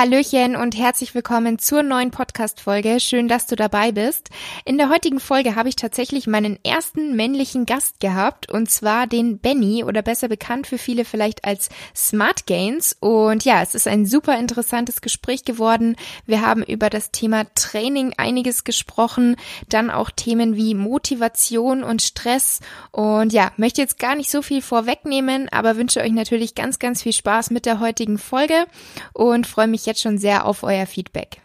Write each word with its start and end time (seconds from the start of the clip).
Hallöchen 0.00 0.56
und 0.56 0.78
herzlich 0.78 1.14
willkommen 1.14 1.58
zur 1.58 1.82
neuen 1.82 2.10
Podcast-Folge. 2.10 3.00
Schön, 3.00 3.28
dass 3.28 3.46
du 3.46 3.54
dabei 3.54 3.92
bist. 3.92 4.30
In 4.64 4.78
der 4.78 4.88
heutigen 4.88 5.20
Folge 5.20 5.56
habe 5.56 5.68
ich 5.68 5.76
tatsächlich 5.76 6.26
meinen 6.26 6.58
ersten 6.64 7.16
männlichen 7.16 7.66
Gast 7.66 8.00
gehabt 8.00 8.50
und 8.50 8.70
zwar 8.70 9.06
den 9.06 9.40
Benny 9.40 9.84
oder 9.84 10.00
besser 10.00 10.28
bekannt 10.28 10.66
für 10.66 10.78
viele 10.78 11.04
vielleicht 11.04 11.44
als 11.44 11.68
Smart 11.94 12.46
Gains. 12.46 12.96
Und 12.98 13.44
ja, 13.44 13.60
es 13.60 13.74
ist 13.74 13.86
ein 13.86 14.06
super 14.06 14.38
interessantes 14.38 15.02
Gespräch 15.02 15.44
geworden. 15.44 15.96
Wir 16.24 16.40
haben 16.40 16.62
über 16.62 16.88
das 16.88 17.10
Thema 17.10 17.44
Training 17.54 18.14
einiges 18.16 18.64
gesprochen, 18.64 19.36
dann 19.68 19.90
auch 19.90 20.10
Themen 20.10 20.56
wie 20.56 20.72
Motivation 20.72 21.84
und 21.84 22.00
Stress. 22.00 22.60
Und 22.90 23.34
ja, 23.34 23.52
möchte 23.58 23.82
jetzt 23.82 23.98
gar 23.98 24.14
nicht 24.14 24.30
so 24.30 24.40
viel 24.40 24.62
vorwegnehmen, 24.62 25.50
aber 25.50 25.76
wünsche 25.76 26.00
euch 26.00 26.12
natürlich 26.12 26.54
ganz, 26.54 26.78
ganz 26.78 27.02
viel 27.02 27.12
Spaß 27.12 27.50
mit 27.50 27.66
der 27.66 27.80
heutigen 27.80 28.16
Folge 28.16 28.64
und 29.12 29.46
freue 29.46 29.68
mich 29.68 29.89
jetzt 29.90 30.02
schon 30.02 30.18
sehr 30.18 30.46
auf 30.46 30.62
euer 30.62 30.86
Feedback. 30.86 31.42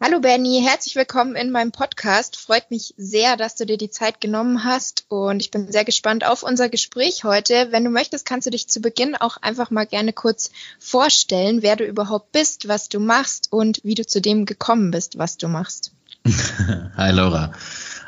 Hallo 0.00 0.20
Benny, 0.20 0.62
herzlich 0.66 0.96
willkommen 0.96 1.36
in 1.36 1.50
meinem 1.50 1.72
Podcast. 1.72 2.36
Freut 2.36 2.70
mich 2.70 2.94
sehr, 2.96 3.36
dass 3.36 3.54
du 3.54 3.64
dir 3.64 3.76
die 3.78 3.90
Zeit 3.90 4.20
genommen 4.20 4.64
hast 4.64 5.04
und 5.08 5.40
ich 5.40 5.50
bin 5.50 5.70
sehr 5.70 5.84
gespannt 5.84 6.26
auf 6.26 6.42
unser 6.42 6.68
Gespräch 6.68 7.24
heute. 7.24 7.68
Wenn 7.70 7.84
du 7.84 7.90
möchtest, 7.90 8.26
kannst 8.26 8.46
du 8.46 8.50
dich 8.50 8.68
zu 8.68 8.80
Beginn 8.80 9.14
auch 9.14 9.36
einfach 9.38 9.70
mal 9.70 9.86
gerne 9.86 10.12
kurz 10.12 10.50
vorstellen, 10.78 11.62
wer 11.62 11.76
du 11.76 11.84
überhaupt 11.84 12.32
bist, 12.32 12.68
was 12.68 12.88
du 12.88 12.98
machst 12.98 13.52
und 13.52 13.80
wie 13.84 13.94
du 13.94 14.06
zu 14.06 14.20
dem 14.20 14.46
gekommen 14.46 14.90
bist, 14.90 15.18
was 15.18 15.36
du 15.36 15.48
machst. 15.48 15.92
Hi 16.96 17.10
Laura. 17.12 17.52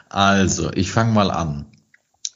Also, 0.08 0.72
ich 0.72 0.90
fange 0.90 1.12
mal 1.12 1.30
an. 1.30 1.66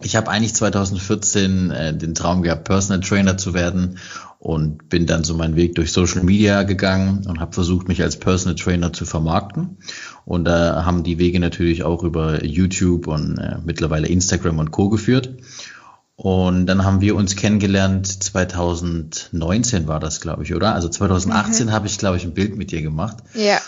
Ich 0.01 0.17
habe 0.17 0.31
eigentlich 0.31 0.55
2014 0.55 1.71
äh, 1.71 1.97
den 1.97 2.15
Traum 2.15 2.43
gehabt, 2.43 2.65
Personal 2.65 3.01
Trainer 3.01 3.39
zu 3.39 3.55
werden 3.55 3.99
und 4.43 4.89
bin 4.89 5.07
dann 5.07 5.23
so 5.23 5.37
meinen 5.37 5.55
Weg 5.55 5.77
durch 5.77 5.93
Social 5.93 6.25
Media 6.25 6.65
gegangen 6.65 7.25
und 7.29 7.39
habe 7.39 7.53
versucht, 7.53 7.87
mich 7.87 8.03
als 8.03 8.19
Personal 8.19 8.57
Trainer 8.57 8.93
zu 8.93 9.05
vermarkten. 9.05 9.79
Und 10.25 10.47
da 10.47 10.85
haben 10.85 11.05
die 11.05 11.21
Wege 11.21 11.39
natürlich 11.39 11.85
auch 11.85 12.03
über 12.03 12.45
YouTube 12.45 13.07
und 13.07 13.39
äh, 13.39 13.59
mittlerweile 13.65 14.09
Instagram 14.09 14.59
und 14.59 14.73
Co. 14.73 14.89
geführt. 14.89 15.37
Und 16.17 16.67
dann 16.67 16.85
haben 16.85 17.01
wir 17.01 17.15
uns 17.15 17.37
kennengelernt, 17.37 18.09
2019 18.09 19.87
war 19.87 20.01
das, 20.01 20.21
glaube 20.21 20.43
ich, 20.43 20.53
oder? 20.57 20.75
Also 20.75 20.89
2018 20.89 21.67
mhm. 21.67 21.71
habe 21.71 21.87
ich, 21.87 21.97
glaube 21.97 22.17
ich, 22.17 22.25
ein 22.25 22.35
Bild 22.35 22.57
mit 22.57 22.73
dir 22.73 22.83
gemacht. 22.83 23.19
Ja. 23.35 23.61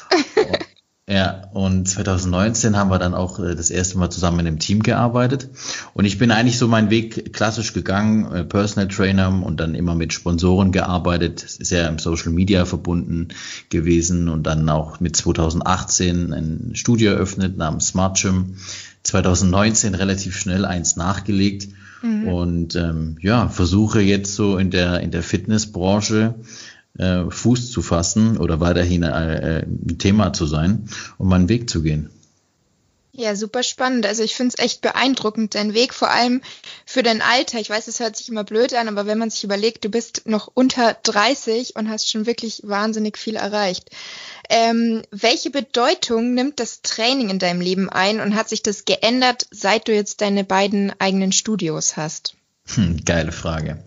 Ja, 1.06 1.48
und 1.52 1.86
2019 1.86 2.78
haben 2.78 2.90
wir 2.90 2.98
dann 2.98 3.12
auch 3.12 3.38
äh, 3.38 3.54
das 3.54 3.68
erste 3.68 3.98
Mal 3.98 4.08
zusammen 4.08 4.40
in 4.40 4.46
einem 4.46 4.58
Team 4.58 4.82
gearbeitet. 4.82 5.50
Und 5.92 6.06
ich 6.06 6.16
bin 6.16 6.30
eigentlich 6.30 6.58
so 6.58 6.66
meinen 6.66 6.88
Weg 6.88 7.34
klassisch 7.34 7.74
gegangen, 7.74 8.32
äh, 8.32 8.44
Personal 8.44 8.88
Trainer 8.88 9.28
und 9.28 9.60
dann 9.60 9.74
immer 9.74 9.94
mit 9.94 10.14
Sponsoren 10.14 10.72
gearbeitet, 10.72 11.44
sehr 11.46 11.90
im 11.90 11.98
Social 11.98 12.32
Media 12.32 12.64
verbunden 12.64 13.28
gewesen 13.68 14.30
und 14.30 14.44
dann 14.44 14.66
auch 14.70 14.98
mit 15.00 15.14
2018 15.14 16.32
ein 16.32 16.70
Studio 16.74 17.12
eröffnet 17.12 17.58
namens 17.58 17.88
Smart 17.88 18.18
Gym. 18.18 18.56
2019 19.02 19.94
relativ 19.94 20.34
schnell 20.34 20.64
eins 20.64 20.96
nachgelegt 20.96 21.68
mhm. 22.02 22.28
und 22.28 22.76
ähm, 22.76 23.18
ja, 23.20 23.48
versuche 23.48 24.00
jetzt 24.00 24.34
so 24.34 24.56
in 24.56 24.70
der, 24.70 25.00
in 25.00 25.10
der 25.10 25.22
Fitnessbranche 25.22 26.34
äh, 26.98 27.24
Fuß 27.28 27.70
zu 27.70 27.82
fassen 27.82 28.36
oder 28.36 28.60
weiterhin 28.60 29.02
äh, 29.02 29.64
ein 29.66 29.98
Thema 29.98 30.32
zu 30.32 30.46
sein, 30.46 30.88
um 31.18 31.28
meinen 31.28 31.48
Weg 31.48 31.68
zu 31.68 31.82
gehen. 31.82 32.10
Ja, 33.16 33.36
super 33.36 33.62
spannend. 33.62 34.06
Also 34.06 34.24
ich 34.24 34.34
finde 34.34 34.54
es 34.56 34.64
echt 34.64 34.80
beeindruckend, 34.80 35.54
dein 35.54 35.72
Weg, 35.72 35.94
vor 35.94 36.10
allem 36.10 36.42
für 36.84 37.04
dein 37.04 37.22
Alter. 37.22 37.60
Ich 37.60 37.70
weiß, 37.70 37.86
es 37.86 38.00
hört 38.00 38.16
sich 38.16 38.28
immer 38.28 38.42
blöd 38.42 38.74
an, 38.74 38.88
aber 38.88 39.06
wenn 39.06 39.18
man 39.18 39.30
sich 39.30 39.44
überlegt, 39.44 39.84
du 39.84 39.88
bist 39.88 40.22
noch 40.26 40.50
unter 40.52 40.96
30 41.00 41.76
und 41.76 41.88
hast 41.88 42.10
schon 42.10 42.26
wirklich 42.26 42.62
wahnsinnig 42.64 43.16
viel 43.16 43.36
erreicht. 43.36 43.90
Ähm, 44.50 45.02
welche 45.12 45.50
Bedeutung 45.50 46.34
nimmt 46.34 46.58
das 46.58 46.82
Training 46.82 47.30
in 47.30 47.38
deinem 47.38 47.60
Leben 47.60 47.88
ein 47.88 48.18
und 48.18 48.34
hat 48.34 48.48
sich 48.48 48.64
das 48.64 48.84
geändert, 48.84 49.46
seit 49.52 49.86
du 49.86 49.94
jetzt 49.94 50.20
deine 50.20 50.42
beiden 50.42 50.92
eigenen 50.98 51.30
Studios 51.30 51.96
hast? 51.96 52.34
Hm, 52.74 53.04
geile 53.04 53.30
Frage. 53.30 53.84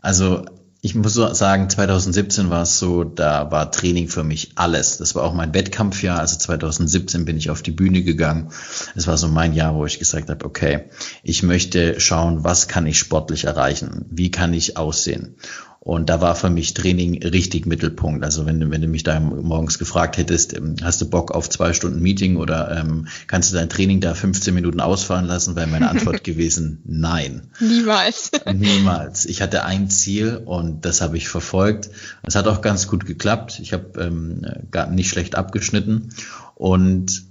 Also 0.00 0.46
ich 0.84 0.94
muss 0.94 1.14
sagen, 1.14 1.70
2017 1.70 2.50
war 2.50 2.64
es 2.64 2.78
so, 2.78 3.04
da 3.04 3.50
war 3.50 3.72
Training 3.72 4.06
für 4.08 4.22
mich 4.22 4.52
alles. 4.56 4.98
Das 4.98 5.14
war 5.14 5.24
auch 5.24 5.32
mein 5.32 5.54
Wettkampfjahr. 5.54 6.18
Also 6.18 6.36
2017 6.36 7.24
bin 7.24 7.38
ich 7.38 7.48
auf 7.48 7.62
die 7.62 7.70
Bühne 7.70 8.02
gegangen. 8.02 8.50
Es 8.94 9.06
war 9.06 9.16
so 9.16 9.28
mein 9.28 9.54
Jahr, 9.54 9.74
wo 9.74 9.86
ich 9.86 9.98
gesagt 9.98 10.28
habe, 10.28 10.44
okay, 10.44 10.90
ich 11.22 11.42
möchte 11.42 11.98
schauen, 12.00 12.44
was 12.44 12.68
kann 12.68 12.86
ich 12.86 12.98
sportlich 12.98 13.44
erreichen? 13.44 14.04
Wie 14.10 14.30
kann 14.30 14.52
ich 14.52 14.76
aussehen? 14.76 15.36
Und 15.84 16.08
da 16.08 16.22
war 16.22 16.34
für 16.34 16.48
mich 16.48 16.72
Training 16.72 17.22
richtig 17.22 17.66
Mittelpunkt. 17.66 18.24
Also 18.24 18.46
wenn 18.46 18.58
du, 18.58 18.70
wenn 18.70 18.80
du 18.80 18.88
mich 18.88 19.02
da 19.02 19.20
morgens 19.20 19.78
gefragt 19.78 20.16
hättest, 20.16 20.56
ähm, 20.56 20.76
hast 20.82 21.02
du 21.02 21.10
Bock 21.10 21.30
auf 21.30 21.50
zwei 21.50 21.74
Stunden 21.74 22.00
Meeting 22.00 22.36
oder 22.36 22.74
ähm, 22.74 23.06
kannst 23.26 23.52
du 23.52 23.56
dein 23.56 23.68
Training 23.68 24.00
da 24.00 24.14
15 24.14 24.54
Minuten 24.54 24.80
ausfahren 24.80 25.26
lassen, 25.26 25.56
wäre 25.56 25.66
meine 25.66 25.90
Antwort 25.90 26.24
gewesen, 26.24 26.80
nein. 26.86 27.50
Niemals. 27.60 28.30
Niemals. 28.50 29.26
Ich 29.26 29.42
hatte 29.42 29.64
ein 29.66 29.90
Ziel 29.90 30.40
und 30.42 30.86
das 30.86 31.02
habe 31.02 31.18
ich 31.18 31.28
verfolgt. 31.28 31.90
Es 32.22 32.34
hat 32.34 32.46
auch 32.46 32.62
ganz 32.62 32.88
gut 32.88 33.04
geklappt. 33.04 33.58
Ich 33.60 33.74
habe 33.74 34.00
ähm, 34.00 34.40
gar 34.70 34.90
nicht 34.90 35.10
schlecht 35.10 35.34
abgeschnitten 35.34 36.14
und 36.54 37.24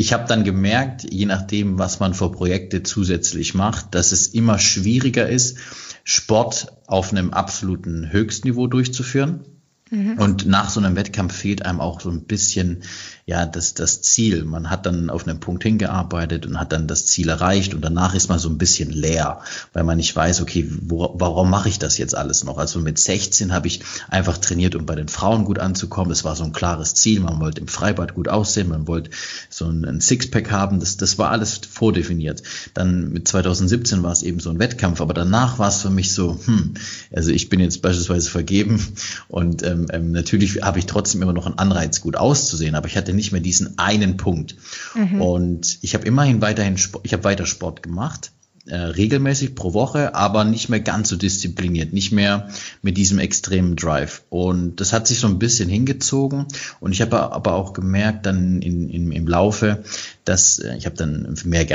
ich 0.00 0.14
habe 0.14 0.26
dann 0.26 0.44
gemerkt, 0.44 1.06
je 1.12 1.26
nachdem, 1.26 1.78
was 1.78 2.00
man 2.00 2.14
für 2.14 2.32
Projekte 2.32 2.82
zusätzlich 2.82 3.54
macht, 3.54 3.94
dass 3.94 4.12
es 4.12 4.28
immer 4.28 4.58
schwieriger 4.58 5.28
ist, 5.28 5.58
Sport 6.04 6.68
auf 6.86 7.12
einem 7.12 7.34
absoluten 7.34 8.10
Höchstniveau 8.10 8.66
durchzuführen. 8.66 9.44
Mhm. 9.90 10.18
Und 10.18 10.46
nach 10.46 10.70
so 10.70 10.80
einem 10.80 10.94
Wettkampf 10.94 11.34
fehlt 11.34 11.66
einem 11.66 11.80
auch 11.80 12.00
so 12.00 12.10
ein 12.10 12.22
bisschen, 12.22 12.82
ja, 13.26 13.44
das, 13.44 13.74
das 13.74 14.02
Ziel. 14.02 14.44
Man 14.44 14.70
hat 14.70 14.86
dann 14.86 15.10
auf 15.10 15.26
einem 15.26 15.40
Punkt 15.40 15.64
hingearbeitet 15.64 16.46
und 16.46 16.60
hat 16.60 16.72
dann 16.72 16.86
das 16.86 17.06
Ziel 17.06 17.28
erreicht 17.28 17.74
und 17.74 17.84
danach 17.84 18.14
ist 18.14 18.28
man 18.28 18.38
so 18.38 18.48
ein 18.48 18.58
bisschen 18.58 18.90
leer, 18.90 19.40
weil 19.72 19.82
man 19.82 19.96
nicht 19.96 20.14
weiß, 20.14 20.42
okay, 20.42 20.70
wo, 20.82 21.14
warum 21.18 21.50
mache 21.50 21.68
ich 21.68 21.78
das 21.80 21.98
jetzt 21.98 22.16
alles 22.16 22.44
noch? 22.44 22.58
Also 22.58 22.78
mit 22.78 22.98
16 22.98 23.52
habe 23.52 23.66
ich 23.66 23.80
einfach 24.08 24.38
trainiert, 24.38 24.76
um 24.76 24.86
bei 24.86 24.94
den 24.94 25.08
Frauen 25.08 25.44
gut 25.44 25.58
anzukommen. 25.58 26.12
Es 26.12 26.24
war 26.24 26.36
so 26.36 26.44
ein 26.44 26.52
klares 26.52 26.94
Ziel. 26.94 27.20
Man 27.20 27.40
wollte 27.40 27.60
im 27.60 27.68
Freibad 27.68 28.14
gut 28.14 28.28
aussehen, 28.28 28.68
man 28.68 28.86
wollte 28.86 29.10
so 29.48 29.66
ein 29.66 30.00
Sixpack 30.00 30.52
haben. 30.52 30.78
Das, 30.78 30.96
das 30.96 31.18
war 31.18 31.30
alles 31.30 31.60
vordefiniert. 31.68 32.42
Dann 32.74 33.12
mit 33.12 33.26
2017 33.26 34.04
war 34.04 34.12
es 34.12 34.22
eben 34.22 34.38
so 34.38 34.50
ein 34.50 34.60
Wettkampf, 34.60 35.00
aber 35.00 35.14
danach 35.14 35.58
war 35.58 35.68
es 35.68 35.82
für 35.82 35.90
mich 35.90 36.12
so, 36.12 36.38
hm, 36.44 36.74
also 37.12 37.32
ich 37.32 37.48
bin 37.48 37.58
jetzt 37.58 37.82
beispielsweise 37.82 38.30
vergeben 38.30 38.84
und 39.28 39.62
ähm, 39.64 39.79
ähm, 39.90 40.12
natürlich 40.12 40.62
habe 40.62 40.78
ich 40.78 40.86
trotzdem 40.86 41.22
immer 41.22 41.32
noch 41.32 41.46
einen 41.46 41.58
Anreiz, 41.58 42.00
gut 42.00 42.16
auszusehen, 42.16 42.74
aber 42.74 42.88
ich 42.88 42.96
hatte 42.96 43.12
nicht 43.12 43.32
mehr 43.32 43.40
diesen 43.40 43.78
einen 43.78 44.16
Punkt. 44.16 44.56
Mhm. 44.94 45.20
Und 45.20 45.78
ich 45.82 45.94
habe 45.94 46.06
immerhin 46.06 46.40
weiterhin, 46.40 46.76
ich 47.02 47.12
habe 47.12 47.24
weiter 47.24 47.46
Sport 47.46 47.82
gemacht, 47.82 48.32
äh, 48.66 48.76
regelmäßig 48.76 49.54
pro 49.54 49.72
Woche, 49.72 50.14
aber 50.14 50.44
nicht 50.44 50.68
mehr 50.68 50.80
ganz 50.80 51.08
so 51.08 51.16
diszipliniert, 51.16 51.92
nicht 51.92 52.12
mehr 52.12 52.50
mit 52.82 52.96
diesem 52.96 53.18
extremen 53.18 53.74
Drive. 53.74 54.22
Und 54.28 54.80
das 54.80 54.92
hat 54.92 55.06
sich 55.06 55.18
so 55.18 55.26
ein 55.26 55.38
bisschen 55.38 55.68
hingezogen. 55.68 56.46
Und 56.78 56.92
ich 56.92 57.00
habe 57.00 57.32
aber 57.32 57.54
auch 57.54 57.72
gemerkt 57.72 58.26
dann 58.26 58.60
in, 58.62 58.88
in, 58.90 59.12
im 59.12 59.26
Laufe, 59.26 59.82
dass 60.30 60.60
äh, 60.60 60.76
ich 60.76 60.86
habe 60.86 60.96
dann 60.96 61.34
mehr 61.44 61.66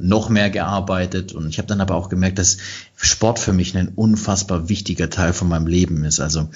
noch 0.00 0.28
mehr 0.28 0.48
gearbeitet 0.48 1.32
und 1.32 1.48
ich 1.48 1.58
habe 1.58 1.68
dann 1.68 1.80
aber 1.80 1.96
auch 1.96 2.08
gemerkt, 2.08 2.38
dass 2.38 2.58
Sport 2.96 3.38
für 3.38 3.52
mich 3.52 3.76
ein 3.76 3.88
unfassbar 3.88 4.68
wichtiger 4.68 5.10
Teil 5.10 5.32
von 5.32 5.48
meinem 5.48 5.66
Leben 5.66 6.04
ist. 6.04 6.20
Also 6.20 6.48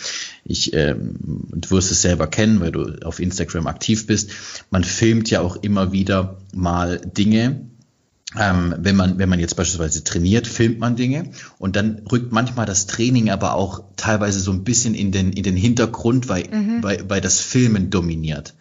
ich, 0.44 0.72
ähm, 0.72 1.16
du 1.50 1.70
wirst 1.70 1.90
es 1.90 2.00
selber 2.00 2.28
kennen, 2.28 2.60
weil 2.60 2.72
du 2.72 3.04
auf 3.04 3.20
Instagram 3.20 3.66
aktiv 3.66 4.06
bist. 4.06 4.30
Man 4.70 4.84
filmt 4.84 5.30
ja 5.30 5.40
auch 5.40 5.56
immer 5.56 5.92
wieder 5.92 6.38
mal 6.54 7.00
Dinge, 7.00 7.68
ähm, 8.38 8.74
wenn 8.78 8.94
man, 8.94 9.18
wenn 9.18 9.28
man 9.28 9.40
jetzt 9.40 9.56
beispielsweise 9.56 10.04
trainiert, 10.04 10.46
filmt 10.46 10.78
man 10.78 10.96
Dinge 10.96 11.30
und 11.58 11.76
dann 11.76 12.02
rückt 12.12 12.30
manchmal 12.30 12.66
das 12.66 12.86
Training 12.86 13.30
aber 13.30 13.54
auch 13.54 13.84
teilweise 13.96 14.38
so 14.38 14.52
ein 14.52 14.64
bisschen 14.64 14.94
in 14.94 15.12
den, 15.12 15.32
in 15.32 15.42
den 15.42 15.56
Hintergrund, 15.56 16.28
weil, 16.28 16.44
mhm. 16.48 16.82
weil, 16.82 17.08
weil 17.08 17.20
das 17.20 17.40
Filmen 17.40 17.90
dominiert. 17.90 18.54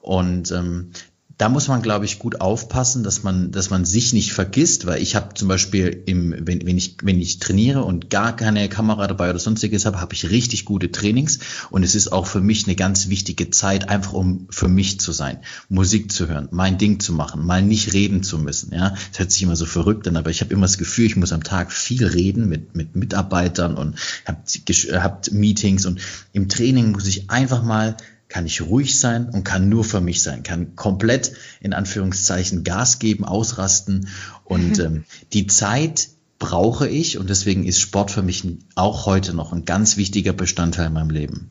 Und 0.00 0.52
ähm, 0.52 0.90
da 1.38 1.50
muss 1.50 1.68
man, 1.68 1.82
glaube 1.82 2.06
ich, 2.06 2.18
gut 2.18 2.40
aufpassen, 2.40 3.04
dass 3.04 3.22
man, 3.22 3.52
dass 3.52 3.68
man 3.68 3.84
sich 3.84 4.14
nicht 4.14 4.32
vergisst, 4.32 4.86
weil 4.86 5.02
ich 5.02 5.14
habe 5.14 5.34
zum 5.34 5.48
Beispiel 5.48 6.02
im, 6.06 6.34
wenn, 6.46 6.66
wenn 6.66 6.78
ich, 6.78 6.96
wenn 7.02 7.20
ich 7.20 7.40
trainiere 7.40 7.84
und 7.84 8.08
gar 8.08 8.34
keine 8.34 8.70
Kamera 8.70 9.06
dabei 9.06 9.28
oder 9.28 9.38
sonstiges 9.38 9.84
habe, 9.84 10.00
habe 10.00 10.14
ich 10.14 10.30
richtig 10.30 10.64
gute 10.64 10.90
Trainings 10.90 11.40
und 11.70 11.82
es 11.82 11.94
ist 11.94 12.10
auch 12.10 12.26
für 12.26 12.40
mich 12.40 12.66
eine 12.66 12.74
ganz 12.74 13.08
wichtige 13.08 13.50
Zeit, 13.50 13.90
einfach 13.90 14.14
um 14.14 14.46
für 14.48 14.68
mich 14.68 14.98
zu 14.98 15.12
sein, 15.12 15.38
Musik 15.68 16.10
zu 16.10 16.26
hören, 16.26 16.48
mein 16.52 16.78
Ding 16.78 17.00
zu 17.00 17.12
machen, 17.12 17.44
mal 17.44 17.62
nicht 17.62 17.92
reden 17.92 18.22
zu 18.22 18.38
müssen. 18.38 18.72
Ja, 18.72 18.94
das 19.10 19.18
hört 19.18 19.30
sich 19.30 19.42
immer 19.42 19.56
so 19.56 19.66
verrückt 19.66 20.08
an, 20.08 20.16
aber 20.16 20.30
ich 20.30 20.40
habe 20.40 20.54
immer 20.54 20.66
das 20.66 20.78
Gefühl, 20.78 21.04
ich 21.04 21.16
muss 21.16 21.32
am 21.32 21.44
Tag 21.44 21.70
viel 21.70 22.06
reden 22.06 22.48
mit 22.48 22.74
mit 22.74 22.96
Mitarbeitern 22.96 23.76
und 23.76 23.96
habt 24.24 24.58
habt 24.92 25.32
Meetings 25.32 25.84
und 25.84 26.00
im 26.32 26.48
Training 26.48 26.92
muss 26.92 27.06
ich 27.06 27.28
einfach 27.28 27.62
mal 27.62 27.96
kann 28.28 28.46
ich 28.46 28.62
ruhig 28.62 28.98
sein 28.98 29.28
und 29.28 29.44
kann 29.44 29.68
nur 29.68 29.84
für 29.84 30.00
mich 30.00 30.22
sein, 30.22 30.42
kann 30.42 30.74
komplett 30.76 31.32
in 31.60 31.72
Anführungszeichen 31.72 32.64
Gas 32.64 32.98
geben, 32.98 33.24
ausrasten 33.24 34.08
und 34.44 34.78
ähm, 34.80 35.04
die 35.32 35.46
Zeit 35.46 36.08
brauche 36.38 36.88
ich 36.88 37.18
und 37.18 37.30
deswegen 37.30 37.64
ist 37.64 37.80
Sport 37.80 38.10
für 38.10 38.22
mich 38.22 38.44
auch 38.74 39.06
heute 39.06 39.34
noch 39.34 39.52
ein 39.52 39.64
ganz 39.64 39.96
wichtiger 39.96 40.32
Bestandteil 40.32 40.88
in 40.88 40.92
meinem 40.92 41.10
Leben. 41.10 41.50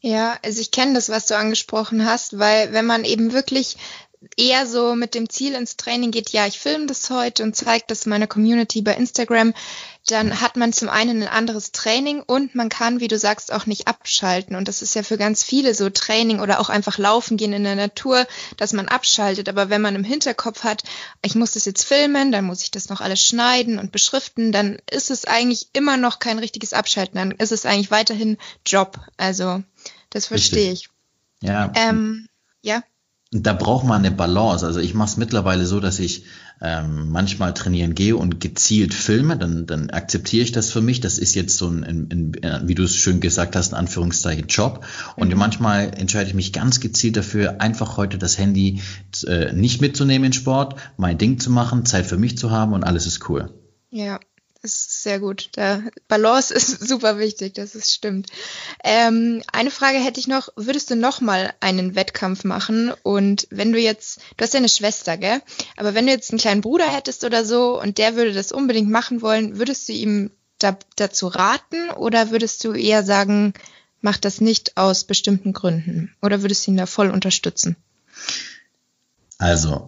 Ja, 0.00 0.36
also 0.44 0.60
ich 0.60 0.70
kenne 0.70 0.92
das, 0.92 1.08
was 1.08 1.24
du 1.24 1.34
angesprochen 1.34 2.04
hast, 2.04 2.38
weil 2.38 2.74
wenn 2.74 2.84
man 2.84 3.06
eben 3.06 3.32
wirklich 3.32 3.78
eher 4.36 4.66
so 4.66 4.94
mit 4.94 5.14
dem 5.14 5.28
Ziel 5.28 5.54
ins 5.54 5.76
Training 5.76 6.10
geht, 6.10 6.30
ja, 6.30 6.46
ich 6.46 6.58
filme 6.58 6.86
das 6.86 7.10
heute 7.10 7.42
und 7.42 7.56
zeige 7.56 7.84
das 7.88 8.06
meiner 8.06 8.26
Community 8.26 8.82
bei 8.82 8.94
Instagram, 8.94 9.54
dann 10.06 10.40
hat 10.40 10.56
man 10.56 10.72
zum 10.72 10.90
einen 10.90 11.22
ein 11.22 11.28
anderes 11.28 11.72
Training 11.72 12.20
und 12.20 12.54
man 12.54 12.68
kann, 12.68 13.00
wie 13.00 13.08
du 13.08 13.18
sagst, 13.18 13.52
auch 13.52 13.64
nicht 13.64 13.88
abschalten. 13.88 14.54
Und 14.54 14.68
das 14.68 14.82
ist 14.82 14.94
ja 14.94 15.02
für 15.02 15.16
ganz 15.16 15.42
viele 15.42 15.74
so 15.74 15.88
Training 15.88 16.40
oder 16.40 16.60
auch 16.60 16.68
einfach 16.68 16.98
laufen 16.98 17.38
gehen 17.38 17.54
in 17.54 17.64
der 17.64 17.74
Natur, 17.74 18.26
dass 18.58 18.74
man 18.74 18.88
abschaltet. 18.88 19.48
Aber 19.48 19.70
wenn 19.70 19.80
man 19.80 19.94
im 19.94 20.04
Hinterkopf 20.04 20.62
hat, 20.62 20.82
ich 21.22 21.34
muss 21.34 21.52
das 21.52 21.64
jetzt 21.64 21.84
filmen, 21.84 22.32
dann 22.32 22.44
muss 22.44 22.62
ich 22.62 22.70
das 22.70 22.90
noch 22.90 23.00
alles 23.00 23.24
schneiden 23.24 23.78
und 23.78 23.92
beschriften, 23.92 24.52
dann 24.52 24.78
ist 24.90 25.10
es 25.10 25.24
eigentlich 25.24 25.68
immer 25.72 25.96
noch 25.96 26.18
kein 26.18 26.38
richtiges 26.38 26.74
Abschalten. 26.74 27.16
Dann 27.16 27.30
ist 27.30 27.52
es 27.52 27.64
eigentlich 27.64 27.90
weiterhin 27.90 28.36
Job. 28.66 28.98
Also, 29.16 29.62
das 30.10 30.26
verstehe 30.26 30.72
ich. 30.72 30.90
Ja. 31.40 31.72
Ähm, 31.74 32.28
ja 32.60 32.82
da 33.42 33.52
braucht 33.52 33.84
man 33.84 34.04
eine 34.04 34.14
Balance. 34.14 34.64
Also 34.64 34.78
ich 34.78 34.94
mache 34.94 35.10
es 35.10 35.16
mittlerweile 35.16 35.66
so, 35.66 35.80
dass 35.80 35.98
ich 35.98 36.24
ähm, 36.60 37.10
manchmal 37.10 37.52
trainieren 37.52 37.96
gehe 37.96 38.16
und 38.16 38.38
gezielt 38.40 38.94
filme, 38.94 39.36
dann, 39.36 39.66
dann 39.66 39.90
akzeptiere 39.90 40.44
ich 40.44 40.52
das 40.52 40.70
für 40.70 40.80
mich. 40.80 41.00
Das 41.00 41.18
ist 41.18 41.34
jetzt 41.34 41.56
so 41.56 41.66
ein, 41.66 41.82
ein, 41.82 42.08
ein 42.12 42.42
äh, 42.42 42.60
wie 42.64 42.76
du 42.76 42.84
es 42.84 42.94
schön 42.94 43.20
gesagt 43.20 43.56
hast, 43.56 43.72
in 43.72 43.78
Anführungszeichen 43.78 44.46
Job. 44.46 44.86
Und 45.16 45.32
mhm. 45.32 45.38
manchmal 45.38 45.92
entscheide 45.98 46.28
ich 46.28 46.34
mich 46.34 46.52
ganz 46.52 46.78
gezielt 46.78 47.16
dafür, 47.16 47.60
einfach 47.60 47.96
heute 47.96 48.18
das 48.18 48.38
Handy 48.38 48.80
äh, 49.26 49.52
nicht 49.52 49.80
mitzunehmen 49.80 50.26
in 50.26 50.32
Sport, 50.32 50.76
mein 50.96 51.18
Ding 51.18 51.40
zu 51.40 51.50
machen, 51.50 51.84
Zeit 51.86 52.06
für 52.06 52.16
mich 52.16 52.38
zu 52.38 52.52
haben 52.52 52.72
und 52.72 52.84
alles 52.84 53.06
ist 53.06 53.28
cool. 53.28 53.52
Ja, 53.90 54.20
ist 54.62 54.93
sehr 55.04 55.20
gut. 55.20 55.50
Der 55.54 55.84
Balance 56.08 56.52
ist 56.54 56.86
super 56.86 57.18
wichtig, 57.18 57.54
das 57.54 57.76
ist 57.76 57.92
stimmt. 57.92 58.30
Ähm, 58.82 59.42
eine 59.52 59.70
Frage 59.70 59.98
hätte 59.98 60.18
ich 60.18 60.26
noch, 60.26 60.48
würdest 60.56 60.90
du 60.90 60.96
noch 60.96 61.20
mal 61.20 61.54
einen 61.60 61.94
Wettkampf 61.94 62.42
machen? 62.42 62.92
Und 63.04 63.46
wenn 63.50 63.72
du 63.72 63.78
jetzt, 63.78 64.18
du 64.36 64.42
hast 64.42 64.54
ja 64.54 64.58
eine 64.58 64.68
Schwester, 64.68 65.16
gell? 65.16 65.40
Aber 65.76 65.94
wenn 65.94 66.06
du 66.06 66.12
jetzt 66.12 66.30
einen 66.30 66.40
kleinen 66.40 66.60
Bruder 66.60 66.86
hättest 66.86 67.22
oder 67.22 67.44
so 67.44 67.80
und 67.80 67.98
der 67.98 68.16
würde 68.16 68.32
das 68.32 68.50
unbedingt 68.50 68.90
machen 68.90 69.22
wollen, 69.22 69.58
würdest 69.58 69.88
du 69.88 69.92
ihm 69.92 70.32
da, 70.58 70.76
dazu 70.96 71.28
raten 71.28 71.90
oder 71.90 72.30
würdest 72.30 72.64
du 72.64 72.72
eher 72.72 73.04
sagen, 73.04 73.54
mach 74.00 74.18
das 74.18 74.40
nicht 74.40 74.76
aus 74.76 75.04
bestimmten 75.04 75.52
Gründen? 75.52 76.14
Oder 76.22 76.42
würdest 76.42 76.66
du 76.66 76.72
ihn 76.72 76.76
da 76.76 76.86
voll 76.86 77.10
unterstützen? 77.10 77.76
Also, 79.38 79.86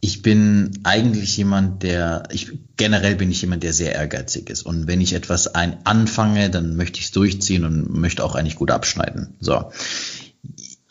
ich 0.00 0.22
bin 0.22 0.80
eigentlich 0.82 1.36
jemand, 1.36 1.82
der, 1.82 2.22
ich, 2.30 2.52
generell 2.76 3.16
bin 3.16 3.30
ich 3.30 3.42
jemand, 3.42 3.62
der 3.62 3.74
sehr 3.74 3.94
ehrgeizig 3.94 4.48
ist. 4.48 4.62
Und 4.62 4.86
wenn 4.86 5.00
ich 5.00 5.12
etwas 5.12 5.48
ein, 5.48 5.84
anfange, 5.84 6.48
dann 6.48 6.74
möchte 6.76 6.98
ich 6.98 7.06
es 7.06 7.10
durchziehen 7.12 7.64
und 7.64 7.92
möchte 7.92 8.24
auch 8.24 8.34
eigentlich 8.34 8.56
gut 8.56 8.70
abschneiden. 8.70 9.34
So. 9.40 9.70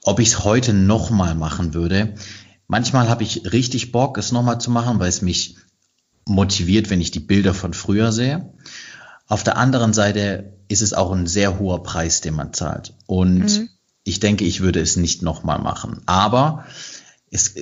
Ob 0.03 0.19
ich 0.19 0.29
es 0.29 0.44
heute 0.44 0.73
nochmal 0.73 1.33
machen 1.33 1.73
würde, 1.73 2.13
manchmal 2.67 3.09
habe 3.09 3.23
ich 3.23 3.51
richtig 3.51 3.91
Bock, 3.91 4.17
es 4.19 4.31
nochmal 4.31 4.61
zu 4.61 4.69
machen, 4.69 5.00
weil 5.00 5.09
es 5.09 5.23
mich 5.23 5.57
motiviert, 6.27 6.91
wenn 6.91 7.01
ich 7.01 7.09
die 7.09 7.19
Bilder 7.19 7.56
von 7.56 7.73
früher 7.73 8.11
sehe. 8.11 8.53
Auf 9.27 9.44
der 9.44 9.57
anderen 9.57 9.94
Seite 9.94 10.53
ist 10.67 10.83
es 10.83 10.94
auch 10.94 11.11
ein 11.11 11.25
sehr 11.25 11.57
hoher 11.57 11.81
Preis, 11.81 12.21
den 12.21 12.35
man 12.35 12.53
zahlt. 12.53 12.94
Und 13.07 13.39
mhm. 13.39 13.69
ich 14.03 14.19
denke, 14.19 14.45
ich 14.45 14.61
würde 14.61 14.79
es 14.79 14.97
nicht 14.97 15.23
nochmal 15.23 15.59
machen. 15.59 16.01
Aber 16.06 16.65
es, 17.31 17.56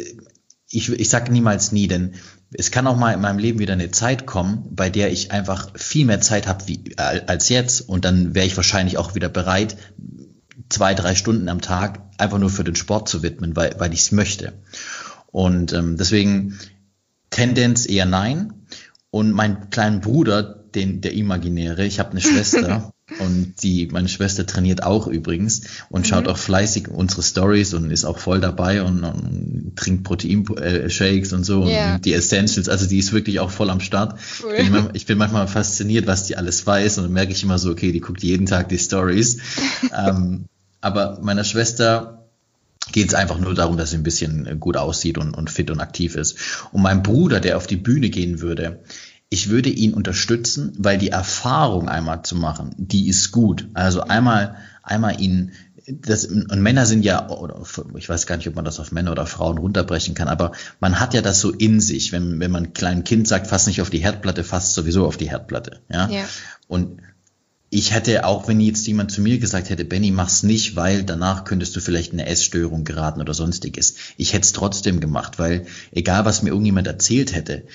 ich, 0.69 0.89
ich 0.89 1.09
sage 1.09 1.31
niemals 1.31 1.71
nie, 1.71 1.87
denn 1.87 2.13
es 2.51 2.71
kann 2.71 2.87
auch 2.87 2.97
mal 2.97 3.13
in 3.13 3.21
meinem 3.21 3.39
Leben 3.39 3.59
wieder 3.59 3.73
eine 3.73 3.91
Zeit 3.91 4.25
kommen, 4.25 4.65
bei 4.71 4.89
der 4.89 5.11
ich 5.11 5.31
einfach 5.31 5.71
viel 5.75 6.05
mehr 6.05 6.21
Zeit 6.21 6.47
habe 6.47 6.63
als 6.97 7.49
jetzt 7.49 7.81
und 7.81 8.05
dann 8.05 8.35
wäre 8.35 8.45
ich 8.45 8.55
wahrscheinlich 8.55 8.97
auch 8.97 9.15
wieder 9.15 9.29
bereit, 9.29 9.77
zwei, 10.69 10.93
drei 10.93 11.15
Stunden 11.15 11.49
am 11.49 11.61
Tag 11.61 12.01
einfach 12.17 12.39
nur 12.39 12.49
für 12.49 12.63
den 12.63 12.75
Sport 12.75 13.09
zu 13.09 13.23
widmen, 13.23 13.55
weil, 13.55 13.75
weil 13.77 13.93
ich 13.93 14.01
es 14.01 14.11
möchte. 14.11 14.53
Und 15.27 15.73
ähm, 15.73 15.97
deswegen 15.97 16.57
Tendenz 17.29 17.87
eher 17.87 18.05
nein. 18.05 18.53
Und 19.09 19.31
mein 19.31 19.69
kleinen 19.69 20.01
Bruder, 20.01 20.43
den, 20.43 21.01
der 21.01 21.13
Imaginäre, 21.13 21.85
ich 21.85 21.99
habe 21.99 22.11
eine 22.11 22.21
Schwester, 22.21 22.93
Und 23.19 23.63
die, 23.63 23.87
meine 23.89 24.09
Schwester 24.09 24.45
trainiert 24.45 24.83
auch 24.83 25.07
übrigens 25.07 25.61
und 25.89 26.01
mhm. 26.01 26.05
schaut 26.05 26.27
auch 26.27 26.37
fleißig 26.37 26.89
unsere 26.89 27.23
Stories 27.23 27.73
und 27.73 27.89
ist 27.89 28.03
auch 28.03 28.17
voll 28.17 28.41
dabei 28.41 28.83
und, 28.83 29.01
und 29.03 29.73
trinkt 29.77 30.03
Proteinshakes 30.03 31.31
und 31.31 31.45
so 31.45 31.65
yeah. 31.65 31.95
und 31.95 32.05
die 32.05 32.13
Essentials. 32.13 32.67
Also 32.67 32.85
die 32.85 32.99
ist 32.99 33.13
wirklich 33.13 33.39
auch 33.39 33.49
voll 33.49 33.69
am 33.69 33.79
Start. 33.79 34.19
Cool. 34.43 34.55
Ich, 34.57 34.69
bin, 34.69 34.89
ich, 34.93 35.05
bin, 35.05 35.17
manchmal 35.17 35.47
fasziniert, 35.47 36.05
was 36.05 36.25
die 36.25 36.35
alles 36.35 36.67
weiß 36.67 36.97
und 36.97 37.05
dann 37.05 37.13
merke 37.13 37.31
ich 37.31 37.43
immer 37.43 37.57
so, 37.57 37.71
okay, 37.71 37.93
die 37.93 38.01
guckt 38.01 38.23
jeden 38.23 38.45
Tag 38.45 38.67
die 38.67 38.77
Stories. 38.77 39.37
ähm, 39.97 40.45
aber 40.81 41.19
meiner 41.21 41.45
Schwester 41.45 42.25
geht 42.91 43.07
es 43.07 43.13
einfach 43.13 43.39
nur 43.39 43.53
darum, 43.53 43.77
dass 43.77 43.91
sie 43.91 43.97
ein 43.97 44.03
bisschen 44.03 44.59
gut 44.59 44.75
aussieht 44.75 45.17
und, 45.17 45.33
und 45.33 45.49
fit 45.49 45.71
und 45.71 45.79
aktiv 45.79 46.15
ist. 46.15 46.37
Und 46.71 46.81
mein 46.81 47.03
Bruder, 47.03 47.39
der 47.39 47.55
auf 47.55 47.67
die 47.67 47.77
Bühne 47.77 48.09
gehen 48.09 48.41
würde, 48.41 48.81
ich 49.29 49.49
würde 49.49 49.69
ihn 49.69 49.93
unterstützen, 49.93 50.73
weil 50.77 50.97
die 50.97 51.09
Erfahrung 51.09 51.89
einmal 51.89 52.23
zu 52.23 52.35
machen, 52.35 52.73
die 52.77 53.07
ist 53.07 53.31
gut. 53.31 53.67
Also 53.73 54.01
einmal, 54.01 54.55
einmal 54.83 55.19
ihn, 55.19 55.51
das, 55.85 56.25
und 56.25 56.61
Männer 56.61 56.85
sind 56.85 57.03
ja, 57.03 57.29
oder 57.29 57.61
ich 57.97 58.09
weiß 58.09 58.25
gar 58.25 58.37
nicht, 58.37 58.47
ob 58.47 58.55
man 58.55 58.65
das 58.65 58.79
auf 58.79 58.91
Männer 58.91 59.11
oder 59.11 59.25
Frauen 59.25 59.57
runterbrechen 59.57 60.15
kann, 60.15 60.27
aber 60.27 60.53
man 60.79 60.99
hat 60.99 61.13
ja 61.13 61.21
das 61.21 61.39
so 61.39 61.51
in 61.51 61.79
sich, 61.81 62.11
wenn, 62.11 62.39
wenn 62.39 62.51
man 62.51 62.65
einem 62.65 62.73
kleinen 62.73 63.03
Kind 63.03 63.27
sagt, 63.27 63.47
fass 63.47 63.67
nicht 63.67 63.81
auf 63.81 63.89
die 63.89 63.99
Herdplatte, 63.99 64.43
fass 64.43 64.73
sowieso 64.73 65.05
auf 65.05 65.17
die 65.17 65.29
Herdplatte. 65.29 65.81
Ja. 65.89 66.09
ja. 66.09 66.23
Und 66.67 67.01
ich 67.69 67.93
hätte 67.93 68.25
auch, 68.25 68.47
wenn 68.47 68.61
jetzt 68.61 68.87
jemand 68.87 69.11
zu 69.11 69.21
mir 69.21 69.39
gesagt 69.39 69.69
hätte, 69.69 69.83
Benny, 69.83 70.11
mach's 70.11 70.41
nicht, 70.41 70.77
weil 70.77 71.03
danach 71.03 71.43
könntest 71.43 71.75
du 71.75 71.81
vielleicht 71.81 72.13
eine 72.13 72.25
Essstörung 72.25 72.85
geraten 72.85 73.19
oder 73.19 73.33
sonstiges. 73.33 73.95
Ich 74.15 74.31
hätte 74.31 74.45
es 74.45 74.53
trotzdem 74.53 75.01
gemacht, 75.01 75.37
weil 75.37 75.65
egal 75.91 76.23
was 76.23 76.43
mir 76.43 76.51
irgendjemand 76.51 76.87
erzählt 76.87 77.35
hätte, 77.35 77.65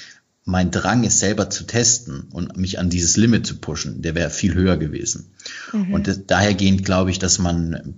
mein 0.44 0.70
Drang 0.70 1.04
ist 1.04 1.18
selber 1.18 1.50
zu 1.50 1.64
testen 1.64 2.28
und 2.32 2.56
mich 2.56 2.78
an 2.78 2.90
dieses 2.90 3.16
Limit 3.16 3.46
zu 3.46 3.56
pushen, 3.56 4.02
der 4.02 4.14
wäre 4.14 4.30
viel 4.30 4.54
höher 4.54 4.76
gewesen. 4.76 5.32
Mhm. 5.72 5.94
Und 5.94 6.08
das, 6.08 6.26
dahergehend 6.26 6.84
glaube 6.84 7.10
ich, 7.10 7.18
dass 7.18 7.38
man 7.38 7.94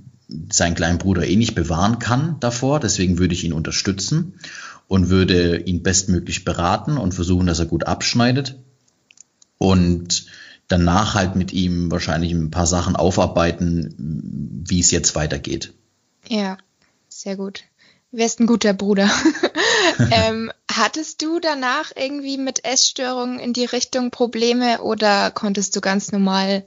seinen 0.51 0.75
kleinen 0.75 0.99
Bruder 0.99 1.27
eh 1.27 1.37
nicht 1.37 1.55
bewahren 1.55 1.99
kann 1.99 2.37
davor. 2.41 2.81
Deswegen 2.81 3.19
würde 3.19 3.35
ich 3.35 3.45
ihn 3.45 3.53
unterstützen 3.53 4.35
und 4.89 5.09
würde 5.09 5.59
ihn 5.59 5.83
bestmöglich 5.83 6.45
beraten 6.45 6.99
und 6.99 7.15
versuchen, 7.15 7.47
dass 7.47 7.59
er 7.59 7.67
gut 7.67 7.85
abschneidet. 7.85 8.59
Und 9.59 10.27
danach 10.69 11.15
halt 11.15 11.37
mit 11.37 11.53
ihm 11.53 11.91
wahrscheinlich 11.91 12.33
ein 12.33 12.51
paar 12.51 12.67
Sachen 12.67 12.97
aufarbeiten, 12.97 13.95
wie 14.67 14.81
es 14.81 14.91
jetzt 14.91 15.15
weitergeht. 15.15 15.73
Ja, 16.29 16.59
sehr 17.09 17.37
gut. 17.37 17.65
Wärst 18.11 18.41
ein 18.41 18.47
guter 18.47 18.75
Bruder. 18.75 19.11
ähm, 20.11 20.53
hattest 20.71 21.23
du 21.23 21.41
danach 21.41 21.93
irgendwie 21.95 22.39
mit 22.39 22.65
Essstörungen 22.65 23.39
in 23.39 23.53
die 23.53 23.65
Richtung 23.65 24.11
Probleme 24.11 24.83
oder 24.83 25.31
konntest 25.31 25.77
du 25.77 25.81
ganz 25.81 26.13
normal 26.13 26.65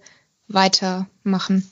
weitermachen? 0.48 1.70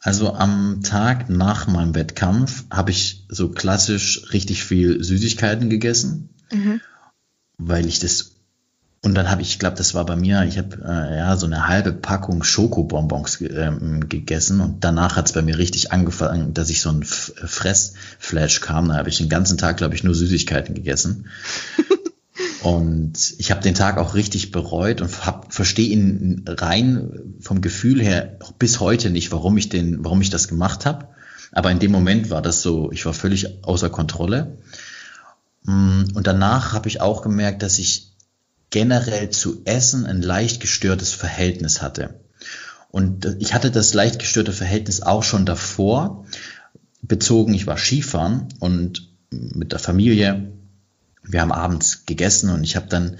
Also 0.00 0.32
am 0.32 0.82
Tag 0.82 1.28
nach 1.28 1.66
meinem 1.66 1.94
Wettkampf 1.94 2.64
habe 2.70 2.92
ich 2.92 3.26
so 3.28 3.50
klassisch 3.50 4.32
richtig 4.32 4.64
viel 4.64 5.02
Süßigkeiten 5.02 5.68
gegessen, 5.68 6.30
mhm. 6.52 6.80
weil 7.58 7.86
ich 7.86 7.98
das 7.98 8.37
und 9.00 9.14
dann 9.14 9.30
habe 9.30 9.42
ich, 9.42 9.50
ich 9.50 9.58
glaube, 9.60 9.76
das 9.76 9.94
war 9.94 10.04
bei 10.04 10.16
mir, 10.16 10.42
ich 10.42 10.58
habe 10.58 10.82
äh, 10.84 11.18
ja 11.18 11.36
so 11.36 11.46
eine 11.46 11.68
halbe 11.68 11.92
Packung 11.92 12.42
Schokobonbons 12.42 13.40
ähm, 13.42 14.08
gegessen 14.08 14.60
und 14.60 14.82
danach 14.82 15.14
hat 15.16 15.26
es 15.26 15.32
bei 15.32 15.42
mir 15.42 15.56
richtig 15.56 15.92
angefangen, 15.92 16.52
dass 16.52 16.68
ich 16.68 16.80
so 16.80 16.90
ein 16.90 17.04
Fressflash 17.04 18.60
kam. 18.60 18.88
Da 18.88 18.96
habe 18.96 19.08
ich 19.08 19.18
den 19.18 19.28
ganzen 19.28 19.56
Tag, 19.56 19.76
glaube 19.76 19.94
ich, 19.94 20.02
nur 20.02 20.16
Süßigkeiten 20.16 20.74
gegessen. 20.74 21.26
und 22.64 23.34
ich 23.38 23.52
habe 23.52 23.62
den 23.62 23.76
Tag 23.76 23.98
auch 23.98 24.14
richtig 24.14 24.50
bereut 24.50 25.00
und 25.00 25.10
verstehe 25.48 25.90
ihn 25.90 26.44
rein 26.48 27.36
vom 27.38 27.60
Gefühl 27.60 28.02
her 28.02 28.36
bis 28.58 28.80
heute 28.80 29.10
nicht, 29.10 29.30
warum 29.30 29.56
ich 29.58 29.68
den, 29.68 30.04
warum 30.04 30.20
ich 30.22 30.30
das 30.30 30.48
gemacht 30.48 30.86
habe. 30.86 31.06
Aber 31.52 31.70
in 31.70 31.78
dem 31.78 31.92
Moment 31.92 32.30
war 32.30 32.42
das 32.42 32.62
so, 32.62 32.90
ich 32.90 33.06
war 33.06 33.14
völlig 33.14 33.64
außer 33.64 33.90
Kontrolle. 33.90 34.58
Mm, 35.62 36.02
und 36.14 36.26
danach 36.26 36.72
habe 36.72 36.88
ich 36.88 37.00
auch 37.00 37.22
gemerkt, 37.22 37.62
dass 37.62 37.78
ich 37.78 38.07
generell 38.70 39.30
zu 39.30 39.62
Essen 39.64 40.06
ein 40.06 40.22
leicht 40.22 40.60
gestörtes 40.60 41.12
Verhältnis 41.12 41.82
hatte. 41.82 42.20
Und 42.90 43.36
ich 43.38 43.54
hatte 43.54 43.70
das 43.70 43.94
leicht 43.94 44.18
gestörte 44.18 44.52
Verhältnis 44.52 45.02
auch 45.02 45.22
schon 45.22 45.46
davor 45.46 46.24
bezogen. 47.02 47.54
Ich 47.54 47.66
war 47.66 47.76
Skifahren 47.76 48.48
und 48.60 49.08
mit 49.30 49.72
der 49.72 49.78
Familie. 49.78 50.52
Wir 51.22 51.42
haben 51.42 51.52
abends 51.52 52.06
gegessen 52.06 52.50
und 52.50 52.64
ich 52.64 52.76
habe 52.76 52.88
dann 52.88 53.18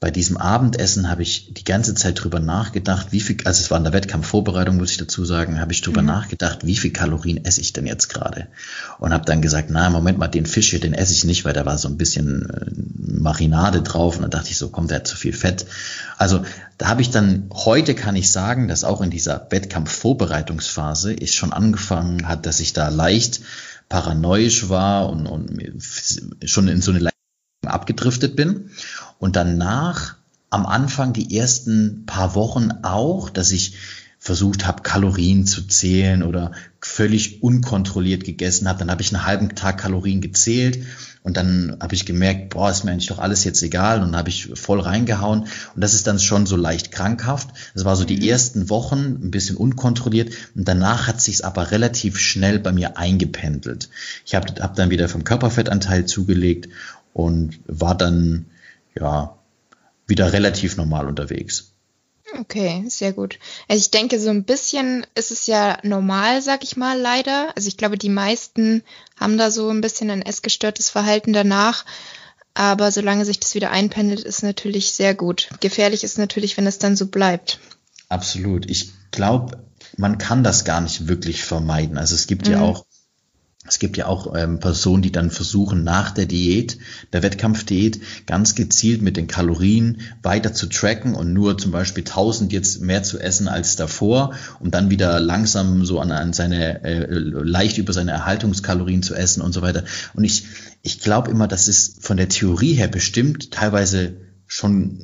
bei 0.00 0.10
diesem 0.10 0.36
Abendessen 0.36 1.08
habe 1.08 1.22
ich 1.22 1.54
die 1.54 1.64
ganze 1.64 1.94
Zeit 1.94 2.22
drüber 2.22 2.38
nachgedacht, 2.38 3.12
wie 3.12 3.20
viel, 3.20 3.38
also 3.44 3.62
es 3.62 3.70
war 3.70 3.78
in 3.78 3.84
der 3.84 3.94
Wettkampfvorbereitung, 3.94 4.76
muss 4.76 4.90
ich 4.90 4.98
dazu 4.98 5.24
sagen, 5.24 5.60
habe 5.60 5.72
ich 5.72 5.80
drüber 5.80 6.02
mhm. 6.02 6.08
nachgedacht, 6.08 6.66
wie 6.66 6.76
viel 6.76 6.92
Kalorien 6.92 7.44
esse 7.44 7.60
ich 7.62 7.72
denn 7.72 7.86
jetzt 7.86 8.08
gerade? 8.08 8.48
Und 8.98 9.14
habe 9.14 9.24
dann 9.24 9.40
gesagt, 9.40 9.70
na, 9.70 9.88
Moment 9.88 10.18
mal, 10.18 10.28
den 10.28 10.46
Fisch 10.46 10.70
hier, 10.70 10.80
den 10.80 10.92
esse 10.92 11.14
ich 11.14 11.24
nicht, 11.24 11.44
weil 11.44 11.54
da 11.54 11.64
war 11.64 11.78
so 11.78 11.88
ein 11.88 11.96
bisschen 11.96 12.50
äh, 12.50 12.66
Marinade 13.20 13.80
drauf. 13.80 14.16
Und 14.16 14.22
dann 14.22 14.30
dachte 14.30 14.50
ich 14.50 14.58
so, 14.58 14.68
kommt, 14.68 14.90
der 14.90 14.98
hat 14.98 15.06
zu 15.06 15.16
viel 15.16 15.32
Fett. 15.32 15.64
Also 16.18 16.44
da 16.76 16.88
habe 16.88 17.00
ich 17.00 17.10
dann, 17.10 17.48
heute 17.52 17.94
kann 17.94 18.16
ich 18.16 18.30
sagen, 18.30 18.68
dass 18.68 18.84
auch 18.84 19.00
in 19.00 19.10
dieser 19.10 19.46
Wettkampfvorbereitungsphase 19.48 21.16
es 21.18 21.34
schon 21.34 21.52
angefangen 21.52 22.28
hat, 22.28 22.44
dass 22.44 22.60
ich 22.60 22.72
da 22.74 22.88
leicht 22.88 23.40
paranoisch 23.88 24.68
war 24.68 25.08
und, 25.08 25.26
und 25.26 25.58
schon 26.44 26.68
in 26.68 26.82
so 26.82 26.90
eine 26.90 27.10
abgedriftet 27.66 28.36
bin. 28.36 28.70
Und 29.24 29.36
danach 29.36 30.16
am 30.50 30.66
Anfang 30.66 31.14
die 31.14 31.34
ersten 31.34 32.04
paar 32.04 32.34
Wochen 32.34 32.68
auch, 32.82 33.30
dass 33.30 33.52
ich 33.52 33.74
versucht 34.18 34.66
habe, 34.66 34.82
Kalorien 34.82 35.46
zu 35.46 35.66
zählen 35.66 36.22
oder 36.22 36.52
völlig 36.82 37.42
unkontrolliert 37.42 38.24
gegessen 38.24 38.68
habe. 38.68 38.80
Dann 38.80 38.90
habe 38.90 39.00
ich 39.00 39.14
einen 39.14 39.24
halben 39.24 39.54
Tag 39.54 39.78
Kalorien 39.78 40.20
gezählt 40.20 40.84
und 41.22 41.38
dann 41.38 41.74
habe 41.80 41.94
ich 41.94 42.04
gemerkt, 42.04 42.50
boah, 42.50 42.70
ist 42.70 42.84
mir 42.84 42.90
eigentlich 42.90 43.06
doch 43.06 43.18
alles 43.18 43.44
jetzt 43.44 43.62
egal 43.62 44.02
und 44.02 44.08
dann 44.08 44.16
habe 44.16 44.28
ich 44.28 44.50
voll 44.56 44.80
reingehauen 44.80 45.44
und 45.74 45.80
das 45.80 45.94
ist 45.94 46.06
dann 46.06 46.18
schon 46.18 46.44
so 46.44 46.56
leicht 46.56 46.92
krankhaft. 46.92 47.48
Das 47.72 47.86
war 47.86 47.96
so 47.96 48.04
die 48.04 48.18
mhm. 48.18 48.24
ersten 48.24 48.68
Wochen 48.68 49.20
ein 49.22 49.30
bisschen 49.30 49.56
unkontrolliert 49.56 50.34
und 50.54 50.68
danach 50.68 51.06
hat 51.06 51.22
sich 51.22 51.46
aber 51.46 51.70
relativ 51.70 52.18
schnell 52.18 52.58
bei 52.58 52.72
mir 52.72 52.98
eingependelt. 52.98 53.88
Ich 54.26 54.34
habe 54.34 54.60
hab 54.60 54.74
dann 54.74 54.90
wieder 54.90 55.08
vom 55.08 55.24
Körperfettanteil 55.24 56.04
zugelegt 56.04 56.68
und 57.14 57.58
war 57.66 57.96
dann 57.96 58.44
ja 58.98 59.38
wieder 60.06 60.32
relativ 60.32 60.76
normal 60.76 61.08
unterwegs. 61.08 61.74
Okay, 62.38 62.84
sehr 62.88 63.12
gut. 63.12 63.38
Also 63.68 63.80
ich 63.80 63.90
denke, 63.90 64.18
so 64.18 64.30
ein 64.30 64.44
bisschen 64.44 65.06
ist 65.14 65.30
es 65.30 65.46
ja 65.46 65.78
normal, 65.82 66.42
sag 66.42 66.64
ich 66.64 66.76
mal, 66.76 66.98
leider. 66.98 67.52
Also 67.54 67.68
ich 67.68 67.76
glaube, 67.76 67.98
die 67.98 68.08
meisten 68.08 68.82
haben 69.16 69.38
da 69.38 69.50
so 69.50 69.68
ein 69.70 69.80
bisschen 69.80 70.10
ein 70.10 70.22
essgestörtes 70.22 70.90
Verhalten 70.90 71.32
danach. 71.32 71.84
Aber 72.54 72.92
solange 72.92 73.24
sich 73.24 73.40
das 73.40 73.54
wieder 73.54 73.70
einpendelt, 73.70 74.20
ist 74.20 74.42
natürlich 74.42 74.92
sehr 74.92 75.14
gut. 75.14 75.48
Gefährlich 75.60 76.04
ist 76.04 76.18
natürlich, 76.18 76.56
wenn 76.56 76.66
es 76.66 76.78
dann 76.78 76.96
so 76.96 77.06
bleibt. 77.06 77.60
Absolut. 78.08 78.70
Ich 78.70 78.92
glaube, 79.10 79.64
man 79.96 80.18
kann 80.18 80.44
das 80.44 80.64
gar 80.64 80.80
nicht 80.80 81.08
wirklich 81.08 81.44
vermeiden. 81.44 81.98
Also 81.98 82.14
es 82.14 82.26
gibt 82.26 82.46
mhm. 82.46 82.52
ja 82.52 82.60
auch 82.62 82.86
es 83.66 83.78
gibt 83.78 83.96
ja 83.96 84.06
auch 84.06 84.34
ähm, 84.36 84.60
Personen, 84.60 85.02
die 85.02 85.12
dann 85.12 85.30
versuchen, 85.30 85.84
nach 85.84 86.10
der 86.10 86.26
Diät, 86.26 86.78
der 87.12 87.22
Wettkampfdiät, 87.22 88.00
ganz 88.26 88.54
gezielt 88.54 89.00
mit 89.00 89.16
den 89.16 89.26
Kalorien 89.26 90.02
weiter 90.22 90.52
zu 90.52 90.66
tracken 90.66 91.14
und 91.14 91.32
nur 91.32 91.56
zum 91.56 91.72
Beispiel 91.72 92.04
1000 92.04 92.52
jetzt 92.52 92.82
mehr 92.82 93.02
zu 93.02 93.18
essen 93.18 93.48
als 93.48 93.76
davor, 93.76 94.34
um 94.60 94.70
dann 94.70 94.90
wieder 94.90 95.18
langsam 95.18 95.86
so 95.86 95.98
an, 95.98 96.12
an 96.12 96.34
seine, 96.34 96.84
äh, 96.84 97.06
leicht 97.08 97.78
über 97.78 97.94
seine 97.94 98.10
Erhaltungskalorien 98.10 99.02
zu 99.02 99.14
essen 99.14 99.40
und 99.40 99.52
so 99.52 99.62
weiter. 99.62 99.84
Und 100.12 100.24
ich, 100.24 100.44
ich 100.82 101.00
glaube 101.00 101.30
immer, 101.30 101.48
das 101.48 101.66
ist 101.66 102.04
von 102.04 102.18
der 102.18 102.28
Theorie 102.28 102.74
her 102.74 102.88
bestimmt 102.88 103.50
teilweise 103.50 104.18
schon 104.46 105.00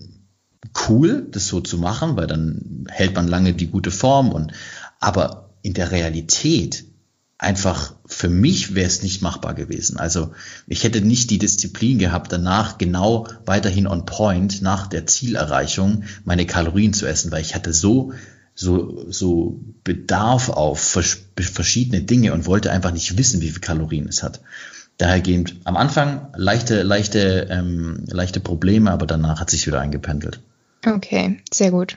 cool, 0.87 1.27
das 1.31 1.47
so 1.47 1.61
zu 1.61 1.79
machen, 1.79 2.17
weil 2.17 2.27
dann 2.27 2.85
hält 2.91 3.15
man 3.15 3.27
lange 3.27 3.55
die 3.55 3.69
gute 3.69 3.91
Form 3.91 4.33
und, 4.33 4.53
aber 5.01 5.55
in 5.63 5.73
der 5.73 5.93
Realität 5.93 6.90
einfach 7.41 7.95
für 8.05 8.29
mich 8.29 8.75
wäre 8.75 8.87
es 8.87 9.03
nicht 9.03 9.23
machbar 9.23 9.55
gewesen. 9.55 9.99
Also 9.99 10.33
ich 10.67 10.85
hätte 10.85 11.01
nicht 11.01 11.31
die 11.31 11.39
Disziplin 11.39 11.99
gehabt, 11.99 12.31
danach 12.33 12.77
genau 12.77 13.27
weiterhin 13.47 13.87
on 13.87 14.05
point 14.05 14.61
nach 14.61 14.87
der 14.87 15.07
Zielerreichung 15.07 16.05
meine 16.25 16.45
Kalorien 16.45 16.93
zu 16.93 17.07
essen, 17.07 17.33
weil 17.33 17.41
ich 17.41 17.55
hatte 17.55 17.73
so 17.73 18.13
so 18.55 19.11
so 19.11 19.59
Bedarf 19.85 20.51
auf 20.51 20.81
verschiedene 21.37 22.03
Dinge 22.03 22.35
und 22.35 22.45
wollte 22.45 22.71
einfach 22.71 22.93
nicht 22.93 23.17
wissen, 23.17 23.41
wie 23.41 23.49
viel 23.49 23.61
Kalorien 23.61 24.07
es 24.07 24.23
hat. 24.23 24.43
Dahergehend 24.99 25.57
am 25.65 25.79
Anfang 25.79 26.29
leichte 26.37 26.83
leichte 26.83 27.49
ähm, 27.51 28.05
leichte 28.09 28.41
Probleme, 28.41 28.91
aber 28.91 29.07
danach 29.07 29.41
hat 29.41 29.49
sich 29.49 29.67
wieder 29.67 29.81
eingependelt. 29.81 30.41
Okay, 30.87 31.41
sehr 31.51 31.71
gut. 31.71 31.97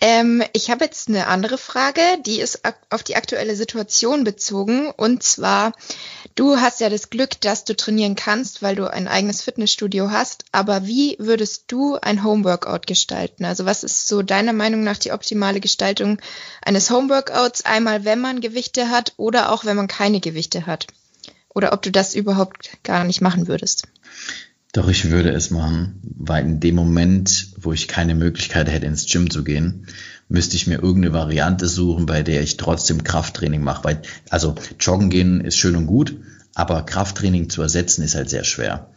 Ähm, 0.00 0.42
ich 0.52 0.70
habe 0.70 0.84
jetzt 0.84 1.08
eine 1.08 1.26
andere 1.26 1.58
Frage, 1.58 2.00
die 2.24 2.40
ist 2.40 2.60
auf 2.90 3.02
die 3.02 3.16
aktuelle 3.16 3.56
Situation 3.56 4.24
bezogen. 4.24 4.90
Und 4.90 5.22
zwar, 5.22 5.72
du 6.34 6.58
hast 6.58 6.80
ja 6.80 6.88
das 6.88 7.10
Glück, 7.10 7.40
dass 7.40 7.64
du 7.64 7.74
trainieren 7.74 8.14
kannst, 8.14 8.62
weil 8.62 8.76
du 8.76 8.90
ein 8.90 9.08
eigenes 9.08 9.42
Fitnessstudio 9.42 10.10
hast. 10.10 10.44
Aber 10.52 10.86
wie 10.86 11.16
würdest 11.18 11.64
du 11.68 11.96
ein 11.96 12.22
Homeworkout 12.22 12.86
gestalten? 12.86 13.44
Also 13.44 13.64
was 13.64 13.82
ist 13.82 14.08
so 14.08 14.22
deiner 14.22 14.52
Meinung 14.52 14.84
nach 14.84 14.98
die 14.98 15.12
optimale 15.12 15.60
Gestaltung 15.60 16.18
eines 16.62 16.90
Homeworkouts? 16.90 17.64
Einmal, 17.64 18.04
wenn 18.04 18.20
man 18.20 18.40
Gewichte 18.40 18.90
hat 18.90 19.14
oder 19.16 19.52
auch 19.52 19.64
wenn 19.64 19.76
man 19.76 19.88
keine 19.88 20.20
Gewichte 20.20 20.66
hat? 20.66 20.86
Oder 21.48 21.72
ob 21.72 21.82
du 21.82 21.90
das 21.90 22.14
überhaupt 22.14 22.70
gar 22.84 23.04
nicht 23.04 23.20
machen 23.20 23.48
würdest? 23.48 23.84
Doch, 24.72 24.88
ich 24.88 25.10
würde 25.10 25.30
es 25.30 25.50
machen, 25.50 26.00
weil 26.02 26.44
in 26.44 26.60
dem 26.60 26.74
Moment, 26.74 27.52
wo 27.58 27.72
ich 27.72 27.88
keine 27.88 28.14
Möglichkeit 28.14 28.70
hätte, 28.70 28.86
ins 28.86 29.06
Gym 29.06 29.30
zu 29.30 29.42
gehen, 29.42 29.86
müsste 30.28 30.56
ich 30.56 30.66
mir 30.66 30.82
irgendeine 30.82 31.14
Variante 31.14 31.66
suchen, 31.66 32.04
bei 32.04 32.22
der 32.22 32.42
ich 32.42 32.58
trotzdem 32.58 33.02
Krafttraining 33.02 33.62
mache. 33.62 33.84
Weil, 33.84 34.02
also 34.28 34.54
joggen 34.78 35.08
gehen 35.08 35.40
ist 35.40 35.56
schön 35.56 35.74
und 35.74 35.86
gut, 35.86 36.16
aber 36.54 36.82
Krafttraining 36.82 37.48
zu 37.48 37.62
ersetzen 37.62 38.02
ist 38.02 38.14
halt 38.14 38.28
sehr 38.28 38.44
schwer. 38.44 38.90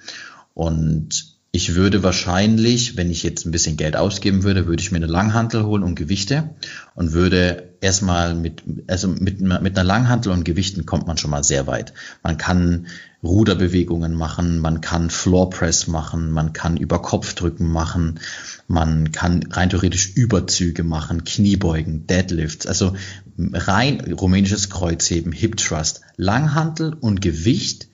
Und 0.53 1.37
ich 1.53 1.75
würde 1.75 2.01
wahrscheinlich, 2.01 2.95
wenn 2.95 3.11
ich 3.11 3.23
jetzt 3.23 3.45
ein 3.45 3.51
bisschen 3.51 3.75
Geld 3.75 3.97
ausgeben 3.97 4.43
würde, 4.43 4.67
würde 4.67 4.81
ich 4.81 4.91
mir 4.91 4.97
eine 4.97 5.07
Langhantel 5.07 5.65
holen 5.65 5.83
und 5.83 5.95
Gewichte 5.95 6.55
und 6.95 7.11
würde 7.11 7.75
erstmal 7.81 8.35
mit, 8.35 8.63
also 8.87 9.09
mit, 9.09 9.41
mit 9.41 9.77
einer 9.77 9.83
Langhantel 9.83 10.31
und 10.31 10.45
Gewichten 10.45 10.85
kommt 10.85 11.07
man 11.07 11.17
schon 11.17 11.29
mal 11.29 11.43
sehr 11.43 11.67
weit. 11.67 11.93
Man 12.23 12.37
kann 12.37 12.87
Ruderbewegungen 13.21 14.15
machen, 14.15 14.59
man 14.59 14.79
kann 14.79 15.09
Floor 15.09 15.49
Press 15.49 15.87
machen, 15.87 16.31
man 16.31 16.53
kann 16.53 16.77
Überkopfdrücken 16.77 17.69
machen, 17.69 18.21
man 18.69 19.11
kann 19.11 19.43
rein 19.51 19.69
theoretisch 19.69 20.15
Überzüge 20.15 20.83
machen, 20.85 21.25
Kniebeugen, 21.25 22.07
Deadlifts, 22.07 22.65
also 22.65 22.95
rein 23.37 23.99
rumänisches 24.13 24.69
Kreuzheben, 24.69 25.33
Hip 25.33 25.57
Thrust, 25.57 25.99
Langhantel 26.15 26.93
und 26.93 27.21
Gewicht, 27.21 27.89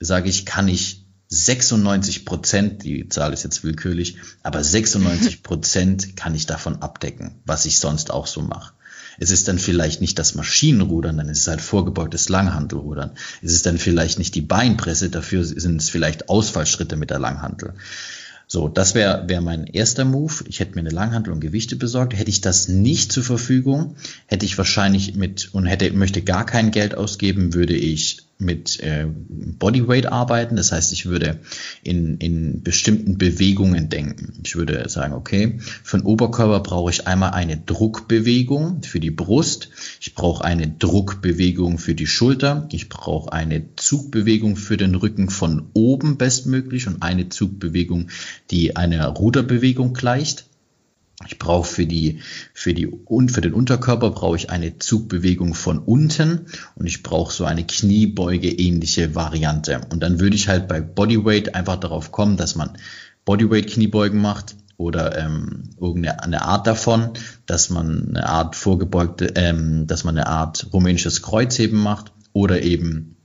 sage 0.00 0.28
ich, 0.28 0.44
kann 0.44 0.66
ich 0.66 1.05
96 1.28 2.24
Prozent, 2.24 2.84
die 2.84 3.08
Zahl 3.08 3.32
ist 3.32 3.42
jetzt 3.42 3.64
willkürlich, 3.64 4.16
aber 4.42 4.62
96 4.62 5.42
Prozent 5.42 6.16
kann 6.16 6.34
ich 6.34 6.46
davon 6.46 6.82
abdecken, 6.82 7.40
was 7.44 7.64
ich 7.64 7.78
sonst 7.78 8.10
auch 8.10 8.26
so 8.26 8.42
mache. 8.42 8.72
Es 9.18 9.30
ist 9.30 9.48
dann 9.48 9.58
vielleicht 9.58 10.00
nicht 10.00 10.18
das 10.18 10.34
Maschinenrudern, 10.34 11.16
dann 11.16 11.28
ist 11.28 11.40
es 11.40 11.48
halt 11.48 11.60
vorgebeugtes 11.60 12.28
Langhantelrudern. 12.28 13.12
Es 13.42 13.52
ist 13.52 13.66
dann 13.66 13.78
vielleicht 13.78 14.18
nicht 14.18 14.34
die 14.34 14.42
Beinpresse, 14.42 15.10
dafür 15.10 15.44
sind 15.44 15.80
es 15.80 15.88
vielleicht 15.88 16.28
Ausfallschritte 16.28 16.96
mit 16.96 17.10
der 17.10 17.18
Langhantel. 17.18 17.74
So, 18.48 18.68
das 18.68 18.94
wäre 18.94 19.28
wär 19.28 19.40
mein 19.40 19.66
erster 19.66 20.04
Move. 20.04 20.44
Ich 20.46 20.60
hätte 20.60 20.74
mir 20.74 20.82
eine 20.82 20.90
Langhantel 20.90 21.32
und 21.32 21.40
Gewichte 21.40 21.74
besorgt. 21.74 22.14
Hätte 22.14 22.30
ich 22.30 22.40
das 22.40 22.68
nicht 22.68 23.10
zur 23.10 23.24
Verfügung, 23.24 23.96
hätte 24.26 24.46
ich 24.46 24.56
wahrscheinlich 24.56 25.16
mit 25.16 25.52
und 25.52 25.66
hätte 25.66 25.90
möchte 25.92 26.22
gar 26.22 26.46
kein 26.46 26.70
Geld 26.70 26.94
ausgeben, 26.94 27.54
würde 27.54 27.74
ich 27.74 28.25
mit 28.38 28.80
äh, 28.80 29.06
Bodyweight 29.08 30.06
arbeiten. 30.06 30.56
Das 30.56 30.72
heißt, 30.72 30.92
ich 30.92 31.06
würde 31.06 31.40
in, 31.82 32.18
in 32.18 32.62
bestimmten 32.62 33.16
Bewegungen 33.18 33.88
denken. 33.88 34.40
Ich 34.44 34.56
würde 34.56 34.88
sagen, 34.88 35.14
okay, 35.14 35.58
für 35.82 35.98
den 35.98 36.06
Oberkörper 36.06 36.60
brauche 36.60 36.90
ich 36.90 37.06
einmal 37.06 37.30
eine 37.30 37.56
Druckbewegung 37.56 38.82
für 38.82 39.00
die 39.00 39.10
Brust. 39.10 39.70
Ich 40.00 40.14
brauche 40.14 40.44
eine 40.44 40.68
Druckbewegung 40.68 41.78
für 41.78 41.94
die 41.94 42.06
Schulter. 42.06 42.68
Ich 42.72 42.88
brauche 42.88 43.32
eine 43.32 43.74
Zugbewegung 43.76 44.56
für 44.56 44.76
den 44.76 44.94
Rücken 44.94 45.30
von 45.30 45.70
oben 45.72 46.18
bestmöglich 46.18 46.86
und 46.86 47.02
eine 47.02 47.28
Zugbewegung, 47.28 48.08
die 48.50 48.76
einer 48.76 49.06
Ruderbewegung 49.08 49.94
gleicht. 49.94 50.46
Ich 51.24 51.38
brauche 51.38 51.66
für 51.66 51.86
die, 51.86 52.20
für 52.52 52.74
die 52.74 52.86
und 52.86 53.30
für 53.30 53.40
den 53.40 53.54
Unterkörper 53.54 54.10
brauche 54.10 54.36
ich 54.36 54.50
eine 54.50 54.78
Zugbewegung 54.78 55.54
von 55.54 55.78
unten 55.78 56.46
und 56.74 56.86
ich 56.86 57.02
brauche 57.02 57.32
so 57.32 57.46
eine 57.46 57.64
Kniebeuge 57.64 58.50
ähnliche 58.50 59.14
Variante. 59.14 59.80
Und 59.90 60.00
dann 60.00 60.20
würde 60.20 60.36
ich 60.36 60.48
halt 60.48 60.68
bei 60.68 60.80
Bodyweight 60.80 61.54
einfach 61.54 61.76
darauf 61.76 62.12
kommen, 62.12 62.36
dass 62.36 62.54
man 62.54 62.76
Bodyweight 63.24 63.66
Kniebeugen 63.66 64.20
macht 64.20 64.56
oder 64.76 65.18
ähm, 65.18 65.70
irgendeine 65.80 66.42
Art 66.42 66.66
davon, 66.66 67.10
dass 67.46 67.70
man 67.70 68.10
eine 68.10 68.28
Art 68.28 68.54
vorgebeugte, 68.54 69.32
ähm, 69.36 69.86
dass 69.86 70.04
man 70.04 70.18
eine 70.18 70.26
Art 70.26 70.68
rumänisches 70.72 71.22
Kreuzheben 71.22 71.82
macht 71.82 72.12
oder 72.34 72.62
eben 72.62 73.15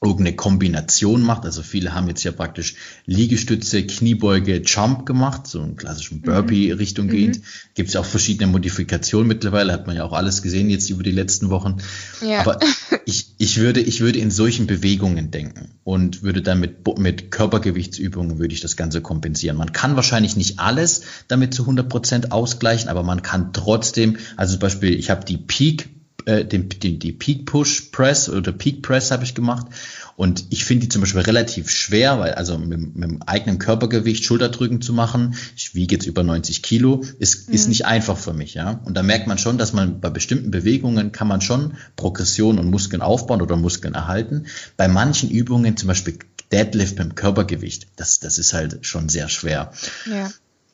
irgendeine 0.00 0.36
Kombination 0.36 1.22
macht. 1.22 1.44
Also 1.44 1.62
viele 1.62 1.92
haben 1.92 2.06
jetzt 2.06 2.22
ja 2.22 2.30
praktisch 2.30 2.76
Liegestütze, 3.06 3.84
Kniebeuge, 3.84 4.62
Jump 4.64 5.06
gemacht, 5.06 5.48
so 5.48 5.60
einen 5.60 5.74
klassischen 5.74 6.22
Burpee-Richtung 6.22 7.06
mhm. 7.06 7.10
geht. 7.10 7.42
Gibt 7.74 7.88
es 7.88 7.94
ja 7.94 8.00
auch 8.00 8.06
verschiedene 8.06 8.46
Modifikationen 8.46 9.26
mittlerweile, 9.26 9.72
hat 9.72 9.88
man 9.88 9.96
ja 9.96 10.04
auch 10.04 10.12
alles 10.12 10.42
gesehen 10.42 10.70
jetzt 10.70 10.88
über 10.90 11.02
die 11.02 11.10
letzten 11.10 11.50
Wochen. 11.50 11.78
Ja. 12.24 12.40
Aber 12.40 12.60
ich, 13.06 13.34
ich, 13.38 13.58
würde, 13.58 13.80
ich 13.80 14.00
würde 14.00 14.20
in 14.20 14.30
solchen 14.30 14.68
Bewegungen 14.68 15.32
denken 15.32 15.70
und 15.82 16.22
würde 16.22 16.42
dann 16.42 16.60
mit, 16.60 16.86
mit 16.98 17.32
Körpergewichtsübungen 17.32 18.38
würde 18.38 18.54
ich 18.54 18.60
das 18.60 18.76
Ganze 18.76 19.00
kompensieren. 19.00 19.56
Man 19.56 19.72
kann 19.72 19.96
wahrscheinlich 19.96 20.36
nicht 20.36 20.60
alles 20.60 21.02
damit 21.26 21.54
zu 21.54 21.62
100 21.62 21.88
Prozent 21.88 22.30
ausgleichen, 22.30 22.88
aber 22.88 23.02
man 23.02 23.22
kann 23.22 23.52
trotzdem, 23.52 24.18
also 24.36 24.52
zum 24.52 24.60
Beispiel, 24.60 24.94
ich 24.94 25.10
habe 25.10 25.24
die 25.24 25.38
Peak 25.38 25.88
äh, 26.28 26.44
den, 26.44 26.68
den, 26.68 26.98
die 26.98 27.12
Peak 27.12 27.46
Push 27.46 27.88
Press 27.90 28.28
oder 28.28 28.52
Peak 28.52 28.82
Press 28.82 29.10
habe 29.10 29.24
ich 29.24 29.34
gemacht. 29.34 29.66
Und 30.14 30.44
ich 30.50 30.64
finde 30.64 30.82
die 30.82 30.88
zum 30.90 31.00
Beispiel 31.00 31.22
relativ 31.22 31.70
schwer, 31.70 32.18
weil 32.18 32.34
also 32.34 32.58
mit, 32.58 32.96
mit 32.96 33.10
dem 33.10 33.22
eigenen 33.22 33.58
Körpergewicht 33.58 34.24
Schulterdrücken 34.24 34.82
zu 34.82 34.92
machen, 34.92 35.36
ich 35.56 35.74
wiege 35.74 35.94
jetzt 35.94 36.06
über 36.06 36.22
90 36.22 36.62
Kilo, 36.62 37.02
ist, 37.18 37.48
mhm. 37.48 37.54
ist 37.54 37.68
nicht 37.68 37.86
einfach 37.86 38.18
für 38.18 38.34
mich, 38.34 38.52
ja. 38.52 38.80
Und 38.84 38.94
da 38.96 39.02
merkt 39.02 39.26
man 39.26 39.38
schon, 39.38 39.56
dass 39.56 39.72
man 39.72 40.00
bei 40.00 40.10
bestimmten 40.10 40.50
Bewegungen 40.50 41.12
kann 41.12 41.28
man 41.28 41.40
schon 41.40 41.74
Progression 41.96 42.58
und 42.58 42.68
Muskeln 42.68 43.00
aufbauen 43.00 43.40
oder 43.40 43.56
Muskeln 43.56 43.94
erhalten. 43.94 44.46
Bei 44.76 44.86
manchen 44.86 45.30
Übungen, 45.30 45.78
zum 45.78 45.86
Beispiel 45.86 46.18
Deadlift 46.52 46.98
mit 46.98 47.08
dem 47.08 47.14
Körpergewicht, 47.14 47.86
das, 47.96 48.20
das 48.20 48.38
ist 48.38 48.52
halt 48.52 48.84
schon 48.84 49.08
sehr 49.08 49.30
schwer. 49.30 49.72
Ja. 50.04 50.30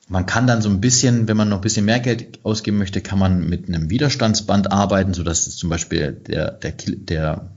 Man 0.09 0.27
kann 0.27 0.47
dann 0.47 0.61
so 0.61 0.69
ein 0.69 0.81
bisschen, 0.81 1.29
wenn 1.29 1.37
man 1.37 1.49
noch 1.49 1.59
ein 1.59 1.63
bisschen 1.63 1.87
mehr 1.87 2.01
Geld 2.01 2.41
ausgeben 2.45 2.79
möchte, 2.79 3.01
kann 3.01 3.19
man 3.19 3.49
mit 3.49 3.69
einem 3.69 3.89
Widerstandsband 3.89 4.71
arbeiten, 4.71 5.15
sodass 5.15 5.57
zum 5.57 5.71
Beispiel 5.71 6.13
der, 6.13 6.51
der, 6.51 6.73
der 6.87 7.51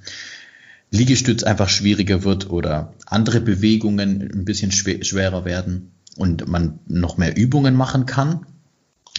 Liegestütz 0.92 1.44
einfach 1.44 1.68
schwieriger 1.68 2.24
wird 2.24 2.50
oder 2.50 2.94
andere 3.06 3.42
Bewegungen 3.42 4.22
ein 4.22 4.46
bisschen 4.46 4.72
schwerer 4.72 5.44
werden 5.44 5.92
und 6.16 6.48
man 6.48 6.80
noch 6.88 7.18
mehr 7.18 7.36
Übungen 7.36 7.76
machen 7.76 8.06
kann. 8.06 8.46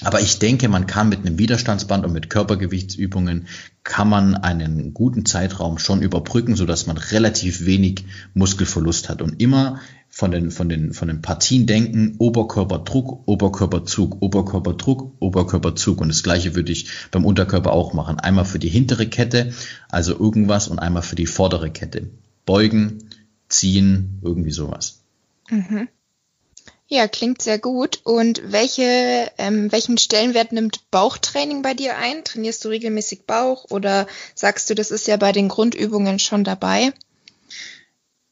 Aber 0.03 0.21
ich 0.21 0.39
denke, 0.39 0.69
man 0.69 0.87
kann 0.87 1.09
mit 1.09 1.21
einem 1.21 1.39
Widerstandsband 1.39 2.05
und 2.05 2.13
mit 2.13 2.31
Körpergewichtsübungen 2.31 3.49
kann 3.83 4.09
man 4.09 4.37
einen 4.37 4.95
guten 4.95 5.27
Zeitraum 5.27 5.79
schon 5.79 6.03
überbrücken, 6.03 6.55
so 6.55 6.67
dass 6.67 6.87
man 6.87 6.97
relativ 6.97 7.67
wenig 7.67 8.05
Muskelverlust 8.33 9.09
hat 9.09 9.23
und 9.23 9.43
immer 9.43 9.81
von 10.19 10.33
den, 10.33 10.51
von 10.51 10.69
den, 10.69 10.95
von 10.95 11.07
den 11.07 11.23
Partien 11.23 11.69
denken, 11.69 12.17
Oberkörperdruck, 12.19 13.23
Oberkörperzug, 13.27 14.21
Oberkörperdruck, 14.21 15.13
Oberkörperzug. 15.21 16.01
Und 16.01 16.09
das 16.09 16.25
gleiche 16.25 16.57
würde 16.57 16.73
ich 16.73 16.89
beim 17.13 17.25
Unterkörper 17.25 17.73
auch 17.73 17.93
machen. 17.93 18.19
Einmal 18.19 18.45
für 18.45 18.59
die 18.59 18.69
hintere 18.69 19.07
Kette, 19.07 19.55
also 19.89 20.19
irgendwas, 20.19 20.67
und 20.67 20.81
einmal 20.81 21.05
für 21.05 21.15
die 21.15 21.27
vordere 21.27 21.71
Kette. 21.71 22.11
Beugen, 22.47 23.11
ziehen, 23.49 24.19
irgendwie 24.21 24.51
sowas. 24.51 25.03
Mhm. 25.51 25.87
Ja, 26.89 27.07
klingt 27.07 27.41
sehr 27.41 27.61
gut. 27.61 28.01
Und 28.03 28.43
welche, 28.45 29.31
ähm, 29.39 29.71
welchen 29.71 29.99
Stellenwert 29.99 30.51
nimmt 30.51 30.91
Bauchtraining 30.91 31.63
bei 31.63 31.75
dir 31.75 31.97
ein? 31.97 32.25
Trainierst 32.25 32.65
du 32.65 32.71
regelmäßig 32.71 33.27
Bauch 33.27 33.67
oder 33.71 34.09
sagst 34.35 34.69
du, 34.69 34.75
das 34.75 34.91
ist 34.91 35.07
ja 35.07 35.17
bei 35.17 35.31
den 35.31 35.47
Grundübungen 35.47 36.19
schon 36.19 36.43
dabei? 36.43 36.93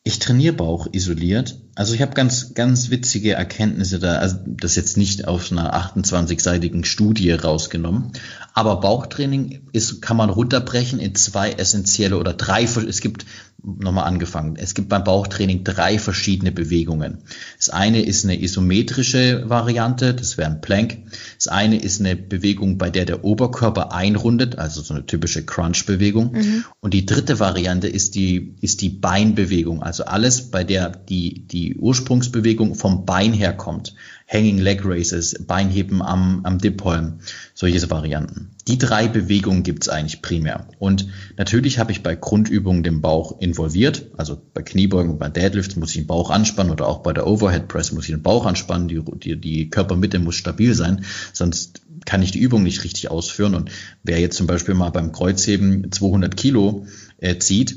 Ich 0.03 0.19
trainiere 0.19 0.55
Bauch 0.55 0.89
isoliert. 0.91 1.61
Also 1.77 1.93
ich 1.93 2.01
habe 2.01 2.15
ganz, 2.15 2.55
ganz 2.55 2.89
witzige 2.89 3.35
Erkenntnisse 3.35 3.99
da, 3.99 4.15
also 4.17 4.37
das 4.47 4.77
jetzt 4.77 4.97
nicht 4.97 5.29
auf 5.29 5.53
einer 5.53 5.75
28-seitigen 5.77 6.85
Studie 6.85 7.31
rausgenommen. 7.33 8.13
Aber 8.55 8.81
Bauchtraining 8.81 9.61
ist, 9.73 10.01
kann 10.01 10.17
man 10.17 10.31
runterbrechen 10.31 10.99
in 10.99 11.15
zwei 11.15 11.53
essentielle 11.53 12.17
oder 12.17 12.33
drei, 12.33 12.65
es 12.65 13.03
gibt 13.03 13.27
nochmal 13.63 14.05
angefangen. 14.05 14.57
Es 14.57 14.75
gibt 14.75 14.89
beim 14.89 15.05
Bauchtraining 15.05 15.65
drei 15.65 15.99
verschiedene 15.99 16.53
Bewegungen. 16.53 17.19
Das 17.59 17.71
eine 17.71 18.03
ist 18.03 18.25
eine 18.25 18.41
isometrische 18.41 19.49
Variante, 19.49 20.15
das 20.15 20.39
wäre 20.39 20.51
ein 20.51 20.61
Plank. 20.61 20.99
Das 21.37 21.49
eine 21.49 21.81
ist 21.81 22.01
eine 22.01 22.17
Bewegung, 22.17 22.79
bei 22.79 22.91
der 22.91 23.05
der 23.05 23.25
Oberkörper 23.25 23.93
einrundet, 23.93 24.59
also 24.59 24.83
so 24.83 24.95
eine 24.95 25.07
typische 25.07 25.45
Crunch-Bewegung. 25.45 26.33
Mhm. 26.33 26.65
Und 26.81 26.95
die 26.95 27.07
dritte 27.07 27.41
Variante 27.41 27.89
ist 27.89 28.15
die, 28.15 28.55
ist 28.61 28.83
die 28.83 28.91
Beinbewegung, 28.91 29.83
also 29.83 30.05
alles, 30.05 30.51
bei 30.51 30.63
der 30.63 30.91
die, 30.91 31.47
die 31.47 31.77
Ursprungsbewegung 31.77 32.75
vom 32.75 33.05
Bein 33.05 33.33
herkommt. 33.33 33.95
Hanging 34.29 34.59
Leg 34.59 34.81
Races, 34.85 35.37
Beinheben 35.47 36.03
am, 36.03 36.45
am 36.45 36.59
Dipholm, 36.59 37.21
solche 37.55 37.91
Varianten. 37.91 38.51
Die 38.67 38.77
drei 38.77 39.07
Bewegungen 39.07 39.63
gibt's 39.63 39.89
eigentlich 39.89 40.21
primär. 40.21 40.67
Und 40.81 41.07
natürlich 41.37 41.79
habe 41.79 41.93
ich 41.93 42.03
bei 42.03 42.17
Grundübungen 42.17 42.83
den 42.83 43.01
Bauch 43.01 43.41
involviert. 43.41 44.07
Also 44.17 44.41
bei 44.53 44.63
Kniebeugen 44.63 45.13
und 45.13 45.19
bei 45.19 45.29
Deadlifts 45.29 45.77
muss 45.77 45.91
ich 45.91 45.99
den 45.99 46.07
Bauch 46.09 46.31
anspannen 46.31 46.73
oder 46.73 46.89
auch 46.89 47.05
bei 47.05 47.13
der 47.13 47.27
Overhead 47.27 47.69
Press 47.69 47.93
muss 47.93 48.05
ich 48.05 48.11
den 48.11 48.23
Bauch 48.23 48.47
anspannen. 48.47 48.89
Die, 48.89 49.01
die, 49.01 49.41
die 49.41 49.71
Körpermitte 49.71 50.19
muss 50.19 50.35
stabil 50.35 50.75
sein, 50.75 51.05
sonst 51.33 51.83
kann 52.05 52.23
ich 52.23 52.33
die 52.33 52.41
Übung 52.41 52.65
nicht 52.65 52.83
richtig 52.83 53.11
ausführen. 53.11 53.55
Und 53.55 53.71
wer 54.03 54.19
jetzt 54.19 54.37
zum 54.37 54.49
Beispiel 54.49 54.75
mal 54.75 54.91
beim 54.91 55.13
Kreuzheben 55.13 55.93
200 55.93 56.37
Kilo 56.37 56.87
äh, 57.19 57.39
zieht, 57.39 57.77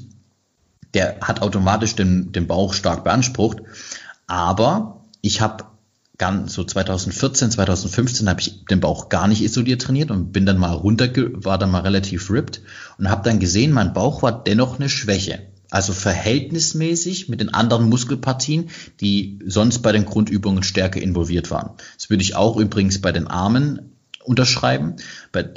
der 0.95 1.19
hat 1.21 1.43
automatisch 1.43 1.95
den, 1.95 2.31
den 2.31 2.47
Bauch 2.47 2.73
stark 2.73 3.03
beansprucht. 3.03 3.61
Aber 4.25 5.05
ich 5.21 5.41
habe 5.41 5.65
ganz 6.19 6.53
so 6.53 6.63
2014, 6.63 7.49
2015 7.49 8.29
habe 8.29 8.41
ich 8.41 8.65
den 8.65 8.81
Bauch 8.81 9.09
gar 9.09 9.27
nicht 9.27 9.41
isoliert 9.41 9.81
trainiert 9.81 10.11
und 10.11 10.31
bin 10.31 10.45
dann 10.45 10.57
mal 10.57 10.73
runter, 10.73 11.09
war 11.15 11.57
dann 11.57 11.71
mal 11.71 11.81
relativ 11.81 12.29
ripped 12.29 12.61
und 12.99 13.09
habe 13.09 13.23
dann 13.23 13.39
gesehen, 13.39 13.71
mein 13.71 13.93
Bauch 13.93 14.21
war 14.21 14.43
dennoch 14.43 14.79
eine 14.79 14.89
Schwäche. 14.89 15.39
Also 15.71 15.93
verhältnismäßig 15.93 17.29
mit 17.29 17.41
den 17.41 17.53
anderen 17.53 17.89
Muskelpartien, 17.89 18.69
die 19.01 19.39
sonst 19.45 19.79
bei 19.79 19.91
den 19.91 20.05
Grundübungen 20.05 20.63
stärker 20.63 21.01
involviert 21.01 21.51
waren. 21.51 21.71
Das 21.95 22.09
würde 22.09 22.23
ich 22.23 22.35
auch 22.35 22.57
übrigens 22.57 23.01
bei 23.01 23.11
den 23.11 23.27
Armen 23.27 23.93
unterschreiben. 24.23 24.95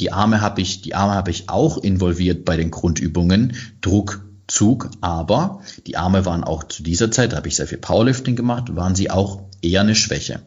Die 0.01 0.13
Arme 0.13 0.41
habe 0.41 0.61
ich, 0.61 0.83
die 0.83 0.95
Arme 0.95 1.15
habe 1.15 1.31
ich 1.31 1.49
auch 1.49 1.79
involviert 1.79 2.45
bei 2.45 2.57
den 2.57 2.71
Grundübungen. 2.71 3.57
Druck, 3.81 4.25
Zug, 4.49 4.91
aber 5.01 5.63
die 5.87 5.97
Arme 5.97 6.27
waren 6.27 6.45
auch 6.45 6.65
zu 6.65 6.83
dieser 6.83 7.11
Zeit, 7.11 7.33
da 7.33 7.39
habe 7.39 7.49
ich 7.49 7.57
sehr 7.57 7.67
viel 7.67 7.79
Powerlifting 7.79 8.37
gemacht, 8.37 8.77
waren 8.77 8.95
sie 8.95 9.11
auch 9.11 9.45
eher 9.63 9.81
eine 9.81 9.95
Schwäche. 9.95 10.43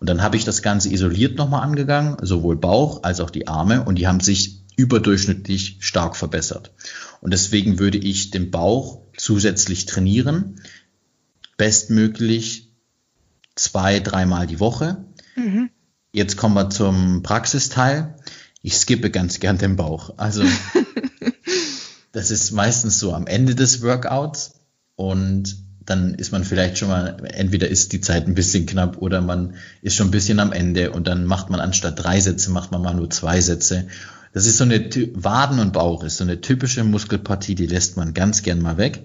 Und 0.00 0.08
dann 0.08 0.22
habe 0.22 0.36
ich 0.36 0.44
das 0.44 0.62
Ganze 0.62 0.92
isoliert 0.92 1.36
nochmal 1.36 1.62
angegangen, 1.62 2.16
sowohl 2.22 2.56
Bauch 2.56 3.02
als 3.02 3.20
auch 3.20 3.30
die 3.30 3.48
Arme, 3.48 3.84
und 3.84 3.96
die 3.96 4.06
haben 4.06 4.20
sich 4.20 4.62
überdurchschnittlich 4.76 5.78
stark 5.80 6.16
verbessert. 6.16 6.72
Und 7.20 7.32
deswegen 7.32 7.78
würde 7.80 7.98
ich 7.98 8.30
den 8.30 8.50
Bauch 8.50 9.02
zusätzlich 9.16 9.86
trainieren, 9.86 10.60
bestmöglich 11.56 12.70
zwei, 13.56 13.98
dreimal 13.98 14.46
die 14.46 14.60
Woche. 14.60 15.04
Mhm. 15.34 15.70
Jetzt 16.12 16.36
kommen 16.36 16.54
wir 16.54 16.70
zum 16.70 17.22
Praxisteil. 17.24 18.16
Ich 18.62 18.76
skippe 18.76 19.10
ganz 19.10 19.40
gern 19.40 19.58
den 19.58 19.76
Bauch. 19.76 20.14
Also 20.16 20.44
das 22.12 22.30
ist 22.30 22.52
meistens 22.52 23.00
so 23.00 23.12
am 23.14 23.26
Ende 23.26 23.56
des 23.56 23.82
Workouts 23.82 24.54
und 24.94 25.56
dann 25.88 26.14
ist 26.14 26.32
man 26.32 26.44
vielleicht 26.44 26.76
schon 26.76 26.88
mal, 26.88 27.16
entweder 27.32 27.68
ist 27.68 27.92
die 27.92 28.00
Zeit 28.00 28.26
ein 28.26 28.34
bisschen 28.34 28.66
knapp 28.66 28.98
oder 28.98 29.22
man 29.22 29.54
ist 29.80 29.96
schon 29.96 30.08
ein 30.08 30.12
bisschen 30.12 30.38
am 30.38 30.52
Ende 30.52 30.90
und 30.90 31.08
dann 31.08 31.24
macht 31.24 31.48
man 31.48 31.60
anstatt 31.60 32.02
drei 32.02 32.20
Sätze, 32.20 32.50
macht 32.50 32.72
man 32.72 32.82
mal 32.82 32.94
nur 32.94 33.08
zwei 33.08 33.40
Sätze. 33.40 33.86
Das 34.34 34.44
ist 34.44 34.58
so 34.58 34.64
eine, 34.64 34.90
Waden 35.14 35.58
und 35.58 35.72
Bauch 35.72 36.04
ist 36.04 36.18
so 36.18 36.24
eine 36.24 36.42
typische 36.42 36.84
Muskelpartie, 36.84 37.54
die 37.54 37.66
lässt 37.66 37.96
man 37.96 38.12
ganz 38.12 38.42
gern 38.42 38.60
mal 38.60 38.76
weg. 38.76 39.04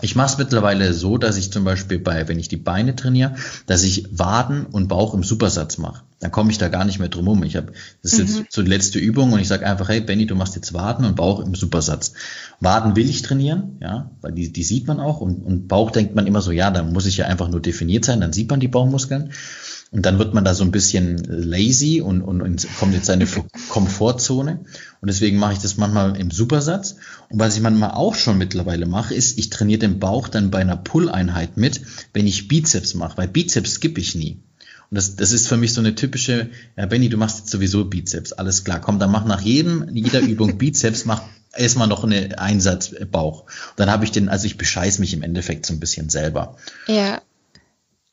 Ich 0.00 0.16
mache 0.16 0.32
es 0.32 0.38
mittlerweile 0.38 0.92
so, 0.92 1.18
dass 1.18 1.36
ich 1.36 1.52
zum 1.52 1.62
Beispiel 1.62 2.00
bei, 2.00 2.26
wenn 2.26 2.40
ich 2.40 2.48
die 2.48 2.56
Beine 2.56 2.96
trainiere, 2.96 3.36
dass 3.66 3.84
ich 3.84 4.06
Waden 4.10 4.66
und 4.66 4.88
Bauch 4.88 5.14
im 5.14 5.22
Supersatz 5.22 5.78
mache. 5.78 6.02
Dann 6.24 6.32
komme 6.32 6.50
ich 6.50 6.56
da 6.56 6.68
gar 6.68 6.86
nicht 6.86 6.98
mehr 6.98 7.10
drum 7.10 7.28
um. 7.28 7.42
Ich 7.42 7.54
habe, 7.54 7.74
das 8.02 8.14
ist 8.14 8.30
mhm. 8.30 8.44
jetzt 8.44 8.54
so 8.54 8.62
die 8.62 8.70
letzte 8.70 8.98
Übung 8.98 9.32
und 9.32 9.40
ich 9.40 9.46
sage 9.46 9.66
einfach, 9.66 9.90
hey 9.90 10.00
Benny, 10.00 10.24
du 10.24 10.34
machst 10.34 10.56
jetzt 10.56 10.72
Waden 10.72 11.04
und 11.04 11.16
Bauch 11.16 11.40
im 11.40 11.54
Supersatz. 11.54 12.14
Waden 12.60 12.96
will 12.96 13.10
ich 13.10 13.20
trainieren, 13.20 13.76
ja, 13.82 14.10
weil 14.22 14.32
die, 14.32 14.50
die 14.50 14.62
sieht 14.62 14.86
man 14.86 15.00
auch 15.00 15.20
und, 15.20 15.44
und 15.44 15.68
Bauch 15.68 15.90
denkt 15.90 16.14
man 16.14 16.26
immer 16.26 16.40
so, 16.40 16.50
ja, 16.50 16.70
da 16.70 16.82
muss 16.82 17.04
ich 17.04 17.18
ja 17.18 17.26
einfach 17.26 17.50
nur 17.50 17.60
definiert 17.60 18.06
sein, 18.06 18.22
dann 18.22 18.32
sieht 18.32 18.48
man 18.48 18.58
die 18.58 18.68
Bauchmuskeln. 18.68 19.32
Und 19.90 20.06
dann 20.06 20.18
wird 20.18 20.32
man 20.32 20.46
da 20.46 20.54
so 20.54 20.64
ein 20.64 20.70
bisschen 20.70 21.18
lazy 21.18 22.00
und, 22.00 22.22
und, 22.22 22.40
und 22.40 22.66
kommt 22.78 22.94
in 22.94 23.02
seine 23.02 23.26
Komfortzone. 23.68 24.60
Und 25.02 25.06
deswegen 25.06 25.36
mache 25.36 25.52
ich 25.52 25.58
das 25.58 25.76
manchmal 25.76 26.16
im 26.16 26.30
Supersatz. 26.30 26.96
Und 27.28 27.38
was 27.38 27.54
ich 27.54 27.60
manchmal 27.60 27.90
auch 27.90 28.14
schon 28.14 28.38
mittlerweile 28.38 28.86
mache, 28.86 29.14
ist, 29.14 29.38
ich 29.38 29.50
trainiere 29.50 29.80
den 29.80 29.98
Bauch 29.98 30.28
dann 30.28 30.50
bei 30.50 30.60
einer 30.60 30.78
Pull-Einheit 30.78 31.58
mit, 31.58 31.82
wenn 32.14 32.26
ich 32.26 32.48
Bizeps 32.48 32.94
mache. 32.94 33.18
Weil 33.18 33.28
Bizeps 33.28 33.74
skippe 33.74 34.00
ich 34.00 34.14
nie. 34.14 34.42
Und 34.94 34.98
das, 34.98 35.16
das 35.16 35.32
ist 35.32 35.48
für 35.48 35.56
mich 35.56 35.72
so 35.72 35.80
eine 35.80 35.96
typische, 35.96 36.50
ja, 36.76 36.86
Benny, 36.86 37.08
du 37.08 37.16
machst 37.16 37.40
jetzt 37.40 37.50
sowieso 37.50 37.84
Bizeps. 37.84 38.32
Alles 38.32 38.62
klar. 38.62 38.80
Komm, 38.80 39.00
dann 39.00 39.10
mach 39.10 39.24
nach 39.24 39.40
jedem, 39.40 39.88
jeder 39.92 40.20
Übung 40.20 40.56
Bizeps, 40.58 41.04
mach 41.04 41.20
erstmal 41.52 41.88
noch 41.88 42.04
eine 42.04 42.38
Einsatz 42.38 42.94
Bauch. 43.10 43.40
Und 43.40 43.50
dann 43.78 43.90
habe 43.90 44.04
ich 44.04 44.12
den, 44.12 44.28
also 44.28 44.46
ich 44.46 44.56
bescheiß 44.56 45.00
mich 45.00 45.12
im 45.12 45.24
Endeffekt 45.24 45.66
so 45.66 45.74
ein 45.74 45.80
bisschen 45.80 46.10
selber. 46.10 46.58
Ja. 46.86 47.20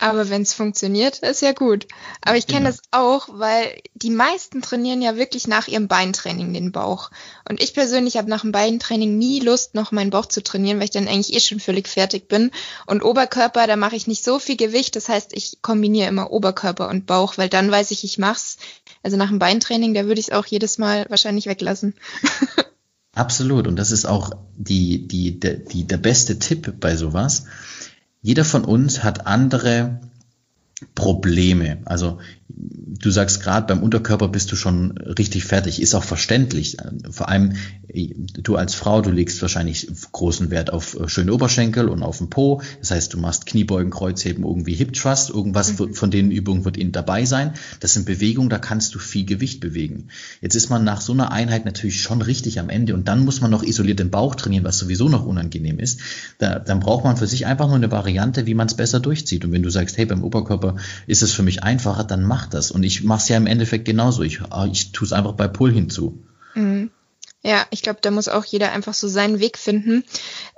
Aber 0.02 0.32
wenn 0.32 0.42
es 0.42 0.56
funktioniert, 0.56 1.20
ist 1.20 1.44
ja 1.44 1.52
gut. 1.52 1.88
Aber 2.22 2.36
ich 2.36 2.48
kenne 2.48 2.66
genau. 2.66 2.72
das 2.72 2.82
auch, 2.90 3.30
weil 3.34 3.80
die 3.94 4.10
meisten 4.10 4.64
trainieren 4.64 5.00
ja 5.04 5.16
wirklich 5.16 5.48
nach 5.48 5.68
ihrem 5.68 5.88
Beintraining 5.88 6.52
den 6.56 6.72
Bauch. 6.72 7.12
Und 7.48 7.62
ich 7.62 7.76
persönlich 7.76 8.18
habe 8.18 8.28
nach 8.28 8.42
dem 8.42 8.52
Beintraining 8.52 9.20
nie 9.20 9.42
Lust, 9.42 9.76
noch 9.76 9.92
meinen 9.92 10.10
Bauch 10.10 10.26
zu 10.26 10.42
trainieren, 10.42 10.80
weil 10.80 10.86
ich 10.86 10.92
dann 10.92 11.08
eigentlich 11.08 11.36
eh 11.36 11.40
schon 11.40 11.60
völlig 11.60 11.88
fertig 11.88 12.28
bin. 12.28 12.50
Und 12.88 13.04
Oberkörper, 13.04 13.68
da 13.68 13.76
mache 13.76 13.96
ich 13.96 14.08
nicht 14.08 14.24
so 14.24 14.40
viel 14.40 14.58
Gewicht. 14.58 14.96
Das 14.96 15.08
heißt, 15.08 15.34
ich 15.34 15.62
kombiniere 15.62 16.10
immer 16.10 16.32
Oberkörper 16.32 16.90
und 16.90 17.06
Bauch, 17.06 17.38
weil 17.38 17.50
dann 17.50 17.70
weiß 17.70 17.92
ich, 17.92 18.04
ich 18.04 18.18
mach's. 18.18 18.58
Also 19.04 19.18
nach 19.18 19.30
dem 19.30 19.38
Beintraining, 19.38 19.94
da 19.94 20.06
würde 20.06 20.20
ich 20.20 20.30
es 20.30 20.34
auch 20.34 20.48
jedes 20.48 20.80
Mal 20.80 21.06
wahrscheinlich 21.10 21.46
weglassen. 21.46 21.94
Absolut. 23.14 23.68
Und 23.68 23.76
das 23.76 23.92
ist 23.92 24.06
auch 24.06 24.32
die, 24.58 25.08
die, 25.08 25.40
die, 25.40 25.64
die, 25.64 25.86
der 25.86 25.98
beste 25.98 26.40
Tipp 26.40 26.74
bei 26.80 26.96
sowas 26.96 27.46
jeder 28.22 28.46
von 28.46 28.64
uns 28.64 29.04
hat 29.04 29.26
andere 29.26 30.00
Probleme. 30.96 31.80
Also 31.86 32.20
du 32.50 33.10
sagst 33.12 33.42
gerade, 33.42 33.68
beim 33.68 33.84
Unterkörper 33.84 34.28
bist 34.28 34.52
du 34.52 34.56
schon 34.56 34.92
richtig 34.98 35.46
fertig, 35.46 35.82
ist 35.82 35.96
auch 35.96 36.04
verständlich. 36.04 36.78
Vor 37.10 37.30
allem 37.30 37.54
du 38.38 38.56
als 38.56 38.76
Frau, 38.76 39.02
du 39.02 39.12
legst 39.12 39.42
wahrscheinlich 39.42 39.88
großen 40.12 40.50
Wert 40.50 40.72
auf 40.72 40.98
äh, 41.00 41.10
schöne 41.10 41.34
Oberschenkel 41.34 41.90
und 41.90 42.04
auf 42.04 42.20
den 42.20 42.30
Po. 42.30 42.62
Das 42.80 42.92
heißt, 42.92 43.14
du 43.14 43.18
machst 43.18 43.46
Kniebeugen, 43.46 43.92
Kreuzheben, 43.92 44.46
irgendwie 44.46 44.74
Hip 44.74 44.94
Thrust, 44.94 45.30
irgendwas 45.30 45.78
mhm. 45.78 45.94
von 45.94 46.12
den 46.12 46.32
Übungen 46.32 46.64
wird 46.64 46.78
ihnen 46.78 46.92
dabei 46.92 47.26
sein. 47.26 47.54
Das 47.80 47.94
sind 47.94 48.06
Bewegungen, 48.06 48.50
da 48.50 48.60
kannst 48.60 48.96
du 48.96 49.00
viel 49.00 49.26
Gewicht 49.26 49.60
bewegen. 49.60 50.08
Jetzt 50.40 50.56
ist 50.56 50.70
man 50.70 50.84
nach 50.84 51.02
so 51.02 51.14
einer 51.14 51.32
Einheit 51.32 51.66
natürlich 51.66 52.02
schon 52.02 52.22
richtig 52.22 52.60
am 52.60 52.70
Ende 52.70 52.94
und 52.94 53.08
dann 53.08 53.26
muss 53.26 53.42
man 53.42 53.52
noch 53.52 53.64
isoliert 53.64 54.00
den 54.00 54.12
Bauch 54.12 54.36
trainieren, 54.36 54.64
was 54.64 54.78
sowieso 54.78 55.10
noch 55.10 55.26
unangenehm 55.26 55.80
ist. 55.80 56.00
Da, 56.38 56.60
dann 56.60 56.80
braucht 56.80 57.04
man 57.04 57.18
für 57.18 57.28
sich 57.28 57.46
einfach 57.46 57.68
nur 57.68 57.76
eine 57.76 57.92
Variante, 57.92 58.46
wie 58.46 58.54
man 58.54 58.68
es 58.68 58.76
besser 58.76 59.00
durchzieht. 59.00 59.44
Und 59.44 59.52
wenn 59.52 59.64
du 59.64 59.70
sagst, 59.70 59.98
hey, 59.98 60.06
beim 60.06 60.24
Oberkörper 60.24 60.71
ist 61.08 61.22
es 61.22 61.34
für 61.34 61.44
mich 61.44 61.64
einfacher, 61.64 62.04
dann 62.04 62.24
mach 62.24 62.48
das. 62.48 62.72
Und 62.72 62.84
ich 62.84 63.04
mache 63.04 63.22
es 63.22 63.30
ja 63.30 63.38
im 63.38 63.48
Endeffekt 63.48 63.86
genauso. 63.86 64.24
Ich, 64.24 64.42
ich 64.72 64.92
tue 64.92 65.06
es 65.06 65.14
einfach 65.14 65.34
bei 65.34 65.48
Pull 65.48 65.72
hinzu. 65.72 66.24
Mhm. 66.56 66.92
Ja, 67.44 67.66
ich 67.72 67.82
glaube, 67.82 68.00
da 68.04 68.12
muss 68.12 68.28
auch 68.28 68.46
jeder 68.46 68.72
einfach 68.72 68.94
so 68.94 69.08
seinen 69.08 69.40
Weg 69.40 69.58
finden. 69.58 70.04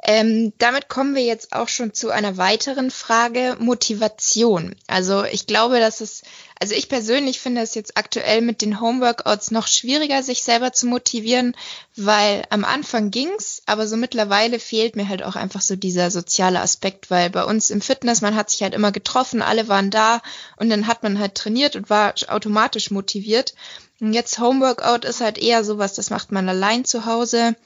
Ähm, 0.03 0.51
damit 0.57 0.89
kommen 0.89 1.15
wir 1.15 1.23
jetzt 1.23 1.53
auch 1.53 1.69
schon 1.69 1.93
zu 1.93 2.09
einer 2.09 2.35
weiteren 2.35 2.91
Frage, 2.91 3.55
Motivation. 3.57 4.75
Also 4.85 5.23
ich 5.23 5.47
glaube, 5.47 5.79
dass 5.79 6.01
es, 6.01 6.23
also 6.63 6.75
ich 6.75 6.87
persönlich 6.87 7.41
finde 7.41 7.59
es 7.59 7.75
jetzt 7.75 7.97
aktuell 7.97 8.39
mit 8.39 8.61
den 8.61 8.79
Homeworkouts 8.79 9.51
noch 9.51 9.67
schwieriger, 9.67 10.23
sich 10.23 10.43
selber 10.43 10.71
zu 10.71 10.87
motivieren, 10.87 11.57
weil 11.97 12.45
am 12.51 12.63
Anfang 12.63 13.11
ging's, 13.11 13.61
aber 13.65 13.85
so 13.85 13.97
mittlerweile 13.97 14.59
fehlt 14.59 14.95
mir 14.95 15.09
halt 15.09 15.23
auch 15.23 15.35
einfach 15.35 15.59
so 15.59 15.75
dieser 15.75 16.09
soziale 16.09 16.61
Aspekt, 16.61 17.11
weil 17.11 17.29
bei 17.29 17.43
uns 17.43 17.69
im 17.69 17.81
Fitness, 17.81 18.21
man 18.21 18.37
hat 18.37 18.49
sich 18.49 18.63
halt 18.63 18.73
immer 18.73 18.93
getroffen, 18.93 19.41
alle 19.41 19.67
waren 19.67 19.91
da 19.91 20.21
und 20.55 20.69
dann 20.69 20.87
hat 20.87 21.03
man 21.03 21.19
halt 21.19 21.35
trainiert 21.35 21.75
und 21.75 21.89
war 21.89 22.13
automatisch 22.29 22.91
motiviert. 22.91 23.55
Und 23.99 24.13
jetzt 24.13 24.39
Homeworkout 24.39 25.03
ist 25.03 25.19
halt 25.19 25.37
eher 25.37 25.65
sowas, 25.65 25.95
das 25.95 26.11
macht 26.11 26.31
man 26.31 26.47
allein 26.47 26.85
zu 26.85 27.05
Hause. 27.05 27.57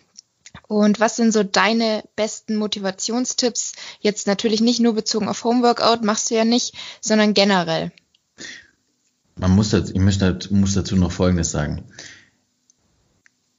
Und 0.68 1.00
was 1.00 1.18
sind 1.18 1.34
so 1.34 1.44
deine 1.44 2.04
besten 2.16 2.56
Motivationstipps? 2.56 3.74
Jetzt 4.00 4.26
natürlich 4.26 4.60
nicht 4.60 4.80
nur 4.80 4.96
bezogen 4.96 5.30
auf 5.30 5.44
Homeworkout, 5.44 6.02
machst 6.02 6.32
du 6.32 6.36
ja 6.36 6.46
nicht, 6.46 6.74
sondern 7.00 7.36
generell. 7.36 7.92
Man 9.38 9.52
muss, 9.52 9.70
das, 9.70 9.90
ich 9.92 10.00
möchte, 10.00 10.40
muss 10.52 10.74
dazu 10.74 10.96
noch 10.96 11.12
Folgendes 11.12 11.52
sagen. 11.52 11.84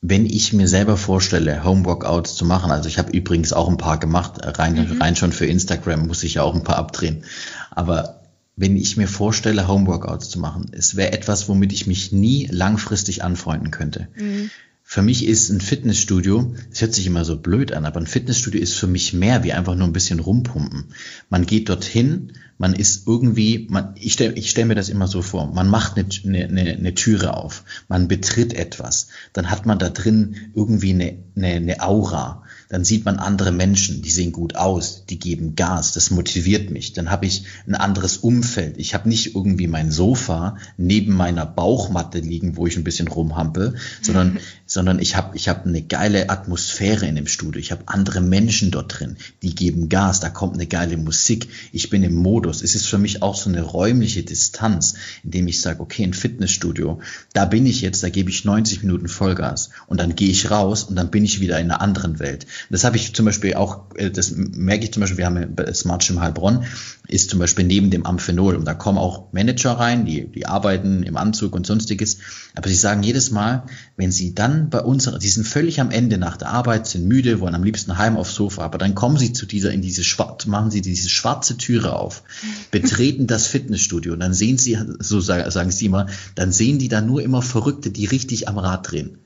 Wenn 0.01 0.27
ich 0.27 0.53
mir 0.53 0.69
selber 0.69 0.97
vorstelle, 0.97 1.65
Homeworkouts 1.65 2.37
zu 2.37 2.45
machen, 2.45 2.71
also 2.71 2.89
ich 2.89 2.99
habe 2.99 3.11
übrigens 3.11 3.53
auch 3.53 3.69
ein 3.69 3.79
paar 3.79 3.99
gemacht, 3.99 4.39
rein, 4.43 4.75
mhm. 4.75 5.03
rein 5.03 5.17
schon 5.17 5.33
für 5.33 5.47
Instagram 5.47 6.07
muss 6.07 6.23
ich 6.23 6.35
ja 6.35 6.43
auch 6.43 6.55
ein 6.55 6.63
paar 6.63 6.77
abdrehen, 6.77 7.25
aber 7.73 8.19
wenn 8.59 8.77
ich 8.77 8.97
mir 8.97 9.07
vorstelle, 9.07 9.69
Homeworkouts 9.69 10.31
zu 10.31 10.41
machen. 10.41 10.67
Es 10.73 10.97
wäre 10.97 11.13
etwas, 11.13 11.49
womit 11.49 11.73
ich 11.73 11.87
mich 11.87 12.11
nie 12.11 12.49
langfristig 12.51 13.23
anfreunden 13.23 13.71
könnte. 13.71 14.09
Mhm. 14.17 14.51
Für 14.91 15.03
mich 15.03 15.27
ist 15.27 15.51
ein 15.51 15.61
Fitnessstudio, 15.61 16.55
es 16.73 16.81
hört 16.81 16.95
sich 16.95 17.07
immer 17.07 17.23
so 17.27 17.37
blöd 17.37 17.73
an, 17.73 17.85
aber 17.85 18.01
ein 18.01 18.07
Fitnessstudio 18.07 18.59
ist 18.59 18.73
für 18.73 18.87
mich 18.87 19.13
mehr 19.13 19.45
wie 19.45 19.53
einfach 19.53 19.75
nur 19.75 19.87
ein 19.87 19.93
bisschen 19.93 20.19
rumpumpen. 20.19 20.95
Man 21.29 21.45
geht 21.45 21.69
dorthin, 21.69 22.33
man 22.57 22.73
ist 22.73 23.07
irgendwie, 23.07 23.67
man, 23.69 23.95
ich 23.97 24.15
stelle 24.15 24.33
ich 24.33 24.49
stell 24.49 24.65
mir 24.65 24.77
das 24.77 24.89
immer 24.89 25.07
so 25.07 25.21
vor, 25.21 25.53
man 25.53 25.69
macht 25.69 25.99
eine, 25.99 26.07
eine, 26.25 26.73
eine 26.73 26.95
Türe 26.95 27.37
auf, 27.37 27.65
man 27.89 28.09
betritt 28.09 28.55
etwas, 28.55 29.09
dann 29.35 29.51
hat 29.51 29.67
man 29.67 29.79
da 29.79 29.91
drin 29.91 30.37
irgendwie 30.55 30.95
eine, 30.95 31.19
eine, 31.37 31.49
eine 31.49 31.83
Aura 31.83 32.45
dann 32.69 32.85
sieht 32.85 33.05
man 33.05 33.17
andere 33.17 33.51
Menschen, 33.51 34.03
die 34.03 34.11
sehen 34.11 34.33
gut 34.33 34.57
aus, 34.57 35.05
die 35.09 35.19
geben 35.19 35.57
Gas, 35.57 35.93
das 35.93 36.11
motiviert 36.11 36.71
mich. 36.71 36.93
Dann 36.93 37.11
habe 37.11 37.25
ich 37.25 37.45
ein 37.67 37.75
anderes 37.75 38.19
Umfeld. 38.19 38.77
Ich 38.77 38.93
habe 38.93 39.09
nicht 39.09 39.35
irgendwie 39.35 39.67
mein 39.67 39.91
Sofa 39.91 40.59
neben 40.77 41.15
meiner 41.15 41.47
Bauchmatte 41.47 42.19
liegen, 42.19 42.57
wo 42.57 42.67
ich 42.67 42.77
ein 42.77 42.85
bisschen 42.85 43.09
rumhampel, 43.09 43.77
sondern, 44.03 44.39
sondern 44.67 44.99
ich 44.99 45.17
habe 45.17 45.35
ich 45.37 45.49
hab 45.49 45.65
eine 45.65 45.81
geile 45.83 46.29
Atmosphäre 46.29 47.07
in 47.07 47.17
dem 47.17 47.27
Studio. 47.27 47.59
Ich 47.59 47.73
habe 47.73 47.85
andere 47.87 48.21
Menschen 48.21 48.71
dort 48.71 49.01
drin, 49.01 49.17
die 49.43 49.55
geben 49.55 49.89
Gas, 49.89 50.21
da 50.21 50.29
kommt 50.29 50.55
eine 50.55 50.67
geile 50.67 50.99
Musik. 50.99 51.49
Ich 51.73 51.89
bin 51.89 52.03
im 52.03 52.15
Modus. 52.15 52.63
Es 52.63 52.75
ist 52.75 52.87
für 52.87 52.99
mich 52.99 53.23
auch 53.23 53.37
so 53.37 53.49
eine 53.49 53.63
räumliche 53.63 54.23
Distanz, 54.23 54.95
indem 55.25 55.49
ich 55.49 55.63
sage, 55.63 55.81
okay, 55.81 56.05
ein 56.05 56.13
Fitnessstudio, 56.13 57.01
da 57.33 57.47
bin 57.47 57.65
ich 57.65 57.81
jetzt, 57.81 58.03
da 58.03 58.11
gebe 58.11 58.29
ich 58.29 58.45
90 58.45 58.83
Minuten 58.83 59.09
Vollgas 59.09 59.71
und 59.87 59.99
dann 59.99 60.15
gehe 60.15 60.29
ich 60.29 60.51
raus 60.51 60.85
und 60.85 60.97
dann 60.97 61.11
bin 61.11 61.25
ich 61.25 61.41
wieder 61.41 61.59
in 61.59 61.71
einer 61.71 61.81
anderen 61.81 62.19
Welt. 62.19 62.47
Das 62.71 62.85
habe 62.85 62.97
ich 62.97 63.15
zum 63.15 63.25
Beispiel 63.25 63.55
auch, 63.55 63.95
äh, 63.97 64.11
das 64.11 64.33
merke 64.35 64.85
ich 64.85 64.93
zum 64.93 65.01
Beispiel, 65.01 65.19
wir 65.19 65.27
haben 65.27 65.57
Smart 65.75 66.07
Gym 66.07 66.21
Heilbronn, 66.21 66.65
ist 67.09 67.31
zum 67.31 67.39
Beispiel 67.39 67.65
neben 67.65 67.91
dem 67.91 68.05
Amphenol 68.05 68.55
und 68.55 68.65
da 68.67 68.75
kommen 68.75 68.99
auch 68.99 69.33
Manager 69.33 69.73
rein, 69.73 70.05
die, 70.05 70.27
die 70.27 70.47
arbeiten 70.47 71.03
im 71.03 71.17
Anzug 71.17 71.55
und 71.55 71.67
sonstiges, 71.67 72.19
aber 72.55 72.69
sie 72.69 72.75
sagen 72.75 73.03
jedes 73.03 73.31
Mal, 73.31 73.65
wenn 73.97 74.13
sie 74.13 74.35
dann 74.35 74.69
bei 74.71 74.81
uns, 74.81 75.11
die 75.21 75.29
sind 75.29 75.47
völlig 75.47 75.81
am 75.81 75.91
Ende 75.91 76.19
nach 76.19 76.37
der 76.37 76.51
Arbeit, 76.51 76.87
sind 76.87 77.07
müde, 77.07 77.41
wollen 77.41 77.55
am 77.55 77.65
liebsten 77.65 77.97
heim 77.97 78.17
aufs 78.17 78.35
Sofa, 78.35 78.63
aber 78.63 78.79
dann 78.79 78.95
kommen 78.95 79.17
sie 79.17 79.33
zu 79.33 79.47
dieser, 79.47 79.73
in 79.73 79.81
diese 79.81 80.05
schwarze, 80.05 80.51
machen 80.51 80.71
sie 80.71 80.83
diese 80.83 81.09
schwarze 81.09 81.57
Türe 81.57 81.95
auf, 81.95 82.23
betreten 82.71 83.27
das 83.27 83.47
Fitnessstudio 83.47 84.13
und 84.13 84.21
dann 84.21 84.35
sehen 84.35 84.59
sie, 84.59 84.79
so 84.99 85.21
sagen 85.21 85.71
sie 85.71 85.87
immer, 85.87 86.07
dann 86.35 86.53
sehen 86.53 86.79
die 86.79 86.89
da 86.89 87.01
nur 87.01 87.23
immer 87.23 87.43
Verrückte, 87.43 87.91
die 87.91 88.05
richtig 88.05 88.49
am 88.49 88.59
Rad 88.59 88.91
drehen 88.91 89.19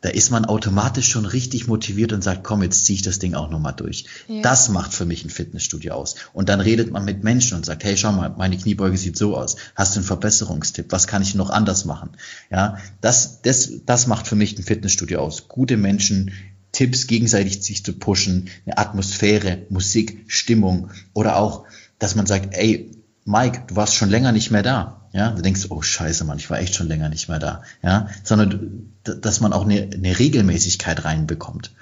da 0.00 0.10
ist 0.10 0.30
man 0.30 0.44
automatisch 0.44 1.08
schon 1.08 1.26
richtig 1.26 1.66
motiviert 1.66 2.12
und 2.12 2.22
sagt, 2.22 2.44
komm, 2.44 2.62
jetzt 2.62 2.84
ziehe 2.84 2.94
ich 2.94 3.02
das 3.02 3.18
Ding 3.18 3.34
auch 3.34 3.50
nochmal 3.50 3.74
durch. 3.74 4.04
Ja. 4.28 4.42
Das 4.42 4.68
macht 4.68 4.94
für 4.94 5.04
mich 5.04 5.24
ein 5.24 5.30
Fitnessstudio 5.30 5.94
aus. 5.94 6.14
Und 6.32 6.48
dann 6.48 6.60
redet 6.60 6.92
man 6.92 7.04
mit 7.04 7.24
Menschen 7.24 7.56
und 7.56 7.66
sagt, 7.66 7.82
hey, 7.82 7.96
schau 7.96 8.12
mal, 8.12 8.32
meine 8.36 8.56
Kniebeuge 8.56 8.96
sieht 8.96 9.16
so 9.16 9.36
aus. 9.36 9.56
Hast 9.74 9.94
du 9.94 10.00
einen 10.00 10.06
Verbesserungstipp? 10.06 10.86
Was 10.90 11.08
kann 11.08 11.22
ich 11.22 11.34
noch 11.34 11.50
anders 11.50 11.84
machen? 11.84 12.10
Ja, 12.50 12.78
das, 13.00 13.42
das, 13.42 13.70
das 13.86 14.06
macht 14.06 14.28
für 14.28 14.36
mich 14.36 14.56
ein 14.56 14.62
Fitnessstudio 14.62 15.18
aus. 15.18 15.48
Gute 15.48 15.76
Menschen, 15.76 16.30
Tipps 16.70 17.08
gegenseitig 17.08 17.62
sich 17.62 17.84
zu 17.84 17.92
pushen, 17.92 18.50
eine 18.66 18.78
Atmosphäre, 18.78 19.66
Musik, 19.68 20.24
Stimmung 20.28 20.90
oder 21.12 21.36
auch, 21.36 21.64
dass 21.98 22.14
man 22.14 22.26
sagt, 22.26 22.54
ey, 22.54 22.92
Mike, 23.24 23.64
du 23.66 23.76
warst 23.76 23.94
schon 23.94 24.10
länger 24.10 24.30
nicht 24.30 24.50
mehr 24.52 24.62
da. 24.62 24.97
Ja, 25.12 25.30
du 25.30 25.42
denkst, 25.42 25.66
oh 25.70 25.82
Scheiße, 25.82 26.24
Mann, 26.24 26.38
ich 26.38 26.50
war 26.50 26.58
echt 26.58 26.74
schon 26.74 26.88
länger 26.88 27.08
nicht 27.08 27.28
mehr 27.28 27.38
da. 27.38 27.62
Ja, 27.82 28.08
sondern 28.24 28.92
dass 29.04 29.40
man 29.40 29.52
auch 29.52 29.64
eine, 29.64 29.88
eine 29.92 30.18
Regelmäßigkeit 30.18 31.04
reinbekommt. 31.04 31.72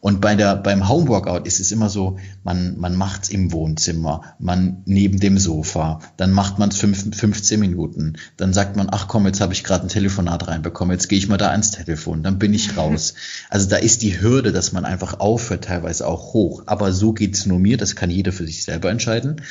Und 0.00 0.20
bei 0.20 0.36
der, 0.36 0.54
beim 0.54 0.88
Homeworkout 0.88 1.44
ist 1.46 1.58
es 1.58 1.72
immer 1.72 1.90
so, 1.90 2.18
man, 2.44 2.78
man 2.78 2.94
macht's 2.94 3.28
im 3.28 3.50
Wohnzimmer, 3.50 4.22
man 4.38 4.82
neben 4.84 5.18
dem 5.18 5.38
Sofa, 5.38 6.00
dann 6.16 6.30
macht 6.30 6.58
man 6.60 6.68
es 6.68 6.78
15 6.78 7.58
Minuten, 7.58 8.14
dann 8.36 8.52
sagt 8.52 8.76
man, 8.76 8.88
ach 8.92 9.08
komm, 9.08 9.26
jetzt 9.26 9.40
habe 9.40 9.54
ich 9.54 9.64
gerade 9.64 9.86
ein 9.86 9.88
Telefonat 9.88 10.46
reinbekommen, 10.46 10.92
jetzt 10.92 11.08
gehe 11.08 11.18
ich 11.18 11.28
mal 11.28 11.36
da 11.36 11.50
ans 11.50 11.72
Telefon, 11.72 12.22
dann 12.22 12.38
bin 12.38 12.54
ich 12.54 12.76
raus. 12.76 13.14
Also 13.50 13.68
da 13.68 13.76
ist 13.76 14.02
die 14.02 14.20
Hürde, 14.20 14.52
dass 14.52 14.72
man 14.72 14.84
einfach 14.84 15.18
aufhört, 15.18 15.64
teilweise 15.64 16.06
auch 16.06 16.32
hoch. 16.32 16.62
Aber 16.66 16.92
so 16.92 17.12
geht's 17.12 17.46
nur 17.46 17.58
mir, 17.58 17.76
das 17.76 17.96
kann 17.96 18.10
jeder 18.10 18.30
für 18.30 18.46
sich 18.46 18.62
selber 18.62 18.90
entscheiden. 18.90 19.42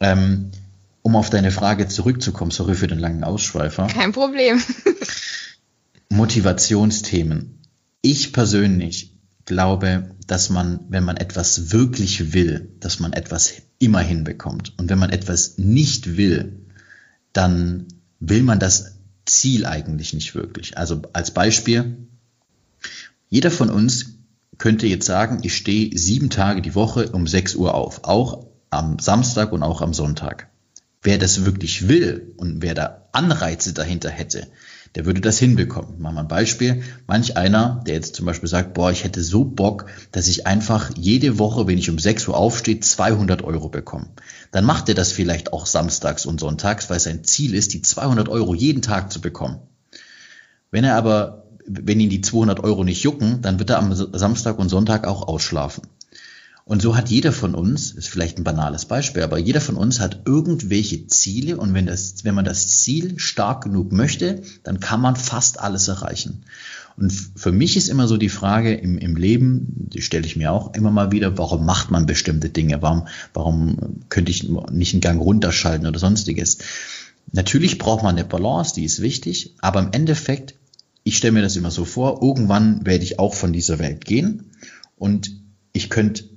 Ähm, 0.00 0.50
um 1.04 1.16
auf 1.16 1.28
deine 1.28 1.50
Frage 1.50 1.86
zurückzukommen, 1.86 2.50
sorry 2.50 2.74
für 2.74 2.86
den 2.86 2.98
langen 2.98 3.24
Ausschweifer. 3.24 3.88
Kein 3.88 4.12
Problem. 4.12 4.58
Motivationsthemen. 6.08 7.60
Ich 8.00 8.32
persönlich 8.32 9.12
glaube, 9.44 10.16
dass 10.26 10.48
man, 10.48 10.80
wenn 10.88 11.04
man 11.04 11.18
etwas 11.18 11.72
wirklich 11.72 12.32
will, 12.32 12.72
dass 12.80 13.00
man 13.00 13.12
etwas 13.12 13.52
immer 13.78 14.00
hinbekommt. 14.00 14.72
Und 14.78 14.88
wenn 14.88 14.98
man 14.98 15.10
etwas 15.10 15.58
nicht 15.58 16.16
will, 16.16 16.64
dann 17.34 17.86
will 18.18 18.42
man 18.42 18.58
das 18.58 18.96
Ziel 19.26 19.66
eigentlich 19.66 20.14
nicht 20.14 20.34
wirklich. 20.34 20.78
Also 20.78 21.02
als 21.12 21.32
Beispiel, 21.32 21.98
jeder 23.28 23.50
von 23.50 23.68
uns 23.68 24.14
könnte 24.56 24.86
jetzt 24.86 25.04
sagen, 25.04 25.40
ich 25.42 25.54
stehe 25.54 25.98
sieben 25.98 26.30
Tage 26.30 26.62
die 26.62 26.74
Woche 26.74 27.10
um 27.10 27.26
sechs 27.26 27.54
Uhr 27.54 27.74
auf, 27.74 28.04
auch 28.04 28.46
am 28.70 28.98
Samstag 28.98 29.52
und 29.52 29.62
auch 29.62 29.82
am 29.82 29.92
Sonntag. 29.92 30.48
Wer 31.04 31.18
das 31.18 31.44
wirklich 31.44 31.86
will 31.86 32.32
und 32.38 32.62
wer 32.62 32.74
da 32.74 33.08
Anreize 33.12 33.74
dahinter 33.74 34.08
hätte, 34.08 34.48
der 34.94 35.04
würde 35.04 35.20
das 35.20 35.38
hinbekommen. 35.38 36.00
Machen 36.00 36.14
wir 36.14 36.20
ein 36.20 36.28
Beispiel. 36.28 36.82
Manch 37.06 37.36
einer, 37.36 37.82
der 37.86 37.94
jetzt 37.94 38.14
zum 38.14 38.24
Beispiel 38.24 38.48
sagt, 38.48 38.72
boah, 38.72 38.90
ich 38.90 39.04
hätte 39.04 39.22
so 39.22 39.44
Bock, 39.44 39.84
dass 40.12 40.28
ich 40.28 40.46
einfach 40.46 40.92
jede 40.96 41.38
Woche, 41.38 41.66
wenn 41.66 41.76
ich 41.76 41.90
um 41.90 41.98
6 41.98 42.28
Uhr 42.28 42.36
aufstehe, 42.36 42.80
200 42.80 43.42
Euro 43.42 43.68
bekomme. 43.68 44.06
Dann 44.50 44.64
macht 44.64 44.88
er 44.88 44.94
das 44.94 45.12
vielleicht 45.12 45.52
auch 45.52 45.66
samstags 45.66 46.24
und 46.24 46.40
sonntags, 46.40 46.88
weil 46.88 47.00
sein 47.00 47.22
Ziel 47.22 47.54
ist, 47.54 47.74
die 47.74 47.82
200 47.82 48.30
Euro 48.30 48.54
jeden 48.54 48.80
Tag 48.80 49.12
zu 49.12 49.20
bekommen. 49.20 49.58
Wenn 50.70 50.84
er 50.84 50.96
aber, 50.96 51.48
wenn 51.66 52.00
ihn 52.00 52.10
die 52.10 52.22
200 52.22 52.64
Euro 52.64 52.82
nicht 52.82 53.02
jucken, 53.02 53.42
dann 53.42 53.58
wird 53.58 53.68
er 53.68 53.78
am 53.78 53.94
Samstag 53.94 54.58
und 54.58 54.70
Sonntag 54.70 55.06
auch 55.06 55.28
ausschlafen. 55.28 55.82
Und 56.66 56.80
so 56.80 56.96
hat 56.96 57.10
jeder 57.10 57.32
von 57.32 57.54
uns, 57.54 57.90
ist 57.90 58.08
vielleicht 58.08 58.38
ein 58.38 58.44
banales 58.44 58.86
Beispiel, 58.86 59.22
aber 59.22 59.38
jeder 59.38 59.60
von 59.60 59.76
uns 59.76 60.00
hat 60.00 60.22
irgendwelche 60.24 61.06
Ziele 61.06 61.58
und 61.58 61.74
wenn, 61.74 61.86
das, 61.86 62.24
wenn 62.24 62.34
man 62.34 62.46
das 62.46 62.68
Ziel 62.68 63.18
stark 63.18 63.64
genug 63.64 63.92
möchte, 63.92 64.42
dann 64.62 64.80
kann 64.80 65.02
man 65.02 65.14
fast 65.14 65.60
alles 65.60 65.88
erreichen. 65.88 66.44
Und 66.96 67.12
für 67.36 67.52
mich 67.52 67.76
ist 67.76 67.88
immer 67.88 68.08
so 68.08 68.16
die 68.16 68.30
Frage 68.30 68.72
im, 68.72 68.96
im 68.96 69.16
Leben, 69.16 69.66
die 69.92 70.00
stelle 70.00 70.26
ich 70.26 70.36
mir 70.36 70.52
auch 70.52 70.72
immer 70.74 70.90
mal 70.90 71.12
wieder, 71.12 71.36
warum 71.36 71.66
macht 71.66 71.90
man 71.90 72.06
bestimmte 72.06 72.48
Dinge? 72.48 72.80
Warum, 72.80 73.08
warum 73.34 74.00
könnte 74.08 74.30
ich 74.30 74.48
nicht 74.70 74.94
einen 74.94 75.00
Gang 75.02 75.20
runterschalten 75.20 75.86
oder 75.86 75.98
sonstiges? 75.98 76.58
Natürlich 77.32 77.78
braucht 77.78 78.04
man 78.04 78.16
eine 78.16 78.24
Balance, 78.24 78.74
die 78.74 78.84
ist 78.84 79.02
wichtig, 79.02 79.54
aber 79.60 79.80
im 79.80 79.92
Endeffekt, 79.92 80.54
ich 81.02 81.18
stelle 81.18 81.32
mir 81.32 81.42
das 81.42 81.56
immer 81.56 81.70
so 81.70 81.84
vor, 81.84 82.22
irgendwann 82.22 82.86
werde 82.86 83.04
ich 83.04 83.18
auch 83.18 83.34
von 83.34 83.52
dieser 83.52 83.78
Welt 83.78 84.04
gehen 84.04 84.50
und 84.96 85.32
ich 85.72 85.90
könnte 85.90 86.33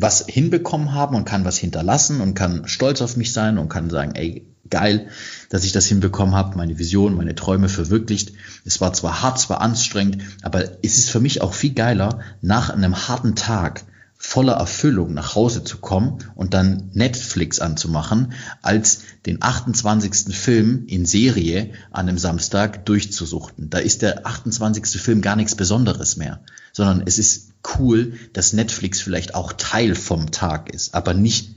was 0.00 0.24
hinbekommen 0.26 0.94
haben 0.94 1.16
und 1.16 1.24
kann 1.24 1.44
was 1.44 1.58
hinterlassen 1.58 2.20
und 2.20 2.34
kann 2.34 2.66
stolz 2.66 3.02
auf 3.02 3.16
mich 3.16 3.32
sein 3.32 3.58
und 3.58 3.68
kann 3.68 3.90
sagen, 3.90 4.12
ey, 4.14 4.46
geil, 4.70 5.08
dass 5.48 5.64
ich 5.64 5.72
das 5.72 5.86
hinbekommen 5.86 6.34
habe, 6.34 6.56
meine 6.56 6.78
Vision, 6.78 7.14
meine 7.14 7.34
Träume 7.34 7.68
verwirklicht. 7.68 8.32
Es 8.64 8.80
war 8.80 8.92
zwar 8.92 9.22
hart, 9.22 9.38
zwar 9.38 9.60
anstrengend, 9.60 10.18
aber 10.42 10.84
es 10.84 10.98
ist 10.98 11.10
für 11.10 11.20
mich 11.20 11.42
auch 11.42 11.54
viel 11.54 11.72
geiler, 11.72 12.20
nach 12.42 12.70
einem 12.70 13.08
harten 13.08 13.34
Tag 13.34 13.84
voller 14.20 14.54
Erfüllung 14.54 15.14
nach 15.14 15.36
Hause 15.36 15.62
zu 15.62 15.78
kommen 15.78 16.18
und 16.34 16.52
dann 16.52 16.90
Netflix 16.92 17.60
anzumachen, 17.60 18.32
als 18.62 19.02
den 19.26 19.42
28. 19.42 20.34
Film 20.36 20.84
in 20.88 21.06
Serie 21.06 21.70
an 21.92 22.08
einem 22.08 22.18
Samstag 22.18 22.84
durchzusuchten. 22.84 23.70
Da 23.70 23.78
ist 23.78 24.02
der 24.02 24.26
28. 24.26 25.00
Film 25.00 25.22
gar 25.22 25.36
nichts 25.36 25.54
Besonderes 25.54 26.16
mehr, 26.16 26.40
sondern 26.72 27.04
es 27.06 27.20
ist 27.20 27.47
cool, 27.76 28.14
dass 28.32 28.52
Netflix 28.52 29.00
vielleicht 29.00 29.34
auch 29.34 29.52
Teil 29.52 29.94
vom 29.94 30.30
Tag 30.30 30.72
ist, 30.72 30.94
aber 30.94 31.14
nicht 31.14 31.56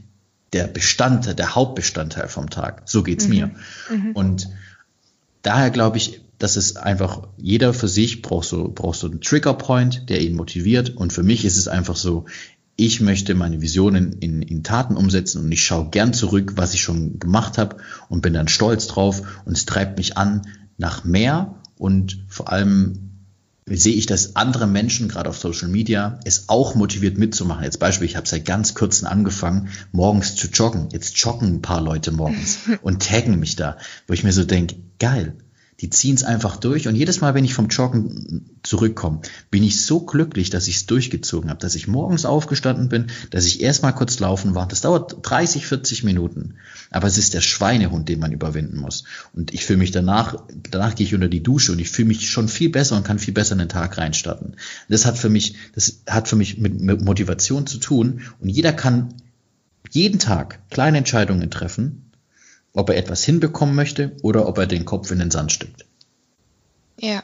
der 0.54 0.68
Bestandteil, 0.68 1.36
der 1.36 1.56
Hauptbestandteil 1.56 2.28
vom 2.28 2.50
Tag. 2.50 2.84
So 2.86 3.04
geht's 3.04 3.26
mhm. 3.28 3.34
mir. 3.34 3.52
Mhm. 3.90 4.12
Und 4.14 4.50
daher 5.42 5.70
glaube 5.70 5.98
ich, 5.98 6.22
dass 6.38 6.56
es 6.56 6.76
einfach 6.76 7.28
jeder 7.38 7.74
für 7.74 7.88
sich 7.88 8.22
braucht 8.22 8.48
so, 8.48 8.68
braucht 8.68 9.00
so 9.00 9.08
einen 9.08 9.22
Triggerpoint, 9.22 10.10
der 10.10 10.22
ihn 10.22 10.36
motiviert. 10.36 10.90
Und 10.90 11.14
für 11.14 11.24
mich 11.24 11.46
ist 11.46 11.58
es 11.58 11.68
einfach 11.68 11.96
so, 11.96 12.26
ich 12.76 13.00
möchte 13.00 13.36
meine 13.36 13.62
Visionen 13.62 14.14
in, 14.14 14.42
in 14.42 14.64
Taten 14.64 14.98
umsetzen 14.98 15.44
und 15.44 15.52
ich 15.52 15.64
schaue 15.64 15.90
gern 15.92 16.14
zurück, 16.14 16.54
was 16.56 16.74
ich 16.74 16.82
schon 16.82 17.20
gemacht 17.20 17.60
habe 17.60 17.78
und 18.10 18.22
bin 18.22 18.34
dann 18.34 18.48
stolz 18.48 18.88
drauf 18.88 19.22
und 19.46 19.56
es 19.56 19.66
treibt 19.66 19.98
mich 19.98 20.18
an 20.18 20.42
nach 20.78 21.04
mehr 21.04 21.56
und 21.78 22.26
vor 22.28 22.52
allem 22.52 23.11
sehe 23.78 23.94
ich, 23.94 24.06
dass 24.06 24.36
andere 24.36 24.68
Menschen, 24.68 25.08
gerade 25.08 25.30
auf 25.30 25.38
Social 25.38 25.68
Media, 25.68 26.20
es 26.26 26.50
auch 26.50 26.76
motiviert 26.76 27.18
mitzumachen. 27.18 27.64
Jetzt 27.64 27.80
Beispiel, 27.80 28.08
ich 28.08 28.16
habe 28.16 28.28
seit 28.28 28.46
ganz 28.46 28.74
kurzem 28.74 29.08
angefangen, 29.08 29.70
morgens 29.92 30.36
zu 30.36 30.48
joggen. 30.48 30.90
Jetzt 30.92 31.18
joggen 31.18 31.56
ein 31.56 31.62
paar 31.62 31.82
Leute 31.82 32.12
morgens 32.12 32.60
und 32.82 33.08
taggen 33.08 33.40
mich 33.40 33.56
da, 33.56 33.78
wo 34.08 34.14
ich 34.14 34.24
mir 34.24 34.34
so 34.34 34.44
denke, 34.44 34.76
geil, 35.00 35.36
die 35.82 35.90
ziehen 35.90 36.14
es 36.14 36.24
einfach 36.24 36.58
durch. 36.58 36.88
Und 36.88 36.96
jedes 36.96 37.22
Mal, 37.22 37.34
wenn 37.34 37.44
ich 37.44 37.56
vom 37.56 37.68
Joggen 37.68 38.46
zurückkomme, 38.62 39.22
bin 39.50 39.64
ich 39.64 39.82
so 39.82 40.02
glücklich, 40.02 40.52
dass 40.52 40.68
ich 40.68 40.76
es 40.78 40.86
durchgezogen 40.86 41.50
habe, 41.50 41.60
dass 41.60 41.74
ich 41.74 41.88
morgens 41.88 42.26
aufgestanden 42.26 42.88
bin, 42.88 43.08
dass 43.32 43.46
ich 43.46 43.62
erstmal 43.62 43.96
kurz 43.96 44.20
laufen 44.20 44.54
war. 44.54 44.68
Das 44.68 44.82
dauert 44.82 45.18
30, 45.24 45.66
40 45.66 46.04
Minuten. 46.04 46.56
Aber 46.92 47.08
es 47.08 47.18
ist 47.18 47.34
der 47.34 47.42
Schweinehund, 47.42 48.10
den 48.10 48.20
man 48.20 48.32
überwinden 48.32 48.78
muss. 48.78 49.06
Und 49.34 49.54
ich 49.54 49.66
fühle 49.66 49.80
mich 49.80 49.92
danach, 49.92 50.36
danach 50.70 50.94
gehe 50.94 51.08
ich 51.08 51.16
unter 51.16 51.30
die 51.30 51.42
Dusche 51.42 51.72
und 51.72 51.80
ich 51.80 51.90
fühle 51.90 52.10
mich 52.10 52.30
schon 52.30 52.48
viel 52.48 52.70
besser 52.70 52.96
und 52.96 53.04
kann 53.04 53.18
viel 53.18 53.34
besser 53.34 53.54
in 53.54 53.60
den 53.60 53.70
Tag 53.70 53.98
reinstarten. 53.98 54.58
Das 54.88 55.06
hat 55.08 55.18
für 55.18 55.30
mich, 55.30 55.56
das 55.74 56.02
hat 56.08 56.28
für 56.28 56.36
mich 56.36 56.60
mit, 56.60 56.80
mit 56.80 57.02
Motivation 57.02 57.66
zu 57.66 57.80
tun. 57.80 58.22
Und 58.40 58.50
jeder 58.50 58.72
kann 58.72 59.16
jeden 59.90 60.20
Tag 60.20 60.60
kleine 60.70 61.00
Entscheidungen 61.00 61.50
treffen, 61.50 62.11
ob 62.74 62.90
er 62.90 62.98
etwas 62.98 63.24
hinbekommen 63.24 63.76
möchte 63.76 64.16
oder 64.22 64.48
ob 64.48 64.58
er 64.58 64.68
den 64.68 64.86
Kopf 64.86 65.12
in 65.12 65.20
den 65.20 65.32
Sand 65.32 65.52
steckt. 65.52 65.86
Ja, 67.00 67.24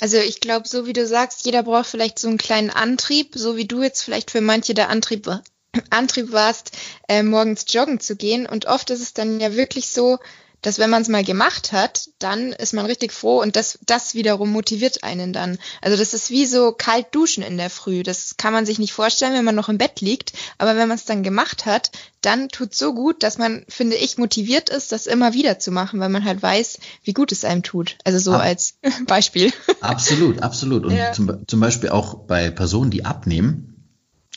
also 0.00 0.18
ich 0.18 0.40
glaube, 0.40 0.68
so 0.68 0.86
wie 0.86 0.92
du 0.92 1.06
sagst, 1.06 1.46
jeder 1.46 1.62
braucht 1.62 1.86
vielleicht 1.86 2.18
so 2.18 2.28
einen 2.28 2.38
kleinen 2.38 2.70
Antrieb, 2.70 3.32
so 3.34 3.56
wie 3.56 3.66
du 3.66 3.82
jetzt 3.82 4.02
vielleicht 4.02 4.30
für 4.30 4.40
manche 4.40 4.74
der 4.74 4.90
Antrieb, 4.90 5.28
Antrieb 5.90 6.32
warst, 6.32 6.72
äh, 7.08 7.22
morgens 7.22 7.64
joggen 7.68 8.00
zu 8.00 8.16
gehen. 8.16 8.46
Und 8.46 8.66
oft 8.66 8.90
ist 8.90 9.00
es 9.00 9.14
dann 9.14 9.40
ja 9.40 9.54
wirklich 9.54 9.88
so, 9.88 10.18
dass 10.64 10.78
wenn 10.78 10.88
man 10.88 11.02
es 11.02 11.08
mal 11.08 11.22
gemacht 11.22 11.72
hat, 11.72 12.08
dann 12.18 12.52
ist 12.52 12.72
man 12.72 12.86
richtig 12.86 13.12
froh 13.12 13.42
und 13.42 13.54
das, 13.54 13.78
das 13.84 14.14
wiederum 14.14 14.50
motiviert 14.50 15.04
einen 15.04 15.34
dann. 15.34 15.58
Also 15.82 15.98
das 15.98 16.14
ist 16.14 16.30
wie 16.30 16.46
so 16.46 16.72
kalt 16.72 17.14
duschen 17.14 17.42
in 17.42 17.58
der 17.58 17.68
Früh. 17.68 18.02
Das 18.02 18.38
kann 18.38 18.54
man 18.54 18.64
sich 18.64 18.78
nicht 18.78 18.94
vorstellen, 18.94 19.34
wenn 19.34 19.44
man 19.44 19.54
noch 19.54 19.68
im 19.68 19.76
Bett 19.76 20.00
liegt. 20.00 20.32
Aber 20.56 20.74
wenn 20.74 20.88
man 20.88 20.96
es 20.96 21.04
dann 21.04 21.22
gemacht 21.22 21.66
hat, 21.66 21.90
dann 22.22 22.48
tut 22.48 22.74
so 22.74 22.94
gut, 22.94 23.22
dass 23.22 23.36
man, 23.36 23.66
finde 23.68 23.96
ich, 23.96 24.16
motiviert 24.16 24.70
ist, 24.70 24.90
das 24.90 25.06
immer 25.06 25.34
wieder 25.34 25.58
zu 25.58 25.70
machen, 25.70 26.00
weil 26.00 26.08
man 26.08 26.24
halt 26.24 26.42
weiß, 26.42 26.78
wie 27.02 27.12
gut 27.12 27.30
es 27.30 27.44
einem 27.44 27.62
tut. 27.62 27.98
Also 28.04 28.18
so 28.18 28.32
Ab 28.32 28.40
als 28.40 28.78
Beispiel. 29.06 29.52
Absolut, 29.82 30.42
absolut. 30.42 30.86
Und 30.86 30.96
ja. 30.96 31.12
zum, 31.12 31.46
zum 31.46 31.60
Beispiel 31.60 31.90
auch 31.90 32.14
bei 32.14 32.50
Personen, 32.50 32.90
die 32.90 33.04
abnehmen, 33.04 33.73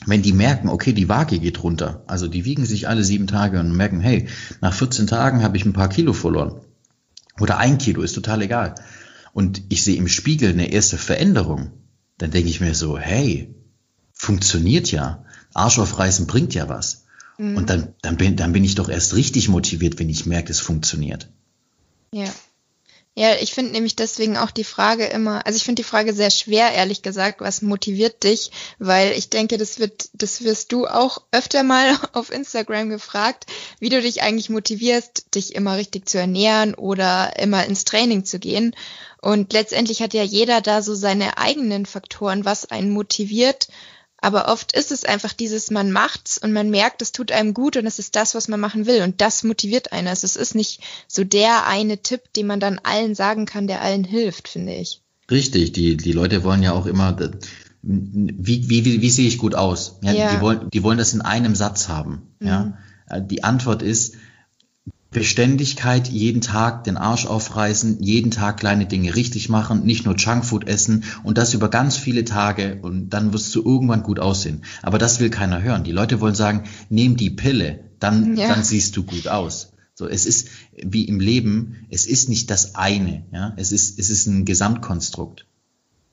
wenn 0.06 0.22
die 0.22 0.34
merken, 0.34 0.70
okay, 0.70 0.94
die 0.94 1.10
Waage 1.10 1.40
geht 1.40 1.64
runter, 1.64 2.04
also 2.08 2.28
die 2.28 2.46
wiegen 2.46 2.66
sich 2.66 2.88
alle 2.88 3.04
sieben 3.04 3.28
Tage 3.28 3.60
und 3.60 3.76
merken, 3.76 4.00
hey, 4.00 4.28
nach 4.62 4.74
14 4.74 5.08
Tagen 5.08 5.42
habe 5.42 5.58
ich 5.58 5.66
ein 5.66 5.74
paar 5.74 5.90
Kilo 5.90 6.14
verloren. 6.14 6.62
Oder 7.40 7.58
ein 7.58 7.78
Kilo, 7.78 8.02
ist 8.02 8.14
total 8.14 8.42
egal. 8.42 8.76
Und 9.34 9.64
ich 9.70 9.84
sehe 9.84 9.98
im 9.98 10.08
Spiegel 10.08 10.52
eine 10.52 10.72
erste 10.72 10.98
Veränderung. 10.98 11.72
Dann 12.18 12.32
denke 12.32 12.50
ich 12.50 12.62
mir 12.62 12.74
so, 12.74 12.98
hey, 12.98 13.54
funktioniert 14.14 14.92
ja. 14.92 15.24
Arsch 15.54 15.80
aufreißen 15.80 16.28
bringt 16.28 16.54
ja 16.54 16.70
was. 16.70 17.06
Mhm. 17.38 17.58
Und 17.58 17.70
dann, 17.70 17.94
dann, 18.02 18.18
bin, 18.18 18.36
dann 18.36 18.54
bin 18.54 18.64
ich 18.64 18.76
doch 18.76 18.90
erst 18.90 19.16
richtig 19.16 19.50
motiviert, 19.50 20.00
wenn 20.00 20.10
ich 20.10 20.26
merke, 20.26 20.52
es 20.52 20.60
funktioniert. 20.60 21.30
Ja. 22.12 22.30
Ja, 23.20 23.34
ich 23.42 23.52
finde 23.52 23.72
nämlich 23.72 23.96
deswegen 23.96 24.38
auch 24.38 24.52
die 24.52 24.64
Frage 24.64 25.06
immer, 25.06 25.44
also 25.48 25.58
ich 25.58 25.64
finde 25.64 25.82
die 25.82 25.90
Frage 25.90 26.14
sehr 26.14 26.30
schwer, 26.30 26.72
ehrlich 26.74 27.02
gesagt, 27.02 27.42
was 27.42 27.64
motiviert 27.64 28.24
dich, 28.24 28.52
weil 28.78 29.12
ich 29.14 29.32
denke, 29.32 29.58
das 29.58 29.80
wird, 29.80 30.10
das 30.14 30.44
wirst 30.44 30.72
du 30.72 30.86
auch 30.86 31.24
öfter 31.32 31.64
mal 31.64 31.98
auf 32.14 32.32
Instagram 32.32 32.90
gefragt, 32.90 33.48
wie 33.80 33.90
du 33.90 34.00
dich 34.04 34.22
eigentlich 34.22 34.52
motivierst, 34.52 35.34
dich 35.34 35.56
immer 35.56 35.78
richtig 35.78 36.08
zu 36.08 36.20
ernähren 36.20 36.76
oder 36.76 37.40
immer 37.40 37.66
ins 37.66 37.86
Training 37.86 38.24
zu 38.24 38.38
gehen. 38.38 38.76
Und 39.20 39.52
letztendlich 39.52 40.04
hat 40.04 40.14
ja 40.14 40.22
jeder 40.22 40.62
da 40.62 40.84
so 40.84 40.94
seine 40.94 41.40
eigenen 41.40 41.88
Faktoren, 41.88 42.46
was 42.46 42.70
einen 42.70 42.92
motiviert. 42.92 43.68
Aber 44.20 44.48
oft 44.48 44.72
ist 44.72 44.92
es 44.92 45.04
einfach 45.04 45.34
dieses, 45.34 45.70
man 45.70 45.92
macht's 45.92 46.38
und 46.38 46.52
man 46.52 46.70
merkt, 46.70 47.02
es 47.02 47.12
tut 47.12 47.32
einem 47.32 47.54
gut 47.54 47.78
und 47.78 47.86
es 47.86 48.00
ist 48.00 48.16
das, 48.16 48.34
was 48.34 48.48
man 48.48 48.60
machen 48.60 48.88
will. 48.88 49.04
Und 49.04 49.22
das 49.22 49.44
motiviert 49.44 49.92
einen. 49.92 50.08
Also 50.08 50.26
es 50.26 50.36
ist 50.36 50.56
nicht 50.56 50.82
so 51.08 51.24
der 51.24 51.68
eine 51.68 52.00
Tipp, 52.00 52.34
den 52.34 52.48
man 52.48 52.60
dann 52.60 52.80
allen 52.82 53.14
sagen 53.14 53.46
kann, 53.46 53.68
der 53.68 53.82
allen 53.82 54.04
hilft, 54.04 54.48
finde 54.48 54.74
ich. 54.74 55.02
Richtig, 55.30 55.74
die, 55.74 55.98
die 55.98 56.14
Leute 56.14 56.44
wollen 56.44 56.64
ja 56.64 56.72
auch 56.74 56.88
immer, 56.88 57.16
wie, 57.84 58.70
wie, 58.70 58.86
wie, 58.86 59.02
wie 59.02 59.10
sehe 59.10 59.28
ich 59.28 59.38
gut 59.38 59.56
aus? 59.56 60.00
Ja, 60.02 60.14
ja. 60.14 60.36
Die, 60.36 60.42
wollen, 60.42 60.70
die 60.72 60.84
wollen 60.84 60.98
das 60.98 61.14
in 61.14 61.22
einem 61.22 61.54
Satz 61.54 61.88
haben. 61.88 62.34
Mhm. 62.40 62.48
Ja? 62.48 62.78
Die 63.20 63.44
Antwort 63.44 63.82
ist, 63.82 64.16
Beständigkeit, 65.12 66.10
jeden 66.10 66.42
Tag 66.42 66.84
den 66.84 66.98
Arsch 66.98 67.26
aufreißen, 67.26 68.02
jeden 68.02 68.32
Tag 68.32 68.60
kleine 68.60 68.86
Dinge 68.86 69.16
richtig 69.16 69.48
machen, 69.50 69.86
nicht 69.86 70.06
nur 70.06 70.16
Junkfood 70.16 70.68
essen 70.68 71.06
und 71.24 71.38
das 71.38 71.54
über 71.54 71.70
ganz 71.70 71.96
viele 71.96 72.26
Tage 72.26 72.80
und 72.82 73.10
dann 73.10 73.32
wirst 73.32 73.56
du 73.56 73.64
irgendwann 73.64 74.04
gut 74.04 74.20
aussehen. 74.20 74.64
Aber 74.82 74.98
das 74.98 75.20
will 75.20 75.30
keiner 75.30 75.62
hören. 75.62 75.84
Die 75.84 75.94
Leute 75.94 76.20
wollen 76.20 76.36
sagen, 76.36 76.64
nehm 76.90 77.16
die 77.16 77.30
Pille, 77.30 77.86
dann, 78.00 78.36
ja. 78.36 78.50
dann 78.50 78.64
siehst 78.64 78.98
du 78.98 79.04
gut 79.04 79.28
aus. 79.28 79.74
So, 79.96 80.08
es 80.08 80.26
ist 80.26 80.50
wie 80.76 81.06
im 81.06 81.20
Leben, 81.20 81.88
es 81.90 82.06
ist 82.06 82.30
nicht 82.30 82.52
das 82.52 82.76
eine, 82.76 83.26
ja, 83.32 83.54
es 83.58 83.72
ist, 83.72 83.98
es 83.98 84.10
ist 84.10 84.28
ein 84.28 84.46
Gesamtkonstrukt. 84.46 85.48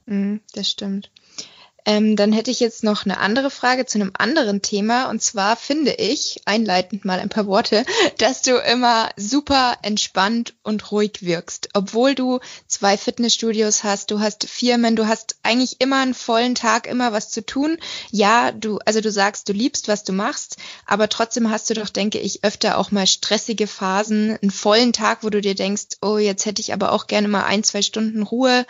Mhm, 0.07 0.41
das 0.55 0.71
stimmt. 0.71 1.11
Ähm, 1.87 2.17
dann 2.17 2.33
hätte 2.33 2.51
ich 2.51 2.61
jetzt 2.61 2.83
noch 2.83 3.05
eine 3.05 3.19
andere 3.19 3.51
Frage 3.51 3.85
zu 3.85 3.99
einem 3.99 4.13
anderen 4.17 4.63
Thema. 4.63 5.11
Und 5.11 5.23
zwar 5.23 5.57
finde 5.57 5.93
ich, 5.93 6.41
einleitend 6.47 7.05
mal 7.05 7.21
ein 7.21 7.29
paar 7.29 7.47
Worte, 7.47 7.85
dass 8.19 8.43
du 8.43 8.57
immer 8.57 9.11
super 9.17 9.77
entspannt 9.83 10.55
und 10.63 10.91
ruhig 10.91 11.23
wirkst. 11.23 11.69
Obwohl 11.75 12.15
du 12.15 12.41
zwei 12.67 12.97
Fitnessstudios 12.97 13.85
hast, 13.85 14.11
du 14.11 14.21
hast 14.21 14.49
Firmen, 14.49 14.97
du 14.97 15.07
hast 15.07 15.37
eigentlich 15.43 15.81
immer 15.81 16.01
einen 16.01 16.15
vollen 16.15 16.55
Tag, 16.55 16.87
immer 16.87 17.13
was 17.13 17.31
zu 17.31 17.45
tun. 17.45 17.77
Ja, 18.11 18.53
du, 18.53 18.79
also 18.87 19.01
du 19.01 19.11
sagst, 19.11 19.49
du 19.49 19.53
liebst, 19.53 19.89
was 19.89 20.05
du 20.05 20.13
machst, 20.13 20.57
aber 20.87 21.09
trotzdem 21.09 21.51
hast 21.51 21.69
du 21.69 21.75
doch, 21.75 21.91
denke 21.91 22.19
ich, 22.19 22.45
öfter 22.45 22.79
auch 22.79 22.91
mal 22.91 23.07
stressige 23.07 23.67
Phasen, 23.67 24.39
einen 24.41 24.51
vollen 24.51 24.93
Tag, 24.93 25.23
wo 25.23 25.31
du 25.31 25.41
dir 25.41 25.55
denkst, 25.55 25.99
oh, 26.01 26.17
jetzt 26.17 26.47
hätte 26.47 26.63
ich 26.63 26.73
aber 26.73 26.93
auch 26.93 27.07
gerne 27.07 27.29
mal 27.29 27.45
ein, 27.45 27.63
zwei 27.63 27.83
Stunden 27.83 28.23
Ruhe. 28.23 28.65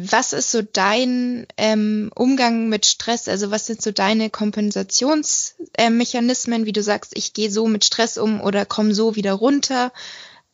Was 0.00 0.32
ist 0.32 0.52
so 0.52 0.62
dein 0.62 1.48
ähm, 1.56 2.12
Umgang 2.14 2.68
mit 2.68 2.86
Stress? 2.86 3.26
Also 3.26 3.50
was 3.50 3.66
sind 3.66 3.82
so 3.82 3.90
deine 3.90 4.30
Kompensationsmechanismen, 4.30 6.62
äh, 6.62 6.66
wie 6.66 6.72
du 6.72 6.84
sagst, 6.84 7.16
ich 7.16 7.32
gehe 7.32 7.50
so 7.50 7.66
mit 7.66 7.84
Stress 7.84 8.16
um 8.16 8.40
oder 8.40 8.64
komme 8.64 8.94
so 8.94 9.16
wieder 9.16 9.32
runter? 9.32 9.92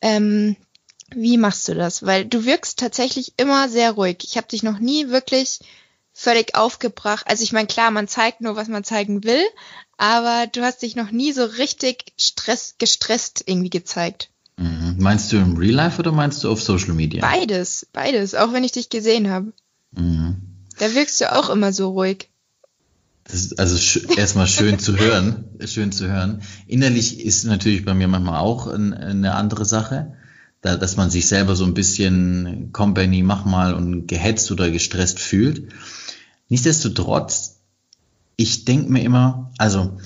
Ähm, 0.01 0.55
wie 1.13 1.37
machst 1.37 1.67
du 1.67 1.75
das? 1.75 2.03
Weil 2.03 2.25
du 2.25 2.45
wirkst 2.45 2.79
tatsächlich 2.79 3.33
immer 3.37 3.69
sehr 3.69 3.91
ruhig. 3.91 4.23
Ich 4.23 4.35
habe 4.35 4.47
dich 4.47 4.63
noch 4.63 4.79
nie 4.79 5.09
wirklich 5.09 5.59
völlig 6.11 6.55
aufgebracht. 6.55 7.27
Also 7.27 7.43
ich 7.43 7.51
meine, 7.51 7.67
klar, 7.67 7.91
man 7.91 8.07
zeigt 8.07 8.41
nur, 8.41 8.55
was 8.55 8.67
man 8.67 8.83
zeigen 8.83 9.23
will, 9.23 9.45
aber 9.95 10.47
du 10.47 10.63
hast 10.63 10.81
dich 10.81 10.95
noch 10.95 11.11
nie 11.11 11.33
so 11.33 11.45
richtig 11.45 12.13
Stress, 12.17 12.77
gestresst 12.79 13.43
irgendwie 13.45 13.69
gezeigt. 13.69 14.31
Mhm. 14.57 14.95
Meinst 14.99 15.31
du 15.31 15.37
im 15.37 15.57
Real 15.57 15.73
Life 15.73 15.99
oder 15.99 16.11
meinst 16.11 16.43
du 16.43 16.49
auf 16.49 16.61
Social 16.61 16.93
Media? 16.93 17.21
Beides, 17.21 17.87
beides, 17.91 18.35
auch 18.35 18.53
wenn 18.53 18.63
ich 18.63 18.71
dich 18.71 18.89
gesehen 18.89 19.29
habe. 19.29 19.51
Mhm. 19.91 20.41
Da 20.79 20.93
wirkst 20.93 21.21
du 21.21 21.33
auch 21.33 21.49
immer 21.49 21.73
so 21.73 21.91
ruhig. 21.91 22.29
Das 23.25 23.35
ist 23.35 23.59
also 23.59 23.77
sch 23.77 24.17
erstmal 24.17 24.47
schön 24.47 24.77
zu 24.77 24.97
hören, 24.97 25.45
schön 25.65 25.91
zu 25.91 26.07
hören. 26.07 26.41
Innerlich 26.67 27.19
ist 27.25 27.45
natürlich 27.45 27.83
bei 27.83 27.93
mir 27.93 28.07
manchmal 28.07 28.39
auch 28.39 28.67
ein, 28.67 28.93
eine 28.93 29.33
andere 29.33 29.65
Sache, 29.65 30.13
da, 30.61 30.77
dass 30.77 30.95
man 30.95 31.09
sich 31.09 31.27
selber 31.27 31.55
so 31.55 31.65
ein 31.65 31.73
bisschen 31.73 32.71
Company, 32.71 33.23
mach 33.23 33.45
mal 33.45 33.73
und 33.73 34.07
gehetzt 34.07 34.51
oder 34.51 34.69
gestresst 34.69 35.19
fühlt. 35.19 35.69
Nichtsdestotrotz, 36.49 37.57
ich 38.35 38.65
denke 38.65 38.91
mir 38.91 39.03
immer, 39.03 39.51
also 39.57 39.97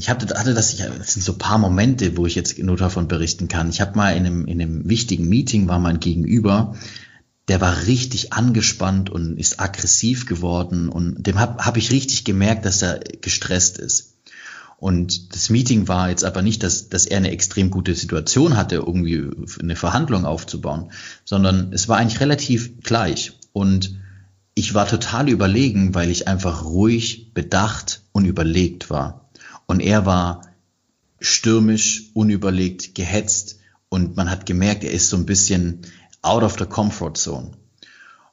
ich 0.00 0.08
hatte, 0.08 0.34
hatte 0.34 0.54
das, 0.54 0.78
das 0.78 1.12
sind 1.12 1.22
so 1.22 1.34
paar 1.34 1.58
Momente, 1.58 2.16
wo 2.16 2.24
ich 2.24 2.34
jetzt 2.34 2.58
nur 2.58 2.78
davon 2.78 3.06
berichten 3.06 3.48
kann. 3.48 3.68
Ich 3.68 3.82
habe 3.82 3.98
mal 3.98 4.16
in 4.16 4.24
einem, 4.24 4.46
in 4.46 4.58
einem 4.58 4.88
wichtigen 4.88 5.28
Meeting 5.28 5.68
war 5.68 5.78
mein 5.78 6.00
Gegenüber, 6.00 6.74
der 7.48 7.60
war 7.60 7.86
richtig 7.86 8.32
angespannt 8.32 9.10
und 9.10 9.36
ist 9.36 9.60
aggressiv 9.60 10.24
geworden 10.24 10.88
und 10.88 11.26
dem 11.26 11.38
habe 11.38 11.66
hab 11.66 11.76
ich 11.76 11.90
richtig 11.90 12.24
gemerkt, 12.24 12.64
dass 12.64 12.80
er 12.80 13.00
gestresst 13.20 13.76
ist. 13.76 14.14
Und 14.78 15.34
das 15.34 15.50
Meeting 15.50 15.86
war 15.86 16.08
jetzt 16.08 16.24
aber 16.24 16.40
nicht, 16.40 16.62
dass, 16.62 16.88
dass 16.88 17.04
er 17.04 17.18
eine 17.18 17.30
extrem 17.30 17.68
gute 17.68 17.94
Situation 17.94 18.56
hatte, 18.56 18.76
irgendwie 18.76 19.28
eine 19.60 19.76
Verhandlung 19.76 20.24
aufzubauen, 20.24 20.92
sondern 21.26 21.74
es 21.74 21.88
war 21.88 21.98
eigentlich 21.98 22.20
relativ 22.20 22.80
gleich. 22.80 23.32
Und 23.52 24.00
ich 24.54 24.72
war 24.72 24.88
total 24.88 25.28
überlegen, 25.28 25.94
weil 25.94 26.08
ich 26.10 26.26
einfach 26.26 26.64
ruhig, 26.64 27.34
bedacht 27.34 28.00
und 28.12 28.24
überlegt 28.24 28.88
war. 28.88 29.29
Und 29.70 29.78
er 29.78 30.04
war 30.04 30.42
stürmisch, 31.20 32.10
unüberlegt, 32.12 32.96
gehetzt 32.96 33.60
und 33.88 34.16
man 34.16 34.28
hat 34.28 34.44
gemerkt, 34.44 34.82
er 34.82 34.90
ist 34.90 35.10
so 35.10 35.16
ein 35.16 35.26
bisschen 35.26 35.82
out 36.22 36.42
of 36.42 36.56
the 36.58 36.64
comfort 36.64 37.12
zone. 37.14 37.52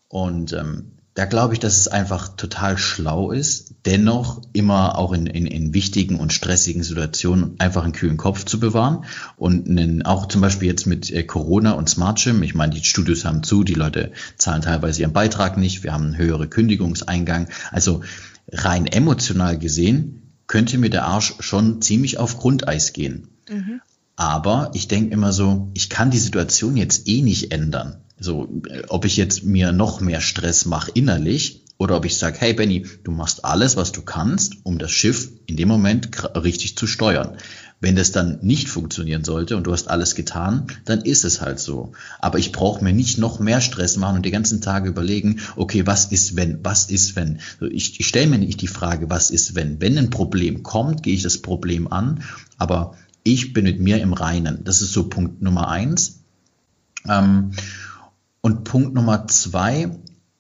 Und 0.08 0.54
ähm, 0.54 0.94
da 1.14 1.26
glaube 1.26 1.54
ich, 1.54 1.60
dass 1.60 1.78
es 1.78 1.88
einfach 1.88 2.30
total 2.38 2.80
schlau 2.80 3.30
ist, 3.30 3.76
dennoch 3.86 4.42
immer 4.54 4.98
auch 4.98 5.14
in, 5.14 5.28
in, 5.28 5.46
in 5.46 5.76
wichtigen 5.76 6.16
und 6.16 6.34
stressigen 6.34 6.82
Situationen 6.82 7.60
einfach 7.60 7.84
einen 7.84 7.94
kühlen 7.94 8.18
Kopf 8.18 8.44
zu 8.46 8.60
bewahren. 8.60 9.06
Und 9.36 9.70
einen, 9.70 10.02
auch 10.02 10.28
zum 10.28 10.42
Beispiel 10.42 10.68
jetzt 10.68 10.88
mit 10.88 11.12
äh, 11.12 11.22
Corona 11.22 11.74
und 11.74 11.88
Smart 11.88 12.20
Gym, 12.20 12.42
ich 12.42 12.56
meine, 12.56 12.74
die 12.74 12.84
Studios 12.84 13.26
haben 13.26 13.44
zu, 13.44 13.64
die 13.64 13.76
Leute 13.76 14.12
zahlen 14.40 14.64
teilweise 14.64 15.02
ihren 15.02 15.14
Beitrag 15.14 15.56
nicht, 15.56 15.84
wir 15.84 15.94
haben 15.94 16.06
einen 16.06 16.18
höheren 16.18 16.50
Kündigungseingang. 16.50 17.48
Also 17.72 18.02
rein 18.52 18.88
emotional 18.88 19.60
gesehen 19.60 20.24
könnte 20.48 20.78
mir 20.78 20.90
der 20.90 21.06
Arsch 21.06 21.36
schon 21.40 21.82
ziemlich 21.82 22.18
auf 22.18 22.38
Grundeis 22.38 22.94
gehen. 22.94 23.28
Mhm. 23.50 23.82
Aber 24.16 24.72
ich 24.74 24.88
denke 24.88 25.14
immer 25.14 25.32
so, 25.32 25.70
ich 25.74 25.90
kann 25.90 26.10
die 26.10 26.18
Situation 26.18 26.76
jetzt 26.76 27.08
eh 27.08 27.22
nicht 27.22 27.52
ändern. 27.52 28.02
So, 28.20 28.62
äh, 28.68 28.82
ob 28.88 29.06
ich 29.06 29.16
jetzt 29.18 29.44
mir 29.44 29.72
noch 29.72 30.02
mehr 30.02 30.22
Stress 30.22 30.66
mache 30.66 30.92
innerlich 30.92 31.62
oder 31.78 31.96
ob 31.98 32.06
ich 32.06 32.18
sage, 32.18 32.38
hey 32.40 32.54
Benny, 32.54 32.88
du 33.04 33.12
machst 33.12 33.46
alles, 33.46 33.78
was 33.78 33.92
du 33.92 34.02
kannst, 34.02 34.56
um 34.64 34.80
das 34.80 34.92
Schiff 34.92 35.30
in 35.46 35.58
dem 35.58 35.68
Moment 35.68 36.10
richtig 36.36 36.76
zu 36.76 36.88
steuern. 36.88 37.38
Wenn 37.80 37.96
das 37.96 38.12
dann 38.12 38.40
nicht 38.42 38.70
funktionieren 38.70 39.24
sollte 39.24 39.56
und 39.56 39.66
du 39.66 39.72
hast 39.72 39.88
alles 39.88 40.16
getan, 40.16 40.66
dann 40.86 41.02
ist 41.02 41.24
es 41.24 41.42
halt 41.42 41.60
so. 41.60 41.92
Aber 42.20 42.40
ich 42.40 42.52
brauche 42.52 42.84
mir 42.84 42.94
nicht 42.94 43.20
noch 43.20 43.40
mehr 43.40 43.62
Stress 43.62 43.98
machen 43.98 44.18
und 44.18 44.26
die 44.26 44.32
ganzen 44.32 44.62
Tage 44.62 44.90
überlegen, 44.90 45.42
okay, 45.56 45.86
was 45.86 46.06
ist 46.06 46.36
wenn, 46.36 46.64
was 46.64 46.90
ist 46.90 47.16
wenn? 47.16 47.40
Ich, 47.70 48.00
ich 48.00 48.08
stelle 48.08 48.28
mir 48.28 48.40
nicht 48.40 48.62
die 48.62 48.68
Frage, 48.68 49.12
was 49.12 49.30
ist 49.30 49.54
wenn? 49.54 49.80
Wenn 49.80 49.98
ein 49.98 50.10
Problem 50.10 50.64
kommt, 50.64 51.04
gehe 51.04 51.14
ich 51.14 51.22
das 51.22 51.38
Problem 51.38 51.88
an, 51.88 52.24
aber 52.58 52.96
ich 53.24 53.54
bin 53.54 53.66
mit 53.66 53.80
mir 53.80 54.02
im 54.02 54.14
Reinen. 54.14 54.64
Das 54.64 54.82
ist 54.82 54.94
so 54.94 55.10
Punkt 55.10 55.42
Nummer 55.42 55.68
eins. 55.68 56.22
Ähm, 57.08 57.52
und 58.42 58.64
Punkt 58.64 58.94
Nummer 58.94 59.28
zwei, 59.28 59.92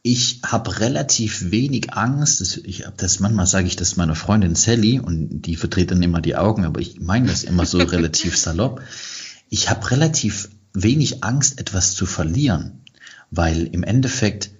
ich 0.03 0.41
habe 0.45 0.79
relativ 0.79 1.51
wenig 1.51 1.93
Angst. 1.93 2.61
Ich 2.63 2.85
hab 2.85 2.97
das 2.97 3.19
manchmal 3.19 3.47
sage 3.47 3.67
ich 3.67 3.75
das 3.75 3.97
meiner 3.97 4.15
Freundin 4.15 4.55
Sally 4.55 4.99
und 4.99 5.41
die 5.41 5.55
verdreht 5.55 5.91
dann 5.91 6.03
immer 6.03 6.21
die 6.21 6.35
Augen, 6.35 6.65
aber 6.65 6.79
ich 6.79 6.99
meine 6.99 7.27
das 7.27 7.43
immer 7.43 7.65
so 7.65 7.77
relativ 7.79 8.37
salopp. 8.37 8.81
Ich 9.49 9.69
habe 9.69 9.91
relativ 9.91 10.49
wenig 10.73 11.23
Angst, 11.23 11.59
etwas 11.59 11.95
zu 11.95 12.05
verlieren, 12.05 12.83
weil 13.31 13.67
im 13.67 13.83
Endeffekt 13.83 14.51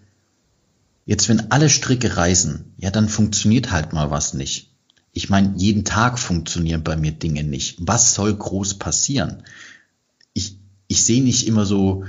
jetzt, 1.06 1.30
wenn 1.30 1.52
alle 1.52 1.70
Stricke 1.70 2.18
reißen, 2.18 2.74
ja, 2.78 2.92
dann 2.92 3.08
funktioniert 3.08 3.72
halt 3.72 3.94
mal 3.94 4.12
was 4.12 4.34
nicht. 4.34 4.72
Ich 5.14 5.30
meine, 5.30 5.54
jeden 5.58 5.86
Tag 5.86 6.20
funktionieren 6.20 6.84
bei 6.84 6.96
mir 6.96 7.12
Dinge 7.12 7.44
nicht. 7.44 7.78
Was 7.80 8.14
soll 8.14 8.36
groß 8.36 8.76
passieren? 8.76 9.44
Ich, 10.34 10.58
ich 10.88 11.04
sehe 11.04 11.24
nicht 11.24 11.48
immer 11.48 11.66
so, 11.66 12.04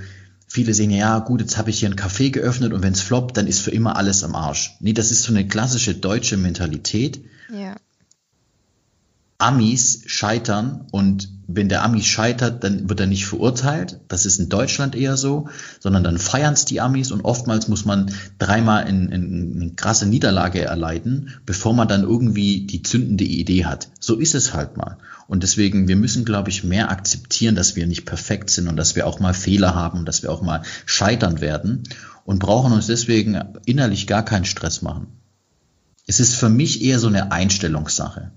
Viele 0.48 0.72
sehen 0.72 0.90
ja, 0.90 1.18
gut, 1.18 1.42
jetzt 1.42 1.58
habe 1.58 1.70
ich 1.70 1.78
hier 1.78 1.90
einen 1.90 1.98
Café 1.98 2.30
geöffnet 2.30 2.72
und 2.72 2.82
wenn 2.82 2.94
es 2.94 3.02
floppt, 3.02 3.36
dann 3.36 3.46
ist 3.46 3.60
für 3.60 3.70
immer 3.70 3.96
alles 3.96 4.24
am 4.24 4.34
Arsch. 4.34 4.76
Nee, 4.80 4.94
das 4.94 5.10
ist 5.10 5.22
so 5.22 5.32
eine 5.32 5.46
klassische 5.46 5.94
deutsche 5.94 6.38
Mentalität. 6.38 7.22
Ja. 7.52 7.76
Amis 9.36 10.02
scheitern 10.06 10.86
und 10.90 11.28
wenn 11.46 11.68
der 11.68 11.84
Amis 11.84 12.04
scheitert, 12.04 12.64
dann 12.64 12.88
wird 12.88 13.00
er 13.00 13.06
nicht 13.06 13.26
verurteilt. 13.26 14.00
Das 14.08 14.26
ist 14.26 14.38
in 14.38 14.48
Deutschland 14.48 14.96
eher 14.96 15.16
so, 15.16 15.48
sondern 15.80 16.02
dann 16.02 16.18
feiern 16.18 16.54
es 16.54 16.64
die 16.64 16.80
Amis 16.80 17.12
und 17.12 17.24
oftmals 17.24 17.68
muss 17.68 17.84
man 17.84 18.10
dreimal 18.38 18.88
in, 18.88 19.10
in, 19.10 19.56
eine 19.56 19.70
krasse 19.70 20.06
Niederlage 20.06 20.62
erleiden, 20.62 21.30
bevor 21.46 21.72
man 21.72 21.88
dann 21.88 22.02
irgendwie 22.02 22.66
die 22.66 22.82
zündende 22.82 23.24
Idee 23.24 23.64
hat. 23.64 23.88
So 24.00 24.16
ist 24.16 24.34
es 24.34 24.54
halt 24.54 24.76
mal. 24.76 24.98
Und 25.28 25.42
deswegen, 25.42 25.88
wir 25.88 25.96
müssen, 25.96 26.24
glaube 26.24 26.48
ich, 26.48 26.64
mehr 26.64 26.90
akzeptieren, 26.90 27.54
dass 27.54 27.76
wir 27.76 27.86
nicht 27.86 28.06
perfekt 28.06 28.48
sind 28.48 28.66
und 28.66 28.76
dass 28.76 28.96
wir 28.96 29.06
auch 29.06 29.20
mal 29.20 29.34
Fehler 29.34 29.74
haben 29.74 30.00
und 30.00 30.06
dass 30.06 30.22
wir 30.22 30.32
auch 30.32 30.40
mal 30.40 30.62
scheitern 30.86 31.42
werden 31.42 31.82
und 32.24 32.38
brauchen 32.38 32.72
uns 32.72 32.86
deswegen 32.86 33.38
innerlich 33.66 34.06
gar 34.06 34.24
keinen 34.24 34.46
Stress 34.46 34.80
machen. 34.80 35.08
Es 36.06 36.18
ist 36.18 36.34
für 36.34 36.48
mich 36.48 36.82
eher 36.82 36.98
so 36.98 37.08
eine 37.08 37.30
Einstellungssache. 37.30 38.32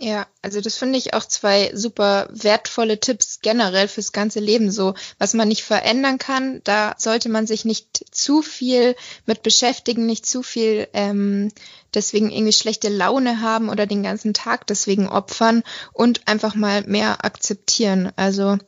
Ja, 0.00 0.26
also 0.40 0.60
das 0.60 0.76
finde 0.76 0.98
ich 0.98 1.14
auch 1.14 1.24
zwei 1.24 1.70
super 1.74 2.28
wertvolle 2.32 2.98
Tipps 2.98 3.38
generell 3.40 3.86
fürs 3.86 4.10
ganze 4.12 4.40
Leben. 4.40 4.70
So, 4.70 4.94
was 5.18 5.34
man 5.34 5.48
nicht 5.48 5.62
verändern 5.62 6.18
kann, 6.18 6.60
da 6.64 6.94
sollte 6.98 7.28
man 7.28 7.46
sich 7.46 7.64
nicht 7.64 8.04
zu 8.10 8.42
viel 8.42 8.96
mit 9.26 9.42
beschäftigen, 9.42 10.06
nicht 10.06 10.26
zu 10.26 10.42
viel 10.42 10.88
ähm, 10.92 11.52
deswegen 11.94 12.30
irgendwie 12.30 12.52
schlechte 12.52 12.88
Laune 12.88 13.40
haben 13.40 13.68
oder 13.68 13.86
den 13.86 14.02
ganzen 14.02 14.34
Tag 14.34 14.66
deswegen 14.66 15.08
opfern 15.08 15.62
und 15.92 16.26
einfach 16.26 16.54
mal 16.54 16.82
mehr 16.86 17.24
akzeptieren. 17.24 18.10
Also 18.16 18.58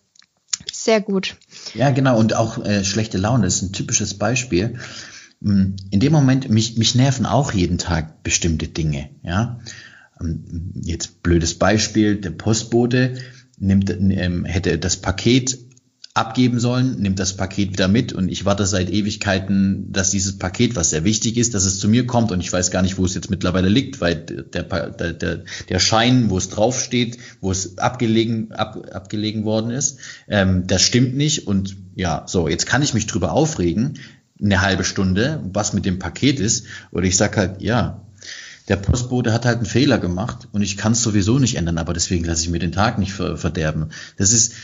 sehr 0.72 1.00
gut. 1.00 1.36
Ja, 1.74 1.90
genau. 1.90 2.18
Und 2.18 2.34
auch 2.34 2.64
äh, 2.64 2.84
schlechte 2.84 3.18
Laune 3.18 3.46
ist 3.46 3.62
ein 3.62 3.72
typisches 3.72 4.18
Beispiel. 4.18 4.78
Hm, 5.42 5.76
in 5.90 6.00
dem 6.00 6.12
Moment, 6.12 6.48
mich, 6.48 6.76
mich 6.76 6.94
nerven 6.94 7.26
auch 7.26 7.52
jeden 7.52 7.78
Tag 7.78 8.22
bestimmte 8.22 8.68
Dinge, 8.68 9.10
ja. 9.22 9.58
Ähm, 10.20 10.72
jetzt 10.82 11.22
blödes 11.22 11.54
Beispiel, 11.54 12.16
der 12.16 12.30
Postbote 12.30 13.14
nimmt, 13.58 13.90
ähm, 13.90 14.44
hätte 14.44 14.78
das 14.78 14.96
Paket 14.96 15.58
abgeben 16.14 16.60
sollen, 16.60 17.00
nimmt 17.00 17.18
das 17.18 17.36
Paket 17.36 17.72
wieder 17.72 17.88
mit 17.88 18.12
und 18.12 18.28
ich 18.28 18.44
warte 18.44 18.66
seit 18.66 18.88
Ewigkeiten, 18.88 19.90
dass 19.90 20.12
dieses 20.12 20.38
Paket, 20.38 20.76
was 20.76 20.90
sehr 20.90 21.02
wichtig 21.02 21.36
ist, 21.36 21.54
dass 21.54 21.64
es 21.64 21.80
zu 21.80 21.88
mir 21.88 22.06
kommt 22.06 22.30
und 22.30 22.38
ich 22.38 22.52
weiß 22.52 22.70
gar 22.70 22.82
nicht, 22.82 22.98
wo 22.98 23.04
es 23.04 23.16
jetzt 23.16 23.30
mittlerweile 23.30 23.68
liegt, 23.68 24.00
weil 24.00 24.14
der, 24.14 24.62
der, 24.62 25.12
der, 25.12 25.42
der 25.68 25.78
Schein, 25.80 26.30
wo 26.30 26.38
es 26.38 26.50
draufsteht, 26.50 27.18
wo 27.40 27.50
es 27.50 27.78
abgelegen, 27.78 28.52
ab, 28.52 28.90
abgelegen 28.92 29.44
worden 29.44 29.72
ist, 29.72 29.98
ähm, 30.28 30.68
das 30.68 30.82
stimmt 30.82 31.16
nicht 31.16 31.48
und 31.48 31.76
ja, 31.96 32.22
so, 32.28 32.46
jetzt 32.46 32.66
kann 32.66 32.82
ich 32.82 32.94
mich 32.94 33.08
drüber 33.08 33.32
aufregen, 33.32 33.98
eine 34.40 34.60
halbe 34.60 34.84
Stunde, 34.84 35.42
was 35.52 35.72
mit 35.72 35.84
dem 35.84 35.98
Paket 35.98 36.40
ist. 36.40 36.66
Oder 36.90 37.04
ich 37.04 37.16
sag 37.16 37.36
halt, 37.36 37.62
ja, 37.62 38.03
der 38.68 38.76
Postbote 38.76 39.32
hat 39.32 39.44
halt 39.44 39.58
einen 39.58 39.66
Fehler 39.66 39.98
gemacht 39.98 40.48
und 40.52 40.62
ich 40.62 40.76
kann 40.76 40.92
es 40.92 41.02
sowieso 41.02 41.38
nicht 41.38 41.56
ändern, 41.56 41.78
aber 41.78 41.92
deswegen 41.92 42.24
lasse 42.24 42.44
ich 42.44 42.50
mir 42.50 42.58
den 42.58 42.72
Tag 42.72 42.98
nicht 42.98 43.12
verderben. 43.12 43.90
Das 44.16 44.32
ist, 44.32 44.54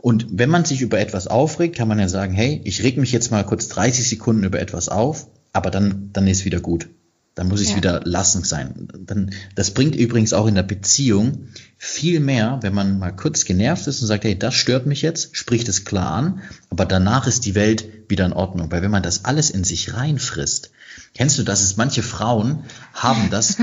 und 0.00 0.26
wenn 0.30 0.50
man 0.50 0.64
sich 0.64 0.80
über 0.80 1.00
etwas 1.00 1.26
aufregt, 1.26 1.76
kann 1.76 1.88
man 1.88 1.98
ja 1.98 2.08
sagen, 2.08 2.34
hey, 2.34 2.60
ich 2.64 2.82
reg 2.84 2.98
mich 2.98 3.10
jetzt 3.10 3.30
mal 3.30 3.44
kurz 3.44 3.68
30 3.68 4.08
Sekunden 4.08 4.44
über 4.44 4.60
etwas 4.60 4.88
auf, 4.88 5.26
aber 5.52 5.70
dann, 5.70 6.10
dann 6.12 6.28
ist 6.28 6.44
wieder 6.44 6.60
gut. 6.60 6.88
Dann 7.34 7.48
muss 7.48 7.60
ich 7.60 7.70
ja. 7.70 7.76
wieder 7.76 8.00
lassen 8.04 8.42
sein. 8.42 8.88
Dann, 8.98 9.30
das 9.54 9.72
bringt 9.72 9.94
übrigens 9.94 10.32
auch 10.32 10.46
in 10.46 10.56
der 10.56 10.64
Beziehung 10.64 11.48
viel 11.76 12.18
mehr, 12.18 12.58
wenn 12.62 12.74
man 12.74 12.98
mal 12.98 13.12
kurz 13.12 13.44
genervt 13.44 13.86
ist 13.86 14.00
und 14.00 14.08
sagt, 14.08 14.24
hey, 14.24 14.36
das 14.36 14.54
stört 14.54 14.86
mich 14.86 15.02
jetzt, 15.02 15.36
spricht 15.36 15.68
es 15.68 15.84
klar 15.84 16.10
an, 16.10 16.42
aber 16.68 16.84
danach 16.84 17.28
ist 17.28 17.46
die 17.46 17.54
Welt 17.54 17.88
wieder 18.08 18.26
in 18.26 18.32
Ordnung. 18.32 18.72
Weil 18.72 18.82
wenn 18.82 18.90
man 18.90 19.04
das 19.04 19.24
alles 19.24 19.50
in 19.50 19.62
sich 19.62 19.94
reinfrisst, 19.94 20.72
kennst 21.14 21.38
du 21.38 21.42
das, 21.42 21.76
manche 21.76 22.02
Frauen 22.02 22.64
haben 22.94 23.30
das 23.30 23.58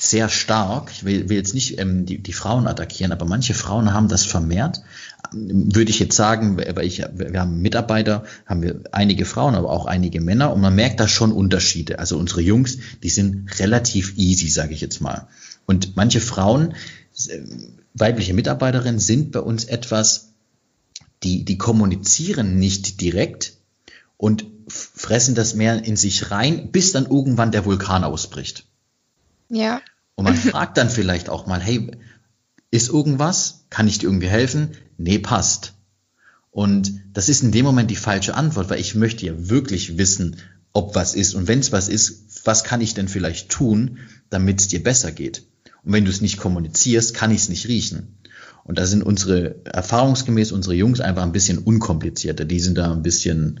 sehr 0.00 0.30
stark. 0.30 0.90
Ich 0.92 1.04
will, 1.04 1.28
will 1.28 1.36
jetzt 1.36 1.52
nicht 1.52 1.78
ähm, 1.78 2.06
die, 2.06 2.18
die 2.18 2.32
Frauen 2.32 2.66
attackieren, 2.66 3.12
aber 3.12 3.26
manche 3.26 3.52
Frauen 3.52 3.92
haben 3.92 4.08
das 4.08 4.24
vermehrt. 4.24 4.80
Würde 5.32 5.90
ich 5.90 5.98
jetzt 5.98 6.16
sagen, 6.16 6.56
weil 6.56 6.86
ich, 6.86 7.04
wir 7.12 7.38
haben 7.38 7.60
Mitarbeiter, 7.60 8.24
haben 8.46 8.62
wir 8.62 8.80
einige 8.92 9.26
Frauen, 9.26 9.54
aber 9.54 9.70
auch 9.70 9.84
einige 9.84 10.22
Männer 10.22 10.54
und 10.54 10.62
man 10.62 10.74
merkt 10.74 11.00
da 11.00 11.06
schon 11.06 11.32
Unterschiede. 11.32 11.98
Also 11.98 12.16
unsere 12.16 12.40
Jungs, 12.40 12.78
die 13.02 13.10
sind 13.10 13.60
relativ 13.60 14.16
easy, 14.16 14.48
sage 14.48 14.72
ich 14.72 14.80
jetzt 14.80 15.02
mal. 15.02 15.28
Und 15.66 15.96
manche 15.96 16.20
Frauen, 16.22 16.74
äh, 17.28 17.40
weibliche 17.92 18.32
Mitarbeiterinnen, 18.32 19.00
sind 19.00 19.32
bei 19.32 19.40
uns 19.40 19.66
etwas, 19.66 20.32
die, 21.22 21.44
die 21.44 21.58
kommunizieren 21.58 22.58
nicht 22.58 23.02
direkt 23.02 23.52
und 24.16 24.46
fressen 24.70 25.34
das 25.34 25.54
mehr 25.54 25.84
in 25.84 25.96
sich 25.96 26.30
rein, 26.30 26.70
bis 26.70 26.92
dann 26.92 27.06
irgendwann 27.06 27.52
der 27.52 27.64
Vulkan 27.64 28.04
ausbricht. 28.04 28.66
Ja. 29.48 29.80
Und 30.14 30.24
man 30.24 30.36
fragt 30.36 30.76
dann 30.76 30.90
vielleicht 30.90 31.28
auch 31.28 31.46
mal, 31.46 31.60
hey, 31.60 31.90
ist 32.70 32.88
irgendwas? 32.88 33.64
Kann 33.70 33.88
ich 33.88 33.98
dir 33.98 34.06
irgendwie 34.06 34.28
helfen? 34.28 34.72
Nee, 34.96 35.18
passt. 35.18 35.74
Und 36.50 36.92
das 37.12 37.28
ist 37.28 37.42
in 37.42 37.52
dem 37.52 37.64
Moment 37.64 37.90
die 37.90 37.96
falsche 37.96 38.34
Antwort, 38.34 38.70
weil 38.70 38.80
ich 38.80 38.94
möchte 38.94 39.26
ja 39.26 39.32
wirklich 39.36 39.98
wissen, 39.98 40.36
ob 40.72 40.94
was 40.94 41.14
ist. 41.14 41.34
Und 41.34 41.48
wenn 41.48 41.60
es 41.60 41.72
was 41.72 41.88
ist, 41.88 42.46
was 42.46 42.64
kann 42.64 42.80
ich 42.80 42.94
denn 42.94 43.08
vielleicht 43.08 43.50
tun, 43.50 43.98
damit 44.30 44.60
es 44.60 44.68
dir 44.68 44.82
besser 44.82 45.12
geht? 45.12 45.44
Und 45.84 45.92
wenn 45.92 46.04
du 46.04 46.10
es 46.10 46.20
nicht 46.20 46.38
kommunizierst, 46.38 47.14
kann 47.14 47.30
ich 47.30 47.42
es 47.42 47.48
nicht 47.48 47.68
riechen. 47.68 48.16
Und 48.64 48.78
da 48.78 48.86
sind 48.86 49.02
unsere, 49.02 49.64
erfahrungsgemäß 49.64 50.52
unsere 50.52 50.74
Jungs 50.74 51.00
einfach 51.00 51.22
ein 51.22 51.32
bisschen 51.32 51.58
unkomplizierter. 51.58 52.44
Die 52.44 52.60
sind 52.60 52.76
da 52.78 52.92
ein 52.92 53.02
bisschen, 53.02 53.60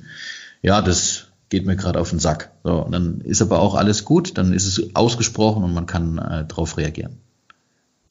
ja, 0.62 0.82
das 0.82 1.26
geht 1.48 1.66
mir 1.66 1.76
gerade 1.76 2.00
auf 2.00 2.10
den 2.10 2.18
Sack. 2.18 2.52
So, 2.64 2.74
und 2.84 2.92
dann 2.92 3.20
ist 3.20 3.42
aber 3.42 3.60
auch 3.60 3.74
alles 3.74 4.04
gut, 4.04 4.38
dann 4.38 4.52
ist 4.52 4.66
es 4.66 4.94
ausgesprochen 4.94 5.64
und 5.64 5.74
man 5.74 5.86
kann 5.86 6.18
äh, 6.18 6.46
darauf 6.46 6.76
reagieren. 6.76 7.20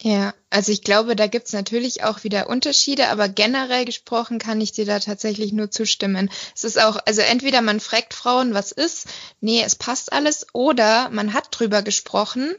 Ja, 0.01 0.33
also 0.49 0.71
ich 0.71 0.83
glaube, 0.83 1.17
da 1.17 1.27
gibt's 1.27 1.51
natürlich 1.51 2.03
auch 2.03 2.23
wieder 2.23 2.49
Unterschiede, 2.49 3.09
aber 3.09 3.27
generell 3.27 3.83
gesprochen 3.83 4.39
kann 4.39 4.61
ich 4.61 4.71
dir 4.71 4.85
da 4.85 4.99
tatsächlich 4.99 5.51
nur 5.51 5.71
zustimmen. 5.71 6.29
Es 6.55 6.63
ist 6.63 6.81
auch, 6.81 6.97
also 7.05 7.19
entweder 7.19 7.61
man 7.61 7.81
fragt 7.81 8.13
Frauen, 8.13 8.53
was 8.53 8.71
ist, 8.71 9.07
nee, 9.41 9.61
es 9.61 9.75
passt 9.75 10.13
alles, 10.13 10.47
oder 10.53 11.09
man 11.09 11.33
hat 11.33 11.47
drüber 11.51 11.81
gesprochen 11.81 12.55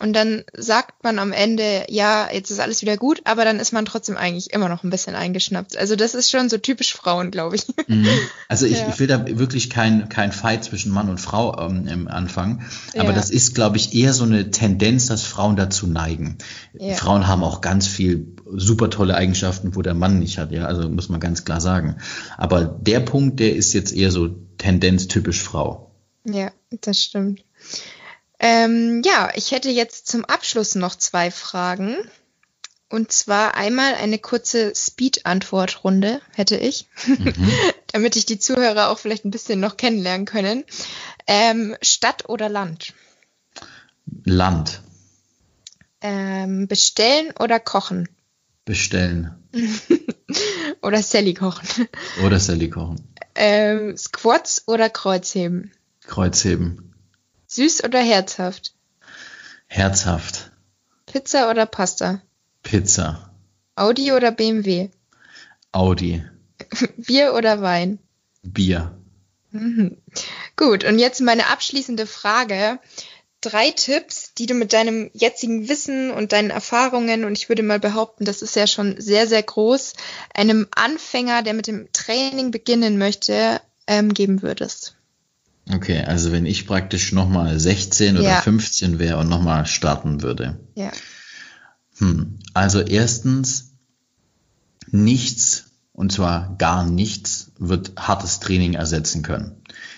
und 0.00 0.12
dann 0.12 0.44
sagt 0.56 1.02
man 1.02 1.18
am 1.18 1.32
Ende, 1.32 1.84
ja, 1.88 2.28
jetzt 2.32 2.50
ist 2.50 2.60
alles 2.60 2.82
wieder 2.82 2.96
gut, 2.96 3.20
aber 3.24 3.44
dann 3.44 3.58
ist 3.58 3.72
man 3.72 3.84
trotzdem 3.84 4.16
eigentlich 4.16 4.52
immer 4.52 4.68
noch 4.68 4.84
ein 4.84 4.90
bisschen 4.90 5.16
eingeschnappt. 5.16 5.76
Also 5.76 5.96
das 5.96 6.14
ist 6.14 6.30
schon 6.30 6.48
so 6.48 6.58
typisch 6.58 6.94
Frauen, 6.94 7.30
glaube 7.30 7.56
ich. 7.56 7.66
Mhm. 7.86 8.06
Also 8.50 8.64
ich, 8.64 8.78
ja. 8.78 8.88
ich, 8.88 8.98
will 8.98 9.06
da 9.06 9.26
wirklich 9.38 9.68
kein, 9.68 10.08
kein 10.08 10.32
Fight 10.32 10.64
zwischen 10.64 10.90
Mann 10.90 11.10
und 11.10 11.18
Frau 11.18 11.58
ähm, 11.58 11.86
im 11.86 12.08
Anfang. 12.08 12.62
Aber 12.94 13.10
ja. 13.10 13.12
das 13.12 13.30
ist, 13.30 13.54
glaube 13.54 13.76
ich, 13.76 13.94
eher 13.94 14.14
so 14.14 14.24
eine 14.24 14.50
Tendenz, 14.50 15.06
dass 15.06 15.22
Frauen 15.22 15.56
dazu 15.56 15.86
neigen. 15.86 16.38
Ja. 16.72 16.94
Frauen 16.94 17.26
haben 17.26 17.44
auch 17.44 17.60
ganz 17.60 17.86
viel 17.86 18.34
super 18.50 18.88
tolle 18.88 19.16
Eigenschaften, 19.16 19.74
wo 19.74 19.82
der 19.82 19.94
Mann 19.94 20.18
nicht 20.18 20.38
hat, 20.38 20.50
ja. 20.50 20.64
Also 20.64 20.88
muss 20.88 21.10
man 21.10 21.20
ganz 21.20 21.44
klar 21.44 21.60
sagen. 21.60 21.96
Aber 22.38 22.64
der 22.64 23.00
Punkt, 23.00 23.38
der 23.38 23.54
ist 23.54 23.74
jetzt 23.74 23.92
eher 23.92 24.10
so 24.10 24.28
Tendenz 24.56 25.08
typisch 25.08 25.42
Frau. 25.42 25.92
Ja, 26.24 26.50
das 26.80 27.02
stimmt. 27.02 27.44
Ähm, 28.38 29.02
ja, 29.04 29.30
ich 29.34 29.50
hätte 29.50 29.70
jetzt 29.70 30.06
zum 30.06 30.24
Abschluss 30.24 30.74
noch 30.74 30.94
zwei 30.96 31.30
Fragen. 31.30 31.96
Und 32.90 33.12
zwar 33.12 33.54
einmal 33.54 33.94
eine 33.94 34.18
kurze 34.18 34.72
Speed-Antwort-Runde 34.74 36.22
hätte 36.32 36.56
ich, 36.56 36.86
mhm. 37.06 37.34
damit 37.92 38.16
ich 38.16 38.24
die 38.24 38.38
Zuhörer 38.38 38.88
auch 38.88 38.98
vielleicht 38.98 39.26
ein 39.26 39.30
bisschen 39.30 39.60
noch 39.60 39.76
kennenlernen 39.76 40.24
können. 40.24 40.64
Ähm, 41.26 41.76
Stadt 41.82 42.30
oder 42.30 42.48
Land? 42.48 42.94
Land. 44.24 44.80
Ähm, 46.00 46.66
bestellen 46.66 47.34
oder 47.38 47.60
kochen? 47.60 48.08
Bestellen. 48.64 49.34
oder 50.82 51.02
Sally 51.02 51.34
kochen? 51.34 51.88
Oder 52.24 52.40
Sally 52.40 52.70
kochen. 52.70 53.02
Ähm, 53.34 53.96
Squats 53.98 54.62
oder 54.66 54.88
Kreuzheben? 54.88 55.72
Kreuzheben. 56.06 56.94
Süß 57.48 57.82
oder 57.84 58.00
herzhaft? 58.00 58.74
Herzhaft. 59.66 60.50
Pizza 61.06 61.50
oder 61.50 61.64
Pasta? 61.64 62.20
Pizza. 62.62 63.32
Audi 63.74 64.12
oder 64.12 64.30
BMW? 64.32 64.90
Audi. 65.72 66.22
Bier 66.98 67.32
oder 67.34 67.62
Wein? 67.62 67.98
Bier. 68.42 68.94
Mhm. 69.50 69.96
Gut, 70.56 70.84
und 70.84 70.98
jetzt 70.98 71.22
meine 71.22 71.46
abschließende 71.46 72.06
Frage. 72.06 72.80
Drei 73.40 73.70
Tipps, 73.70 74.34
die 74.34 74.44
du 74.44 74.52
mit 74.52 74.74
deinem 74.74 75.10
jetzigen 75.14 75.68
Wissen 75.70 76.10
und 76.10 76.32
deinen 76.32 76.50
Erfahrungen, 76.50 77.24
und 77.24 77.38
ich 77.38 77.48
würde 77.48 77.62
mal 77.62 77.80
behaupten, 77.80 78.26
das 78.26 78.42
ist 78.42 78.56
ja 78.56 78.66
schon 78.66 79.00
sehr, 79.00 79.26
sehr 79.26 79.42
groß, 79.42 79.94
einem 80.34 80.66
Anfänger, 80.74 81.42
der 81.42 81.54
mit 81.54 81.66
dem 81.66 81.90
Training 81.92 82.50
beginnen 82.50 82.98
möchte, 82.98 83.62
ähm, 83.86 84.12
geben 84.12 84.42
würdest. 84.42 84.97
Okay, 85.70 86.02
also 86.02 86.32
wenn 86.32 86.46
ich 86.46 86.66
praktisch 86.66 87.12
nochmal 87.12 87.58
16 87.58 88.16
oder 88.16 88.24
ja. 88.24 88.40
15 88.40 88.98
wäre 88.98 89.18
und 89.18 89.28
nochmal 89.28 89.66
starten 89.66 90.22
würde. 90.22 90.58
Ja. 90.74 90.90
Hm. 91.98 92.38
Also 92.54 92.80
erstens, 92.80 93.74
nichts, 94.90 95.66
und 95.92 96.12
zwar 96.12 96.56
gar 96.56 96.86
nichts, 96.86 97.52
wird 97.58 97.92
hartes 97.98 98.40
Training 98.40 98.74
ersetzen 98.74 99.22
können. 99.22 99.56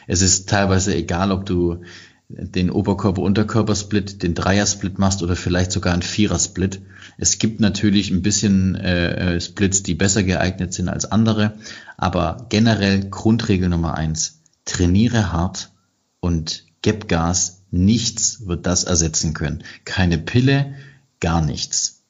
Es 0.09 0.23
ist 0.23 0.49
teilweise 0.49 0.95
egal, 0.95 1.31
ob 1.31 1.47
du 1.47 1.83
den 2.29 2.71
Oberkörper-Unterkörper-Split, 2.71 4.23
den 4.23 4.35
Dreier-Split 4.35 4.99
machst 4.99 5.23
oder 5.23 5.37
vielleicht 5.37 5.73
sogar 5.73 5.93
einen 5.93 6.03
Vierer-Split. 6.03 6.81
Es 7.18 7.39
gibt 7.39 7.61
natürlich 7.61 8.11
ein 8.11 8.23
bisschen 8.23 8.77
äh, 8.77 9.37
äh 9.37 9.41
Splits, 9.41 9.83
die 9.83 9.95
besser 9.95 10.23
geeignet 10.23 10.73
sind 10.73 10.89
als 10.89 11.11
andere, 11.11 11.59
aber 11.97 12.47
generell 12.49 13.09
Grundregel 13.11 13.68
Nummer 13.68 13.95
eins 13.95 14.39
trainiere 14.71 15.33
hart 15.33 15.73
und 16.21 16.64
gib 16.83 17.09
Gas. 17.09 17.62
Nichts 17.73 18.47
wird 18.47 18.66
das 18.66 18.85
ersetzen 18.85 19.35
können. 19.35 19.62
Keine 19.85 20.18
Pille, 20.18 20.75
gar 21.21 21.45
nichts. 21.45 22.03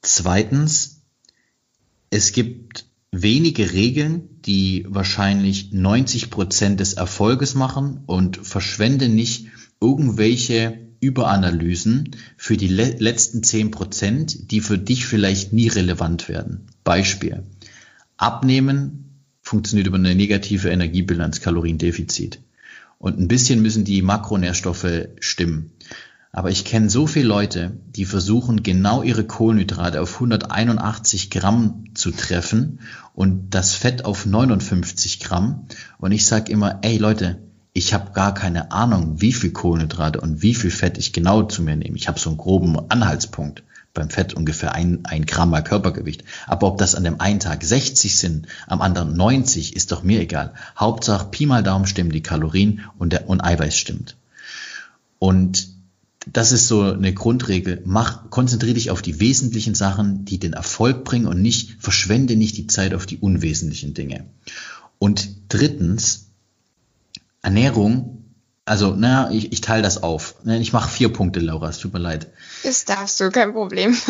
Zweitens, 0.00 1.02
es 2.10 2.32
gibt 2.32 2.86
wenige 3.10 3.72
Regeln, 3.72 4.40
die 4.42 4.86
wahrscheinlich 4.88 5.72
90 5.72 6.30
Prozent 6.30 6.80
des 6.80 6.94
Erfolges 6.94 7.54
machen 7.54 8.02
und 8.06 8.38
verschwende 8.38 9.08
nicht 9.08 9.48
irgendwelche 9.80 10.78
Überanalysen 11.00 12.16
für 12.36 12.56
die 12.56 12.68
le 12.68 12.96
letzten 12.98 13.42
10 13.42 13.70
Prozent, 13.70 14.50
die 14.50 14.60
für 14.60 14.78
dich 14.78 15.06
vielleicht 15.06 15.52
nie 15.52 15.68
relevant 15.68 16.28
werden. 16.28 16.66
Beispiel. 16.82 17.42
Abnehmen 18.16 19.03
funktioniert 19.54 19.86
über 19.86 19.98
eine 19.98 20.16
negative 20.16 20.68
Energiebilanz, 20.68 21.40
Kaloriendefizit. 21.40 22.40
Und 22.98 23.20
ein 23.20 23.28
bisschen 23.28 23.62
müssen 23.62 23.84
die 23.84 24.02
Makronährstoffe 24.02 25.06
stimmen. 25.20 25.70
Aber 26.32 26.50
ich 26.50 26.64
kenne 26.64 26.90
so 26.90 27.06
viele 27.06 27.28
Leute, 27.28 27.78
die 27.94 28.04
versuchen, 28.04 28.64
genau 28.64 29.04
ihre 29.04 29.22
Kohlenhydrate 29.22 30.00
auf 30.00 30.14
181 30.14 31.30
Gramm 31.30 31.84
zu 31.94 32.10
treffen 32.10 32.80
und 33.14 33.54
das 33.54 33.74
Fett 33.74 34.04
auf 34.04 34.26
59 34.26 35.20
Gramm. 35.20 35.68
Und 35.98 36.10
ich 36.10 36.26
sage 36.26 36.50
immer, 36.50 36.80
ey 36.82 36.96
Leute, 36.98 37.38
ich 37.72 37.94
habe 37.94 38.10
gar 38.10 38.34
keine 38.34 38.72
Ahnung, 38.72 39.20
wie 39.20 39.32
viel 39.32 39.52
Kohlenhydrate 39.52 40.20
und 40.20 40.42
wie 40.42 40.56
viel 40.56 40.72
Fett 40.72 40.98
ich 40.98 41.12
genau 41.12 41.44
zu 41.44 41.62
mir 41.62 41.76
nehme. 41.76 41.96
Ich 41.96 42.08
habe 42.08 42.18
so 42.18 42.28
einen 42.28 42.38
groben 42.38 42.90
Anhaltspunkt 42.90 43.62
beim 43.94 44.10
Fett 44.10 44.34
ungefähr 44.34 44.74
ein, 44.74 45.04
ein 45.04 45.24
Gramm 45.24 45.50
mal 45.50 45.62
Körpergewicht. 45.62 46.24
Aber 46.46 46.66
ob 46.66 46.78
das 46.78 46.94
an 46.94 47.04
dem 47.04 47.20
einen 47.20 47.40
Tag 47.40 47.64
60 47.64 48.18
sind, 48.18 48.48
am 48.66 48.82
anderen 48.82 49.16
90, 49.16 49.74
ist 49.74 49.92
doch 49.92 50.02
mir 50.02 50.20
egal. 50.20 50.52
Hauptsache 50.76 51.28
Pi 51.30 51.46
mal 51.46 51.62
Daumen 51.62 51.86
stimmen 51.86 52.10
die 52.10 52.22
Kalorien 52.22 52.82
und 52.98 53.12
der 53.12 53.28
und 53.28 53.40
Eiweiß 53.40 53.76
stimmt. 53.76 54.16
Und 55.20 55.68
das 56.26 56.52
ist 56.52 56.68
so 56.68 56.82
eine 56.82 57.14
Grundregel. 57.14 57.82
Mach, 57.84 58.30
konzentriere 58.30 58.74
dich 58.74 58.90
auf 58.90 59.02
die 59.02 59.20
wesentlichen 59.20 59.74
Sachen, 59.74 60.24
die 60.24 60.38
den 60.38 60.54
Erfolg 60.54 61.04
bringen 61.04 61.26
und 61.26 61.40
nicht, 61.40 61.76
verschwende 61.78 62.34
nicht 62.36 62.56
die 62.56 62.66
Zeit 62.66 62.94
auf 62.94 63.06
die 63.06 63.18
unwesentlichen 63.18 63.94
Dinge. 63.94 64.24
Und 64.98 65.28
drittens, 65.48 66.30
Ernährung, 67.42 68.23
also, 68.66 68.94
naja, 68.94 69.30
ich, 69.30 69.52
ich 69.52 69.60
teile 69.60 69.82
das 69.82 70.02
auf. 70.02 70.36
Ne, 70.44 70.58
ich 70.58 70.72
mache 70.72 70.88
vier 70.88 71.12
Punkte, 71.12 71.40
Laura, 71.40 71.68
es 71.68 71.78
tut 71.78 71.92
mir 71.92 71.98
leid. 71.98 72.28
Das 72.62 72.84
darfst 72.84 73.20
du, 73.20 73.30
kein 73.30 73.52
Problem. 73.52 73.96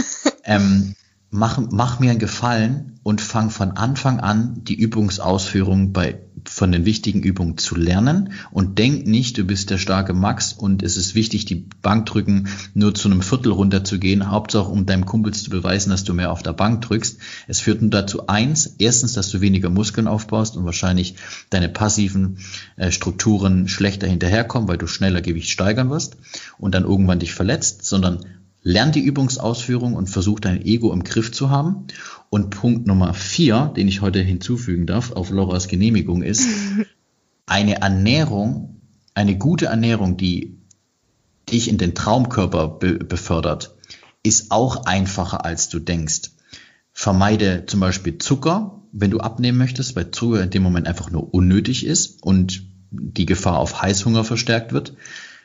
Ähm, 0.46 0.94
mach, 1.30 1.58
mach 1.70 2.00
mir 2.00 2.10
einen 2.10 2.18
Gefallen 2.18 3.00
und 3.02 3.22
fang 3.22 3.48
von 3.48 3.78
Anfang 3.78 4.20
an 4.20 4.62
die 4.64 4.74
Übungsausführung 4.74 5.94
bei, 5.94 6.20
von 6.48 6.72
den 6.72 6.84
wichtigen 6.84 7.22
Übungen 7.22 7.58
zu 7.58 7.76
lernen 7.76 8.32
und 8.50 8.78
denk 8.78 9.06
nicht, 9.06 9.38
du 9.38 9.44
bist 9.44 9.70
der 9.70 9.78
starke 9.78 10.12
Max 10.12 10.52
und 10.52 10.82
es 10.82 10.96
ist 10.96 11.14
wichtig, 11.14 11.44
die 11.44 11.66
Bankdrücken 11.82 12.48
nur 12.74 12.94
zu 12.94 13.08
einem 13.08 13.22
Viertel 13.22 13.52
runterzugehen, 13.52 14.30
Hauptsache 14.30 14.70
um 14.70 14.86
deinem 14.86 15.06
Kumpel 15.06 15.32
zu 15.34 15.50
beweisen, 15.50 15.90
dass 15.90 16.04
du 16.04 16.14
mehr 16.14 16.32
auf 16.32 16.42
der 16.42 16.52
Bank 16.52 16.82
drückst. 16.82 17.18
Es 17.48 17.60
führt 17.60 17.80
nur 17.80 17.90
dazu 17.90 18.26
eins, 18.26 18.76
erstens, 18.78 19.12
dass 19.14 19.30
du 19.30 19.40
weniger 19.40 19.70
Muskeln 19.70 20.08
aufbaust 20.08 20.56
und 20.56 20.64
wahrscheinlich 20.64 21.16
deine 21.50 21.68
passiven 21.68 22.38
äh, 22.76 22.90
Strukturen 22.90 23.68
schlechter 23.68 24.06
hinterherkommen, 24.06 24.68
weil 24.68 24.78
du 24.78 24.86
schneller 24.86 25.22
Gewicht 25.22 25.50
steigern 25.50 25.90
wirst 25.90 26.16
und 26.58 26.74
dann 26.74 26.84
irgendwann 26.84 27.18
dich 27.18 27.34
verletzt, 27.34 27.84
sondern 27.84 28.24
Lern 28.66 28.92
die 28.92 29.04
Übungsausführung 29.04 29.94
und 29.94 30.08
versuch 30.08 30.40
dein 30.40 30.64
Ego 30.64 30.90
im 30.90 31.04
Griff 31.04 31.30
zu 31.32 31.50
haben. 31.50 31.86
Und 32.34 32.50
Punkt 32.50 32.88
Nummer 32.88 33.14
vier, 33.14 33.72
den 33.76 33.86
ich 33.86 34.00
heute 34.00 34.18
hinzufügen 34.18 34.86
darf, 34.86 35.12
auf 35.12 35.30
Lauras 35.30 35.68
Genehmigung 35.68 36.20
ist, 36.20 36.48
eine 37.46 37.80
Ernährung, 37.80 38.80
eine 39.14 39.38
gute 39.38 39.66
Ernährung, 39.66 40.16
die 40.16 40.58
dich 41.48 41.68
in 41.68 41.78
den 41.78 41.94
Traumkörper 41.94 42.66
be 42.66 42.94
befördert, 42.94 43.76
ist 44.24 44.50
auch 44.50 44.84
einfacher, 44.84 45.44
als 45.44 45.68
du 45.68 45.78
denkst. 45.78 46.32
Vermeide 46.92 47.66
zum 47.66 47.78
Beispiel 47.78 48.18
Zucker, 48.18 48.82
wenn 48.90 49.12
du 49.12 49.20
abnehmen 49.20 49.58
möchtest, 49.58 49.94
weil 49.94 50.10
Zucker 50.10 50.42
in 50.42 50.50
dem 50.50 50.64
Moment 50.64 50.88
einfach 50.88 51.12
nur 51.12 51.32
unnötig 51.32 51.86
ist 51.86 52.20
und 52.24 52.64
die 52.90 53.26
Gefahr 53.26 53.60
auf 53.60 53.80
Heißhunger 53.80 54.24
verstärkt 54.24 54.72
wird. 54.72 54.94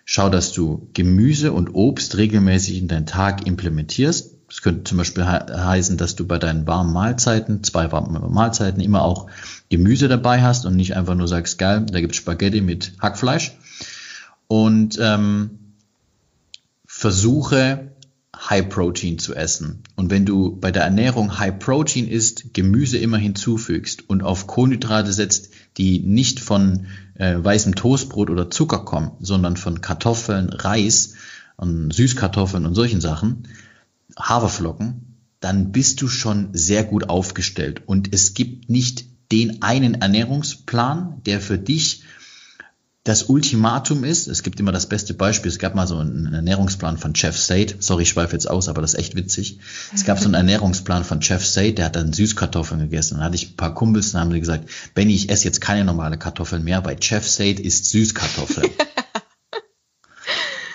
Schau, 0.05 0.31
dass 0.31 0.53
du 0.53 0.89
Gemüse 0.95 1.53
und 1.53 1.69
Obst 1.69 2.17
regelmäßig 2.17 2.79
in 2.79 2.87
deinen 2.87 3.05
Tag 3.05 3.45
implementierst. 3.45 4.38
Das 4.49 4.63
könnte 4.63 4.83
zum 4.83 4.97
Beispiel 4.97 5.23
he 5.25 5.53
heißen, 5.53 5.97
dass 5.97 6.15
du 6.15 6.25
bei 6.25 6.39
deinen 6.39 6.65
warmen 6.65 6.91
Mahlzeiten, 6.91 7.63
zwei 7.63 7.91
warmen 7.91 8.33
Mahlzeiten, 8.33 8.81
immer 8.81 9.03
auch 9.03 9.27
Gemüse 9.69 10.07
dabei 10.07 10.41
hast 10.41 10.65
und 10.65 10.75
nicht 10.75 10.95
einfach 10.95 11.15
nur 11.15 11.27
sagst, 11.27 11.59
geil, 11.59 11.85
da 11.85 12.01
gibt's 12.01 12.17
Spaghetti 12.17 12.59
mit 12.61 12.93
Hackfleisch. 12.99 13.55
Und 14.47 14.97
ähm, 14.99 15.59
versuche 16.87 17.91
High 18.35 18.69
Protein 18.69 19.19
zu 19.19 19.35
essen. 19.35 19.83
Und 19.95 20.09
wenn 20.09 20.25
du 20.25 20.55
bei 20.55 20.71
der 20.71 20.83
Ernährung 20.83 21.37
High 21.37 21.59
Protein 21.59 22.07
isst, 22.07 22.53
Gemüse 22.53 22.97
immer 22.97 23.17
hinzufügst 23.17 24.09
und 24.09 24.23
auf 24.23 24.47
Kohlenhydrate 24.47 25.13
setzt, 25.13 25.51
die 25.77 25.99
nicht 25.99 26.39
von 26.39 26.87
äh, 27.15 27.35
weißem 27.37 27.75
Toastbrot 27.75 28.29
oder 28.29 28.49
Zucker 28.49 28.79
kommen, 28.79 29.11
sondern 29.19 29.57
von 29.57 29.81
Kartoffeln, 29.81 30.49
Reis 30.49 31.13
und 31.57 31.93
Süßkartoffeln 31.93 32.65
und 32.65 32.73
solchen 32.73 33.01
Sachen, 33.01 33.43
Haferflocken, 34.17 35.17
dann 35.39 35.71
bist 35.71 36.01
du 36.01 36.07
schon 36.07 36.49
sehr 36.53 36.83
gut 36.83 37.09
aufgestellt. 37.09 37.83
Und 37.85 38.13
es 38.13 38.33
gibt 38.33 38.69
nicht 38.69 39.05
den 39.31 39.61
einen 39.61 39.95
Ernährungsplan, 39.95 41.21
der 41.25 41.39
für 41.39 41.57
dich 41.57 42.03
das 43.05 43.23
Ultimatum 43.23 44.03
ist, 44.03 44.27
es 44.27 44.43
gibt 44.43 44.59
immer 44.59 44.71
das 44.71 44.87
beste 44.87 45.13
Beispiel, 45.13 45.49
es 45.49 45.57
gab 45.57 45.73
mal 45.73 45.87
so 45.87 45.97
einen 45.97 46.33
Ernährungsplan 46.33 46.97
von 46.97 47.13
Jeff 47.15 47.37
State, 47.37 47.77
sorry, 47.79 48.03
ich 48.03 48.09
schweife 48.09 48.33
jetzt 48.33 48.49
aus, 48.49 48.67
aber 48.67 48.81
das 48.81 48.93
ist 48.93 48.99
echt 48.99 49.15
witzig. 49.15 49.59
Es 49.95 50.03
gab 50.03 50.19
so 50.19 50.25
einen 50.25 50.33
Ernährungsplan 50.33 51.05
von 51.05 51.21
Jeff 51.21 51.43
State, 51.43 51.75
der 51.75 51.85
hat 51.85 51.95
dann 51.95 52.13
Süßkartoffeln 52.13 52.81
gegessen. 52.81 53.15
Dann 53.15 53.23
hatte 53.23 53.35
ich 53.35 53.51
ein 53.51 53.55
paar 53.55 53.73
Kumpels, 53.73 54.11
dann 54.11 54.21
haben 54.21 54.31
sie 54.31 54.39
gesagt, 54.39 54.69
Benny, 54.93 55.15
ich 55.15 55.29
esse 55.29 55.45
jetzt 55.45 55.61
keine 55.61 55.85
normale 55.85 56.17
Kartoffeln 56.17 56.63
mehr, 56.63 56.83
weil 56.83 56.97
Jeff 57.01 57.27
State 57.27 57.63
isst 57.63 57.85
Süßkartoffeln. 57.85 58.69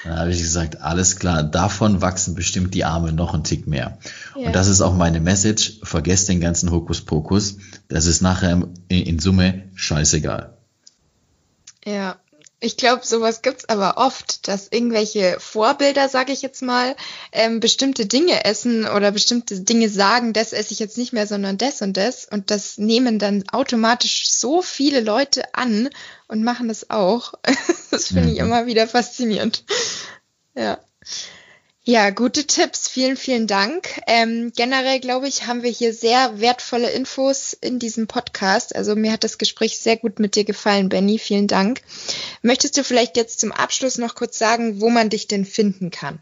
Dann 0.05 0.19
habe 0.19 0.31
ich 0.31 0.39
gesagt, 0.39 0.83
alles 0.83 1.17
klar, 1.17 1.43
davon 1.43 2.03
wachsen 2.03 2.35
bestimmt 2.35 2.75
die 2.75 2.85
Arme 2.85 3.13
noch 3.13 3.35
ein 3.35 3.43
Tick 3.43 3.67
mehr. 3.67 3.99
Ja. 4.37 4.47
Und 4.47 4.55
das 4.55 4.69
ist 4.69 4.83
auch 4.83 4.95
meine 4.95 5.21
Message. 5.21 5.81
Vergesst 5.83 6.29
den 6.29 6.41
ganzen 6.41 6.71
Hokuspokus. 6.71 7.57
Das 7.89 8.07
ist 8.07 8.21
nachher 8.21 8.69
in 8.89 9.19
Summe 9.19 9.65
scheißegal. 9.75 10.57
Ja, 11.87 12.17
ich 12.65 12.79
glaube, 12.79 13.05
sowas 13.05 13.43
gibt's 13.43 13.69
aber 13.69 13.99
oft, 13.99 14.49
dass 14.49 14.69
irgendwelche 14.71 15.37
Vorbilder, 15.39 16.09
sage 16.09 16.33
ich 16.33 16.41
jetzt 16.41 16.63
mal, 16.63 16.97
ähm, 17.31 17.61
bestimmte 17.61 18.07
Dinge 18.07 18.47
essen 18.47 18.87
oder 18.87 19.13
bestimmte 19.13 19.61
Dinge 19.61 19.91
sagen, 19.91 20.33
das 20.33 20.55
esse 20.55 20.73
ich 20.73 20.79
jetzt 20.79 20.97
nicht 20.97 21.13
mehr, 21.13 21.27
sondern 21.27 21.59
das 21.59 21.83
und 21.83 21.99
das. 21.99 22.25
Und 22.25 22.51
das 22.51 22.79
nehmen 22.79 23.19
dann 23.19 23.45
automatisch 23.53 24.31
so 24.31 24.63
viele 24.63 25.01
Leute 25.01 25.55
an 25.55 25.91
und 26.27 26.43
machen 26.43 26.69
das 26.69 26.89
auch. 26.89 27.35
das 27.91 28.07
finde 28.07 28.31
ich 28.31 28.39
mhm. 28.39 28.47
immer 28.47 28.67
wieder 28.67 28.89
faszinierend. 28.89 29.65
Ja. 30.55 30.79
Ja, 31.87 32.09
gute 32.09 32.47
Tipps. 32.47 32.89
Vielen, 32.89 33.19
vielen 33.19 33.47
Dank. 33.47 34.01
Ähm, 34.07 34.53
generell, 34.57 35.01
glaube 35.01 35.29
ich, 35.29 35.47
haben 35.47 35.63
wir 35.63 35.71
hier 35.71 35.93
sehr 35.93 36.41
wertvolle 36.41 36.89
Infos 36.89 37.53
in 37.53 37.79
diesem 37.79 38.07
Podcast. 38.07 38.75
Also 38.75 38.97
mir 38.97 39.13
hat 39.13 39.23
das 39.23 39.37
Gespräch 39.37 39.79
sehr 39.79 39.99
gut 39.99 40.19
mit 40.19 40.35
dir 40.35 40.45
gefallen, 40.45 40.89
Benny. 40.89 41.19
Vielen 41.19 41.47
Dank. 41.47 41.83
Möchtest 42.41 42.79
du 42.79 42.85
vielleicht 42.85 43.19
jetzt 43.19 43.39
zum 43.39 43.53
Abschluss 43.53 43.99
noch 43.99 44.15
kurz 44.15 44.39
sagen, 44.39 44.81
wo 44.81 44.89
man 44.89 45.11
dich 45.11 45.29
denn 45.29 45.45
finden 45.45 45.91
kann? 45.91 46.21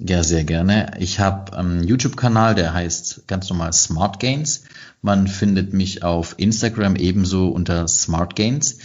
Ja, 0.00 0.24
sehr 0.24 0.42
gerne. 0.42 0.96
Ich 0.98 1.20
habe 1.20 1.56
einen 1.56 1.84
YouTube-Kanal, 1.84 2.56
der 2.56 2.74
heißt 2.74 3.28
ganz 3.28 3.48
normal 3.50 3.72
Smart 3.72 4.18
Gains. 4.18 4.64
Man 5.00 5.28
findet 5.28 5.72
mich 5.72 6.02
auf 6.02 6.34
Instagram 6.38 6.96
ebenso 6.96 7.50
unter 7.50 7.86
Smart 7.86 8.34
Gains. 8.34 8.78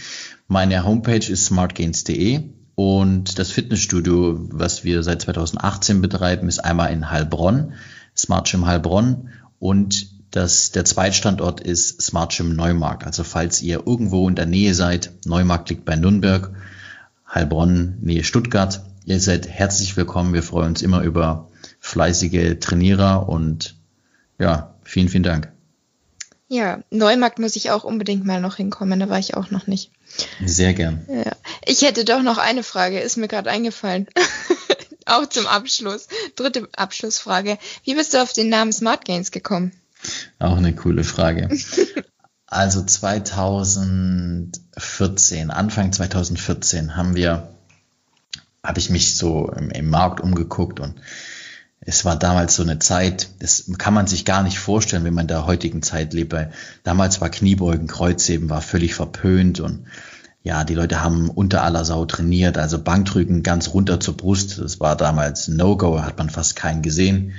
Meine 0.46 0.84
Homepage 0.84 1.28
ist 1.28 1.46
smartgains.de 1.46 2.44
und 2.78 3.40
das 3.40 3.50
Fitnessstudio, 3.50 4.38
was 4.52 4.84
wir 4.84 5.02
seit 5.02 5.22
2018 5.22 6.00
betreiben, 6.00 6.46
ist 6.46 6.60
einmal 6.60 6.92
in 6.92 7.10
Heilbronn, 7.10 7.72
Smart 8.16 8.48
Gym 8.48 8.68
Heilbronn 8.68 9.30
und 9.58 10.06
das, 10.30 10.70
der 10.70 10.84
Zweitstandort 10.84 11.60
ist 11.60 12.00
Smart 12.00 12.36
Gym 12.36 12.54
Neumarkt. 12.54 13.04
Also 13.04 13.24
falls 13.24 13.62
ihr 13.62 13.82
irgendwo 13.84 14.28
in 14.28 14.36
der 14.36 14.46
Nähe 14.46 14.74
seid, 14.74 15.10
Neumarkt 15.24 15.70
liegt 15.70 15.86
bei 15.86 15.96
Nürnberg, 15.96 16.52
Heilbronn, 17.28 17.98
Nähe 18.00 18.22
Stuttgart, 18.22 18.84
ihr 19.06 19.18
seid 19.18 19.48
herzlich 19.48 19.96
willkommen. 19.96 20.32
Wir 20.32 20.44
freuen 20.44 20.68
uns 20.68 20.82
immer 20.82 21.02
über 21.02 21.48
fleißige 21.80 22.60
Trainierer 22.60 23.28
und 23.28 23.74
ja, 24.38 24.76
vielen, 24.84 25.08
vielen 25.08 25.24
Dank. 25.24 25.50
Ja, 26.46 26.78
Neumarkt 26.90 27.40
muss 27.40 27.56
ich 27.56 27.72
auch 27.72 27.82
unbedingt 27.82 28.24
mal 28.24 28.40
noch 28.40 28.54
hinkommen, 28.54 29.00
da 29.00 29.08
war 29.10 29.18
ich 29.18 29.36
auch 29.36 29.50
noch 29.50 29.66
nicht. 29.66 29.90
Sehr 30.44 30.72
gern. 30.72 31.04
Ja. 31.08 31.32
Ich 31.68 31.82
hätte 31.82 32.04
doch 32.06 32.22
noch 32.22 32.38
eine 32.38 32.62
Frage, 32.62 32.98
ist 32.98 33.18
mir 33.18 33.28
gerade 33.28 33.50
eingefallen. 33.50 34.06
auch 35.04 35.28
zum 35.28 35.46
Abschluss. 35.46 36.08
Dritte 36.34 36.66
Abschlussfrage. 36.74 37.58
Wie 37.84 37.94
bist 37.94 38.14
du 38.14 38.22
auf 38.22 38.32
den 38.32 38.48
Namen 38.48 38.72
Smart 38.72 39.04
Gains 39.04 39.32
gekommen? 39.32 39.72
Auch 40.38 40.56
eine 40.56 40.74
coole 40.74 41.04
Frage. 41.04 41.48
Also 42.50 42.82
2014, 42.82 45.50
Anfang 45.50 45.92
2014 45.92 46.96
haben 46.96 47.14
wir, 47.14 47.52
habe 48.64 48.78
ich 48.78 48.88
mich 48.88 49.18
so 49.18 49.52
im, 49.52 49.68
im 49.68 49.90
Markt 49.90 50.20
umgeguckt 50.20 50.80
und 50.80 50.94
es 51.80 52.06
war 52.06 52.16
damals 52.16 52.56
so 52.56 52.62
eine 52.62 52.78
Zeit, 52.78 53.28
das 53.40 53.70
kann 53.76 53.92
man 53.92 54.06
sich 54.06 54.24
gar 54.24 54.42
nicht 54.42 54.58
vorstellen, 54.58 55.04
wenn 55.04 55.12
man 55.12 55.24
in 55.24 55.28
der 55.28 55.44
heutigen 55.44 55.82
Zeit 55.82 56.14
lebt. 56.14 56.32
Weil 56.32 56.50
damals 56.84 57.20
war 57.20 57.28
Kniebeugen, 57.28 57.86
Kreuzheben 57.86 58.48
war 58.48 58.62
völlig 58.62 58.94
verpönt 58.94 59.60
und 59.60 59.84
ja, 60.48 60.64
die 60.64 60.72
Leute 60.72 61.02
haben 61.02 61.28
unter 61.28 61.62
aller 61.62 61.84
Sau 61.84 62.06
trainiert, 62.06 62.56
also 62.56 62.82
Bankdrücken 62.82 63.42
ganz 63.42 63.74
runter 63.74 64.00
zur 64.00 64.16
Brust. 64.16 64.58
Das 64.58 64.80
war 64.80 64.96
damals 64.96 65.46
No-Go, 65.46 66.00
hat 66.00 66.16
man 66.16 66.30
fast 66.30 66.56
keinen 66.56 66.80
gesehen. 66.80 67.34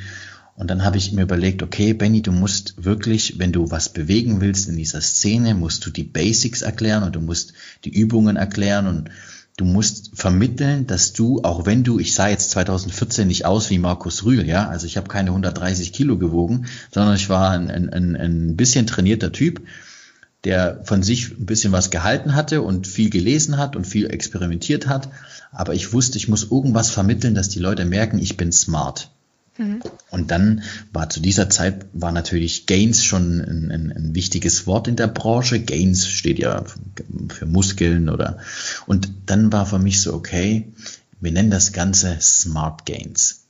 Und 0.56 0.70
dann 0.70 0.86
habe 0.86 0.98
ich 0.98 1.12
mir 1.12 1.24
überlegt, 1.24 1.64
okay, 1.64 1.94
Benny, 1.94 2.22
du 2.22 2.32
musst 2.32 2.86
wirklich, 2.86 3.40
wenn 3.40 3.52
du 3.52 3.72
was 3.72 3.90
bewegen 3.90 4.42
willst 4.42 4.70
in 4.70 4.78
dieser 4.78 5.02
Szene, 5.02 5.56
musst 5.56 5.84
du 5.88 5.90
die 5.90 6.04
Basics 6.04 6.62
erklären 6.62 7.02
und 7.02 7.16
du 7.16 7.20
musst 7.20 7.54
die 7.84 7.90
Übungen 7.90 8.36
erklären 8.36 8.86
und 8.86 9.10
du 9.58 9.66
musst 9.66 10.12
vermitteln, 10.14 10.86
dass 10.86 11.12
du, 11.12 11.42
auch 11.42 11.66
wenn 11.66 11.84
du, 11.84 11.98
ich 11.98 12.14
sah 12.14 12.28
jetzt 12.28 12.52
2014 12.52 13.28
nicht 13.28 13.44
aus 13.44 13.72
wie 13.72 13.80
Markus 13.80 14.24
Rühl, 14.24 14.46
ja, 14.46 14.70
also 14.70 14.86
ich 14.86 14.98
habe 14.98 15.08
keine 15.08 15.32
130 15.32 15.94
Kilo 15.94 16.20
gewogen, 16.20 16.68
sondern 16.94 17.16
ich 17.16 17.28
war 17.28 17.50
ein, 17.50 17.72
ein, 17.72 18.16
ein 18.16 18.56
bisschen 18.56 18.86
trainierter 18.86 19.32
Typ, 19.32 19.62
der 20.46 20.82
von 20.84 21.04
sich 21.04 21.32
ein 21.32 21.46
bisschen 21.46 21.72
was 21.72 21.90
gehalten 21.90 22.36
hatte 22.36 22.62
und 22.62 22.88
viel 22.88 23.10
gelesen 23.10 23.58
hat 23.58 23.76
und 23.76 23.86
viel 23.86 24.10
experimentiert 24.10 24.88
hat. 24.88 25.10
Aber 25.52 25.74
ich 25.74 25.92
wusste, 25.94 26.18
ich 26.18 26.30
muss 26.30 26.50
irgendwas 26.52 26.92
vermitteln, 26.92 27.36
dass 27.36 27.50
die 27.50 27.60
Leute 27.60 27.86
merken, 27.86 28.20
ich 28.20 28.38
bin 28.38 28.52
smart. 28.52 29.12
Mhm. 29.58 29.82
Und 30.10 30.32
dann 30.32 30.64
war 30.94 31.10
zu 31.10 31.20
dieser 31.20 31.50
Zeit 31.50 31.86
war 31.92 32.14
natürlich 32.14 32.66
Gains 32.66 33.04
schon 33.04 33.42
ein, 33.42 33.72
ein, 33.72 33.92
ein, 33.92 34.16
wichtiges 34.16 34.66
Wort 34.66 34.88
in 34.88 34.96
der 34.96 35.08
Branche. 35.08 35.60
Gains 35.60 36.08
steht 36.08 36.40
ja 36.40 36.64
für 37.28 37.46
Muskeln 37.46 38.08
oder 38.08 38.40
und 38.88 39.12
dann 39.26 39.52
war 39.52 39.66
für 39.66 39.80
mich 39.80 40.02
so 40.02 40.14
okay, 40.14 40.72
wir 41.20 41.34
nennen 41.34 41.52
das 41.52 41.74
Ganze 41.74 42.18
Smart 42.22 42.86
Gains. 42.86 43.44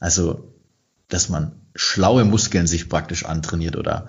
Also, 0.00 0.52
dass 1.08 1.30
man 1.30 1.52
schlaue 1.74 2.24
Muskeln 2.24 2.68
sich 2.68 2.88
praktisch 2.88 3.24
antrainiert 3.24 3.76
oder 3.76 4.06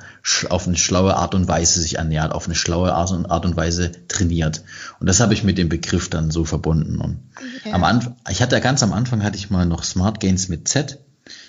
auf 0.50 0.68
eine 0.68 0.78
schlaue 0.78 1.16
Art 1.16 1.34
und 1.34 1.48
Weise 1.48 1.82
sich 1.82 1.98
ernährt, 1.98 2.32
auf 2.32 2.46
eine 2.46 2.56
schlaue 2.56 2.94
Art 2.94 3.12
und 3.12 3.58
Weise 3.58 3.92
trainiert. 4.08 4.64
Und 5.00 5.08
das 5.08 5.20
habe 5.20 5.34
ich 5.34 5.44
mit 5.44 5.58
dem 5.58 5.70
Begriff 5.70 6.10
dann 6.10 6.30
so 6.30 6.46
verbunden. 6.46 7.02
Und 7.02 7.20
ja. 7.66 7.74
am 7.74 7.84
Anfang, 7.84 8.16
ich 8.30 8.42
hatte 8.42 8.62
ganz 8.62 8.84
am 8.84 8.94
Anfang 8.94 9.24
hatte 9.24 9.38
ich 9.38 9.50
mal 9.50 9.66
noch 9.66 9.84
Smart 9.84 10.20
Gains 10.20 10.48
mit 10.48 10.68
Z. 10.68 11.00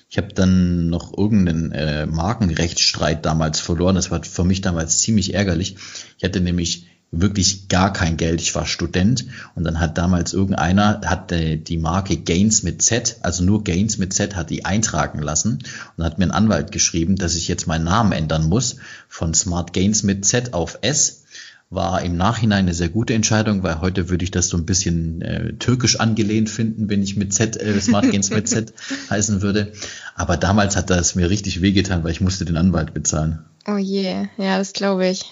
Ich 0.09 0.17
habe 0.17 0.29
dann 0.33 0.89
noch 0.89 1.17
irgendeinen 1.17 1.73
äh, 1.73 2.07
Markenrechtsstreit 2.07 3.27
damals 3.27 3.61
verloren. 3.61 3.97
Das 3.97 4.11
war 4.11 4.23
für 4.25 4.45
mich 4.45 4.63
damals 4.63 5.01
ziemlich 5.01 5.35
ärgerlich. 5.35 5.77
Ich 6.17 6.25
hatte 6.25 6.41
nämlich 6.41 6.87
wirklich 7.11 7.69
gar 7.69 7.93
kein 7.93 8.17
Geld. 8.17 8.41
Ich 8.41 8.55
war 8.55 8.67
Student 8.67 9.27
und 9.55 9.65
dann 9.65 9.81
hat 9.81 9.97
damals 9.99 10.33
irgendeiner, 10.33 11.01
hat 11.05 11.31
die 11.31 11.79
Marke 11.79 12.17
Gains 12.17 12.63
mit 12.63 12.83
Z, 12.83 13.19
also 13.23 13.45
nur 13.45 13.65
Gains 13.65 13.99
mit 13.99 14.13
Z, 14.13 14.37
hat 14.37 14.51
die 14.51 14.65
eintragen 14.65 15.21
lassen 15.21 15.61
und 15.97 16.05
hat 16.05 16.19
mir 16.19 16.27
ein 16.27 16.31
Anwalt 16.31 16.73
geschrieben, 16.73 17.17
dass 17.17 17.37
ich 17.37 17.49
jetzt 17.49 17.67
meinen 17.67 17.85
Namen 17.85 18.13
ändern 18.13 18.49
muss 18.49 18.77
von 19.09 19.35
Smart 19.35 19.73
Gains 19.73 20.03
mit 20.03 20.25
Z 20.25 20.55
auf 20.55 20.79
S. 20.83 21.23
War 21.69 22.03
im 22.03 22.17
Nachhinein 22.17 22.67
eine 22.67 22.75
sehr 22.75 22.89
gute 22.89 23.15
Entscheidung, 23.15 23.65
weil 23.65 23.81
heute 23.81 24.09
würde 24.09 24.23
ich 24.23 24.31
das 24.31 24.49
so 24.49 24.57
ein 24.57 24.67
bisschen 24.67 25.21
äh, 25.21 25.55
türkisch 25.55 25.99
angelehnt 25.99 26.49
finden, 26.49 26.89
wenn 26.89 27.03
ich 27.03 27.17
mit 27.17 27.35
Z, 27.35 27.57
äh, 27.57 27.81
Smart 27.81 28.09
Gains 28.09 28.31
mit 28.31 28.49
Z 28.49 28.73
heißen 29.11 29.43
würde. 29.43 29.73
Aber 30.15 30.37
damals 30.37 30.77
hat 30.77 30.91
das 30.91 31.17
mir 31.17 31.29
richtig 31.29 31.63
wehgetan, 31.63 32.05
weil 32.05 32.13
ich 32.13 32.21
musste 32.21 32.45
den 32.45 32.57
Anwalt 32.57 32.95
bezahlen. 32.95 33.41
Oh 33.67 33.79
je, 33.79 34.05
yeah. 34.05 34.29
ja, 34.37 34.59
das 34.59 34.75
glaube 34.75 35.09
ich. 35.09 35.25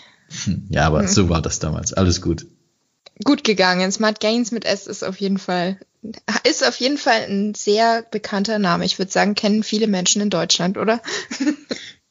Ja, 0.69 0.87
aber 0.87 1.01
hm. 1.01 1.09
so 1.09 1.29
war 1.29 1.43
das 1.43 1.59
damals. 1.59 1.93
Alles 1.93 2.21
gut. 2.21 2.47
Gut 3.25 3.45
gegangen. 3.45 3.93
Smart 3.93 4.21
Gains 4.21 4.51
mit 4.51 4.65
S 4.65 4.87
ist 4.87 5.05
auf 5.05 5.21
jeden 5.21 5.39
Fall 5.39 5.79
ist 6.47 6.67
auf 6.67 6.77
jeden 6.77 6.99
Fall 6.99 7.23
ein 7.29 7.55
sehr 7.55 8.03
bekannter 8.11 8.59
Name. 8.59 8.85
Ich 8.85 8.99
würde 8.99 9.11
sagen, 9.11 9.35
kennen 9.35 9.63
viele 9.63 9.87
Menschen 9.87 10.21
in 10.21 10.31
Deutschland, 10.31 10.77
oder? 10.77 11.01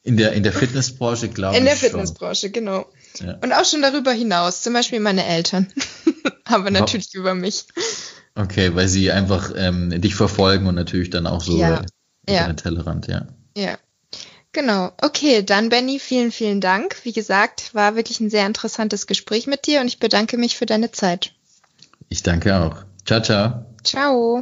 In 0.06 0.18
der, 0.18 0.34
in 0.34 0.44
der 0.44 0.52
Fitnessbranche, 0.52 1.30
glaube 1.30 1.54
ich. 1.54 1.60
In 1.60 1.66
der 1.66 1.76
Fitnessbranche, 1.76 2.50
genau. 2.50 2.88
Ja. 3.20 3.38
Und 3.42 3.54
auch 3.54 3.66
schon 3.66 3.82
darüber 3.82 4.12
hinaus, 4.12 4.62
zum 4.62 4.74
Beispiel 4.74 5.00
meine 5.00 5.26
Eltern. 5.26 5.68
Aber 6.46 6.72
natürlich 6.72 7.08
wow. 7.14 7.16
über 7.16 7.36
mich. 7.36 7.66
Okay, 8.36 8.76
weil 8.76 8.88
sie 8.88 9.12
einfach 9.12 9.54
ähm, 9.56 10.02
dich 10.02 10.16
verfolgen 10.16 10.68
und 10.68 10.76
natürlich 10.76 11.10
dann 11.10 11.28
auch 11.28 11.42
so 11.42 11.58
ja. 11.58 11.86
ja. 12.28 12.52
Tellerrand, 12.52 13.08
ja. 13.08 13.28
Ja, 13.56 13.78
Genau. 14.54 14.92
Okay, 15.02 15.44
dann 15.44 15.70
Benny, 15.70 16.00
vielen, 16.00 16.32
vielen 16.32 16.62
Dank. 16.62 16.98
Wie 17.04 17.12
gesagt, 17.12 17.74
war 17.74 17.96
wirklich 17.96 18.20
ein 18.20 18.30
sehr 18.30 18.46
interessantes 18.46 19.08
Gespräch 19.08 19.48
mit 19.48 19.66
dir 19.66 19.82
und 19.82 19.88
ich 19.88 20.00
bedanke 20.00 20.38
mich 20.38 20.56
für 20.56 20.68
deine 20.68 20.92
Zeit. 20.92 21.34
Ich 22.10 22.22
danke 22.22 22.56
auch. 22.56 22.84
Ciao, 23.06 23.22
ciao. 23.22 23.66
Ciao. 23.84 24.42